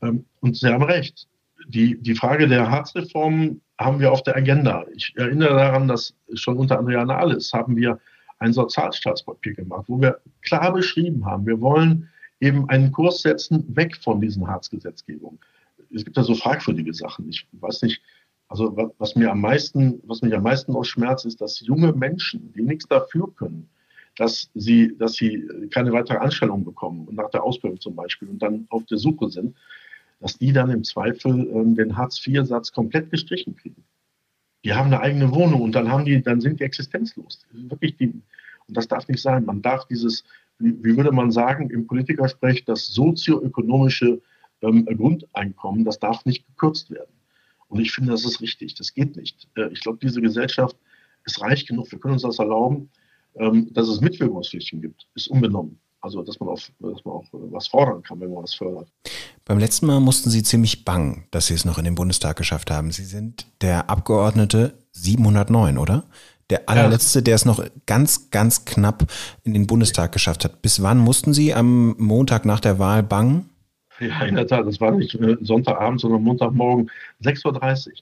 Ähm, 0.00 0.24
und 0.40 0.56
Sie 0.56 0.68
haben 0.68 0.84
recht, 0.84 1.26
die, 1.68 2.00
die 2.00 2.14
Frage 2.14 2.48
der 2.48 2.70
Harzreform 2.70 3.60
haben 3.78 4.00
wir 4.00 4.12
auf 4.12 4.22
der 4.22 4.36
Agenda. 4.36 4.84
Ich 4.94 5.12
erinnere 5.16 5.54
daran, 5.56 5.88
dass 5.88 6.14
schon 6.34 6.56
unter 6.56 6.78
Andrea 6.78 7.04
Nahles 7.04 7.52
haben 7.52 7.76
wir 7.76 7.98
ein 8.38 8.52
Sozialstaatspapier 8.52 9.54
gemacht, 9.54 9.84
wo 9.88 10.00
wir 10.00 10.20
klar 10.42 10.72
beschrieben 10.72 11.24
haben, 11.24 11.46
wir 11.46 11.60
wollen 11.60 12.08
eben 12.40 12.68
einen 12.68 12.92
Kurs 12.92 13.22
setzen, 13.22 13.64
weg 13.74 13.96
von 13.96 14.20
diesen 14.20 14.46
Harzgesetzgebungen. 14.46 15.38
Es 15.94 16.04
gibt 16.04 16.16
da 16.16 16.22
so 16.22 16.34
fragwürdige 16.34 16.92
Sachen. 16.92 17.28
Ich 17.28 17.46
weiß 17.52 17.82
nicht, 17.82 18.02
also 18.48 18.92
was 18.98 19.16
mir 19.16 19.30
am 19.30 19.40
meisten, 19.40 20.00
was 20.04 20.22
mich 20.22 20.34
am 20.34 20.42
meisten 20.42 20.74
ausschmerzt, 20.74 21.24
ist, 21.24 21.40
dass 21.40 21.60
junge 21.60 21.92
Menschen, 21.92 22.52
die 22.52 22.62
nichts 22.62 22.86
dafür 22.86 23.32
können, 23.36 23.68
dass 24.16 24.50
sie, 24.54 24.96
dass 24.98 25.14
sie 25.14 25.48
keine 25.70 25.92
weitere 25.92 26.18
Anstellung 26.18 26.64
bekommen, 26.64 27.08
nach 27.12 27.30
der 27.30 27.42
Ausbildung 27.42 27.80
zum 27.80 27.96
Beispiel, 27.96 28.28
und 28.28 28.40
dann 28.40 28.66
auf 28.68 28.84
der 28.86 28.98
Suche 28.98 29.30
sind, 29.30 29.56
dass 30.24 30.38
die 30.38 30.54
dann 30.54 30.70
im 30.70 30.84
Zweifel 30.84 31.50
ähm, 31.50 31.74
den 31.74 31.98
Hartz-IV-Satz 31.98 32.72
komplett 32.72 33.10
gestrichen 33.10 33.56
kriegen. 33.56 33.84
Die 34.64 34.72
haben 34.72 34.86
eine 34.86 35.00
eigene 35.00 35.30
Wohnung 35.34 35.60
und 35.60 35.74
dann 35.74 35.90
haben 35.90 36.06
die, 36.06 36.22
dann 36.22 36.40
sind 36.40 36.60
die 36.60 36.64
existenzlos. 36.64 37.44
Wirklich 37.52 37.98
die, 37.98 38.06
und 38.06 38.74
das 38.74 38.88
darf 38.88 39.06
nicht 39.06 39.20
sein. 39.20 39.44
Man 39.44 39.60
darf 39.60 39.86
dieses, 39.86 40.24
wie, 40.58 40.96
würde 40.96 41.12
man 41.12 41.30
sagen, 41.30 41.68
im 41.68 41.86
Politikersprech, 41.86 42.64
das 42.64 42.86
sozioökonomische 42.86 44.22
ähm, 44.62 44.86
Grundeinkommen, 44.86 45.84
das 45.84 45.98
darf 45.98 46.24
nicht 46.24 46.46
gekürzt 46.46 46.90
werden. 46.90 47.12
Und 47.68 47.80
ich 47.80 47.92
finde, 47.92 48.12
das 48.12 48.24
ist 48.24 48.40
richtig. 48.40 48.74
Das 48.76 48.94
geht 48.94 49.16
nicht. 49.16 49.46
Äh, 49.56 49.68
ich 49.72 49.80
glaube, 49.82 49.98
diese 50.00 50.22
Gesellschaft 50.22 50.78
ist 51.26 51.42
reich 51.42 51.66
genug. 51.66 51.92
Wir 51.92 51.98
können 51.98 52.14
uns 52.14 52.22
das 52.22 52.38
erlauben, 52.38 52.88
ähm, 53.34 53.70
dass 53.74 53.88
es 53.88 54.00
Mitwirkungspflichten 54.00 54.80
gibt. 54.80 55.06
Ist 55.14 55.28
unbenommen. 55.28 55.78
Also, 56.04 56.22
dass 56.22 56.38
man, 56.38 56.50
auf, 56.50 56.70
dass 56.80 57.02
man 57.06 57.14
auch 57.14 57.24
was 57.32 57.66
fordern 57.66 58.02
kann, 58.02 58.20
wenn 58.20 58.30
man 58.30 58.42
was 58.42 58.52
fördert. 58.52 58.86
Beim 59.46 59.58
letzten 59.58 59.86
Mal 59.86 60.00
mussten 60.00 60.28
Sie 60.28 60.42
ziemlich 60.42 60.84
bangen, 60.84 61.24
dass 61.30 61.46
Sie 61.46 61.54
es 61.54 61.64
noch 61.64 61.78
in 61.78 61.84
den 61.86 61.94
Bundestag 61.94 62.36
geschafft 62.36 62.70
haben. 62.70 62.90
Sie 62.90 63.04
sind 63.04 63.46
der 63.62 63.88
Abgeordnete 63.88 64.74
709, 64.92 65.78
oder? 65.78 66.04
Der 66.50 66.68
allerletzte, 66.68 67.22
der 67.22 67.36
es 67.36 67.46
noch 67.46 67.64
ganz, 67.86 68.28
ganz 68.28 68.66
knapp 68.66 69.10
in 69.44 69.54
den 69.54 69.66
Bundestag 69.66 70.12
geschafft 70.12 70.44
hat. 70.44 70.60
Bis 70.60 70.82
wann 70.82 70.98
mussten 70.98 71.32
Sie 71.32 71.54
am 71.54 71.96
Montag 71.96 72.44
nach 72.44 72.60
der 72.60 72.78
Wahl 72.78 73.02
bangen? 73.02 73.48
Ja, 73.98 74.24
in 74.24 74.34
der 74.34 74.46
Tat. 74.46 74.66
Das 74.66 74.82
war 74.82 74.90
nicht 74.90 75.14
äh, 75.14 75.38
Sonntagabend, 75.40 76.02
sondern 76.02 76.22
Montagmorgen 76.22 76.90
6.30 77.22 77.86
Uhr. 77.86 77.92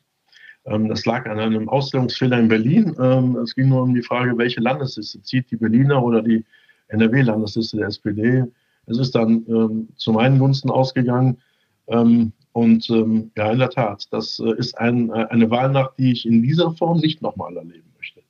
Ähm, 0.74 0.88
das 0.88 1.06
lag 1.06 1.26
an 1.26 1.38
einem 1.38 1.68
Ausstellungsfehler 1.68 2.40
in 2.40 2.48
Berlin. 2.48 2.96
Ähm, 3.00 3.36
es 3.36 3.54
ging 3.54 3.68
nur 3.68 3.84
um 3.84 3.94
die 3.94 4.02
Frage, 4.02 4.36
welche 4.38 4.60
Landesliste 4.60 5.22
zieht 5.22 5.52
die 5.52 5.56
Berliner 5.56 6.02
oder 6.02 6.20
die 6.20 6.44
NRW-Landesliste 6.92 7.78
der 7.78 7.88
SPD. 7.88 8.44
Es 8.86 8.98
ist 8.98 9.14
dann 9.14 9.44
ähm, 9.48 9.88
zu 9.96 10.12
meinen 10.12 10.38
Gunsten 10.38 10.70
ausgegangen. 10.70 11.38
und 12.52 12.88
ja, 12.88 13.50
in 13.50 13.58
der 13.58 13.70
Tat, 13.70 14.06
das 14.10 14.38
äh, 14.38 14.56
ist 14.56 14.78
ein, 14.78 15.10
äh, 15.10 15.26
eine 15.30 15.50
Wahlnacht, 15.50 15.98
die 15.98 16.12
ich 16.12 16.26
in 16.26 16.42
dieser 16.42 16.72
Form 16.72 16.98
nicht 16.98 17.20
nochmal 17.20 17.56
erleben 17.56 17.92
möchte. 17.96 18.20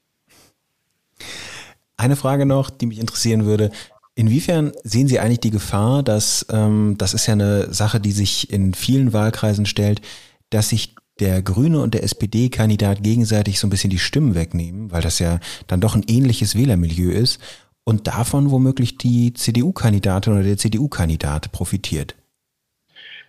Eine 1.97 2.17
Frage 2.17 2.47
noch, 2.47 2.71
die 2.71 2.87
mich 2.87 2.99
interessieren 2.99 3.45
würde. 3.45 3.71
Inwiefern 4.15 4.73
sehen 4.85 5.09
Sie 5.09 5.19
eigentlich 5.19 5.41
die 5.41 5.51
Gefahr, 5.51 6.03
dass, 6.03 6.47
ähm, 6.51 6.97
das 6.99 7.15
ist 7.15 7.27
ja 7.27 7.33
eine 7.33 7.73
Sache, 7.73 8.01
die 8.01 8.13
sich 8.13 8.51
in 8.51 8.75
vielen 8.75 9.13
Wahlkreisen 9.13 9.67
stellt, 9.67 10.03
dass 10.51 10.69
sich 10.69 10.95
der 11.19 11.43
Grüne 11.43 11.81
und 11.81 11.95
der 11.95 12.03
SPD-Kandidat 12.03 13.03
gegenseitig 13.03 13.59
so 13.59 13.67
ein 13.67 13.71
bisschen 13.71 13.91
die 13.91 13.99
Stimmen 13.99 14.35
wegnehmen, 14.35 14.91
weil 14.91 15.03
das 15.03 15.19
ja 15.19 15.41
dann 15.67 15.81
doch 15.81 15.95
ein 15.95 16.05
ähnliches 16.09 16.57
Wählermilieu 16.57 17.11
ist 17.11 17.41
und 17.85 18.07
davon 18.07 18.51
womöglich 18.51 18.99
die 18.99 19.33
CDU-Kandidatin 19.33 20.33
oder 20.35 20.43
der 20.43 20.57
CDU-Kandidat 20.57 21.53
profitiert? 21.53 22.15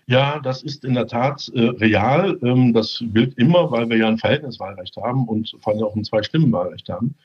Ja, 0.05 0.39
das 0.39 0.63
ist 0.63 0.83
in 0.83 0.95
der 0.95 1.07
Tat 1.07 1.49
äh, 1.55 1.61
real. 1.61 2.37
Ähm, 2.43 2.73
das 2.73 3.01
gilt 3.13 3.37
immer, 3.37 3.71
weil 3.71 3.89
wir 3.89 3.97
ja 3.97 4.07
ein 4.07 4.17
Verhältniswahlrecht 4.17 4.97
haben 4.97 5.27
und 5.27 5.55
vor 5.61 5.73
allem 5.73 5.83
auch 5.83 5.95
ein 5.95 6.03
Zwei-Stimmen-Wahlrecht 6.03 6.89
haben. 6.89 7.15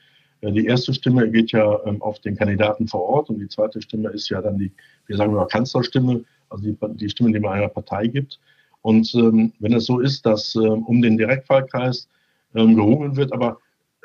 Äh, 0.40 0.52
die 0.52 0.66
erste 0.66 0.94
Stimme 0.94 1.28
geht 1.30 1.52
ja 1.52 1.84
ähm, 1.84 2.00
auf 2.02 2.20
den 2.20 2.36
Kandidaten 2.36 2.86
vor 2.86 3.02
Ort 3.02 3.30
und 3.30 3.40
die 3.40 3.48
zweite 3.48 3.82
Stimme 3.82 4.10
ist 4.10 4.28
ja 4.28 4.40
dann 4.40 4.58
die, 4.58 4.72
wie 5.06 5.16
sagen 5.16 5.32
wir 5.32 5.40
mal, 5.40 5.46
Kanzlerstimme, 5.46 6.24
also 6.50 6.64
die, 6.64 6.76
die 6.96 7.10
Stimme, 7.10 7.32
die 7.32 7.40
man 7.40 7.54
einer 7.54 7.68
Partei 7.68 8.06
gibt. 8.06 8.38
Und 8.82 9.12
ähm, 9.14 9.52
wenn 9.58 9.72
es 9.72 9.86
so 9.86 9.98
ist, 9.98 10.24
dass 10.24 10.54
ähm, 10.54 10.84
um 10.84 11.02
den 11.02 11.18
Direktwahlkreis 11.18 12.08
ähm, 12.54 12.76
gerungen 12.76 13.16
wird, 13.16 13.32
aber 13.32 13.58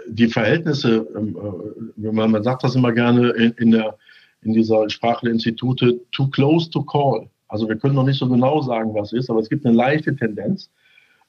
die 0.08 0.28
Verhältnisse, 0.28 1.08
ähm, 1.16 1.38
äh, 1.97 2.12
man, 2.12 2.43
sagt 2.43 2.64
das 2.64 2.76
immer 2.76 2.91
gerne 2.91 3.30
in, 3.32 3.72
der, 3.72 3.97
in 4.41 4.54
dieser 4.54 4.89
Sprache 4.89 5.26
der 5.26 5.34
Institute, 5.34 5.99
too 6.12 6.28
close 6.30 6.70
to 6.70 6.84
call. 6.84 7.30
Also 7.47 7.68
wir 7.68 7.76
können 7.76 7.95
noch 7.95 8.06
nicht 8.06 8.20
so 8.20 8.28
genau 8.28 8.62
sagen, 8.62 8.93
was 8.93 9.14
ist, 9.14 9.30
aber 9.30 9.39
es 9.39 9.49
gibt 9.49 9.66
eine 9.66 9.76
leichte 9.76 10.16
Tendenz. 10.16 10.72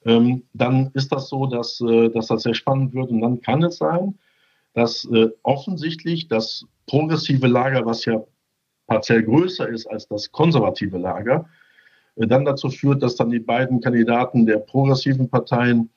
Ähm, 0.07 0.43
dann 0.53 0.91
ist 0.95 1.13
das 1.13 1.29
so, 1.29 1.47
dass, 1.47 1.81
äh, 1.81 2.11
dass 2.11 2.29
das 2.29 2.43
sehr 2.43 2.55
spannend 2.55 2.95
wird 2.95 3.11
und 3.11 3.21
dann 3.21 3.41
kann 3.41 3.63
es 3.63 3.79
sein, 3.79 4.19
dass 4.75 5.05
äh, 5.13 5.29
offensichtlich 5.43 6.29
das 6.29 6.67
progressive 6.87 7.47
Lager, 7.47 7.87
was 7.87 8.05
ja 8.05 8.23
partiell 8.87 9.23
größer 9.23 9.69
ist 9.69 9.87
als 9.87 10.09
das 10.09 10.31
konservative 10.31 10.99
Lager, 10.99 11.47
dann 12.17 12.45
dazu 12.45 12.69
führt, 12.69 13.03
dass 13.03 13.17
dann 13.17 13.31
die 13.31 13.41
beiden 13.41 13.81
Kandidaten 13.81 14.47
der 14.47 14.59
progressiven 14.59 15.29
Parteien 15.29 15.91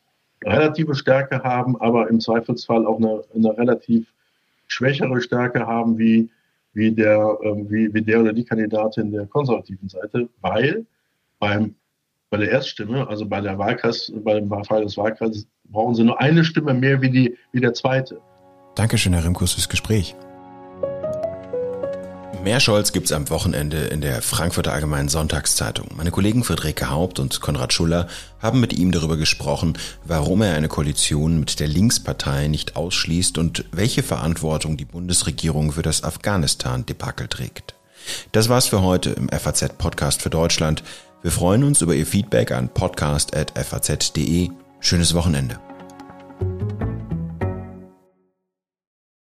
relative 0.43 0.95
Stärke 0.95 1.43
haben, 1.43 1.79
aber 1.79 2.09
im 2.09 2.19
Zweifelsfall 2.19 2.85
auch 2.85 2.97
eine, 2.97 3.21
eine 3.35 3.57
relativ 3.57 4.13
schwächere 4.67 5.21
Stärke 5.21 5.65
haben 5.65 5.97
wie, 5.97 6.29
wie, 6.73 6.91
der, 6.91 7.37
äh, 7.41 7.55
wie, 7.69 7.93
wie 7.93 8.01
der 8.01 8.21
oder 8.21 8.33
die 8.33 8.43
Kandidatin 8.43 9.11
der 9.11 9.25
konservativen 9.25 9.89
Seite, 9.89 10.29
weil 10.41 10.85
beim, 11.39 11.75
bei 12.29 12.37
der 12.37 12.51
Erststimme, 12.51 13.07
also 13.07 13.25
bei 13.25 13.41
der 13.41 13.57
Wahlkreis, 13.57 14.11
bei 14.23 14.39
dem 14.39 14.49
des 14.49 14.97
Wahlkreises, 14.97 15.47
brauchen 15.65 15.95
sie 15.95 16.03
nur 16.03 16.19
eine 16.19 16.43
Stimme 16.43 16.73
mehr 16.73 17.01
wie, 17.01 17.09
die, 17.09 17.37
wie 17.51 17.61
der 17.61 17.73
zweite. 17.73 18.19
Dankeschön, 18.75 19.13
Herr 19.13 19.25
Rimkus, 19.25 19.53
fürs 19.53 19.69
Gespräch. 19.69 20.15
Mehr 22.43 22.59
Scholz 22.61 22.93
gibt's 22.93 23.11
am 23.11 23.29
Wochenende 23.29 23.77
in 23.77 23.99
der 23.99 24.21
Frankfurter 24.21 24.71
Allgemeinen 24.71 25.09
Sonntagszeitung. 25.09 25.89
Meine 25.97 26.11
Kollegen 26.11 26.43
Friederike 26.43 26.89
Haupt 26.89 27.19
und 27.19 27.41
Konrad 27.41 27.73
Schuller 27.73 28.07
haben 28.39 28.61
mit 28.61 28.73
ihm 28.73 28.91
darüber 28.91 29.17
gesprochen, 29.17 29.77
warum 30.05 30.41
er 30.41 30.55
eine 30.55 30.69
Koalition 30.69 31.39
mit 31.39 31.59
der 31.59 31.67
Linkspartei 31.67 32.47
nicht 32.47 32.75
ausschließt 32.75 33.37
und 33.37 33.65
welche 33.71 34.01
Verantwortung 34.01 34.77
die 34.77 34.85
Bundesregierung 34.85 35.73
für 35.73 35.81
das 35.81 36.03
Afghanistan-Debakel 36.03 37.27
trägt. 37.27 37.75
Das 38.31 38.47
war's 38.47 38.67
für 38.67 38.81
heute 38.81 39.09
im 39.09 39.29
FAZ-Podcast 39.29 40.21
für 40.21 40.29
Deutschland. 40.29 40.83
Wir 41.21 41.31
freuen 41.31 41.63
uns 41.63 41.81
über 41.81 41.95
Ihr 41.95 42.05
Feedback 42.05 42.51
an 42.51 42.69
podcast.faz.de. 42.69 44.49
Schönes 44.79 45.13
Wochenende. 45.13 45.59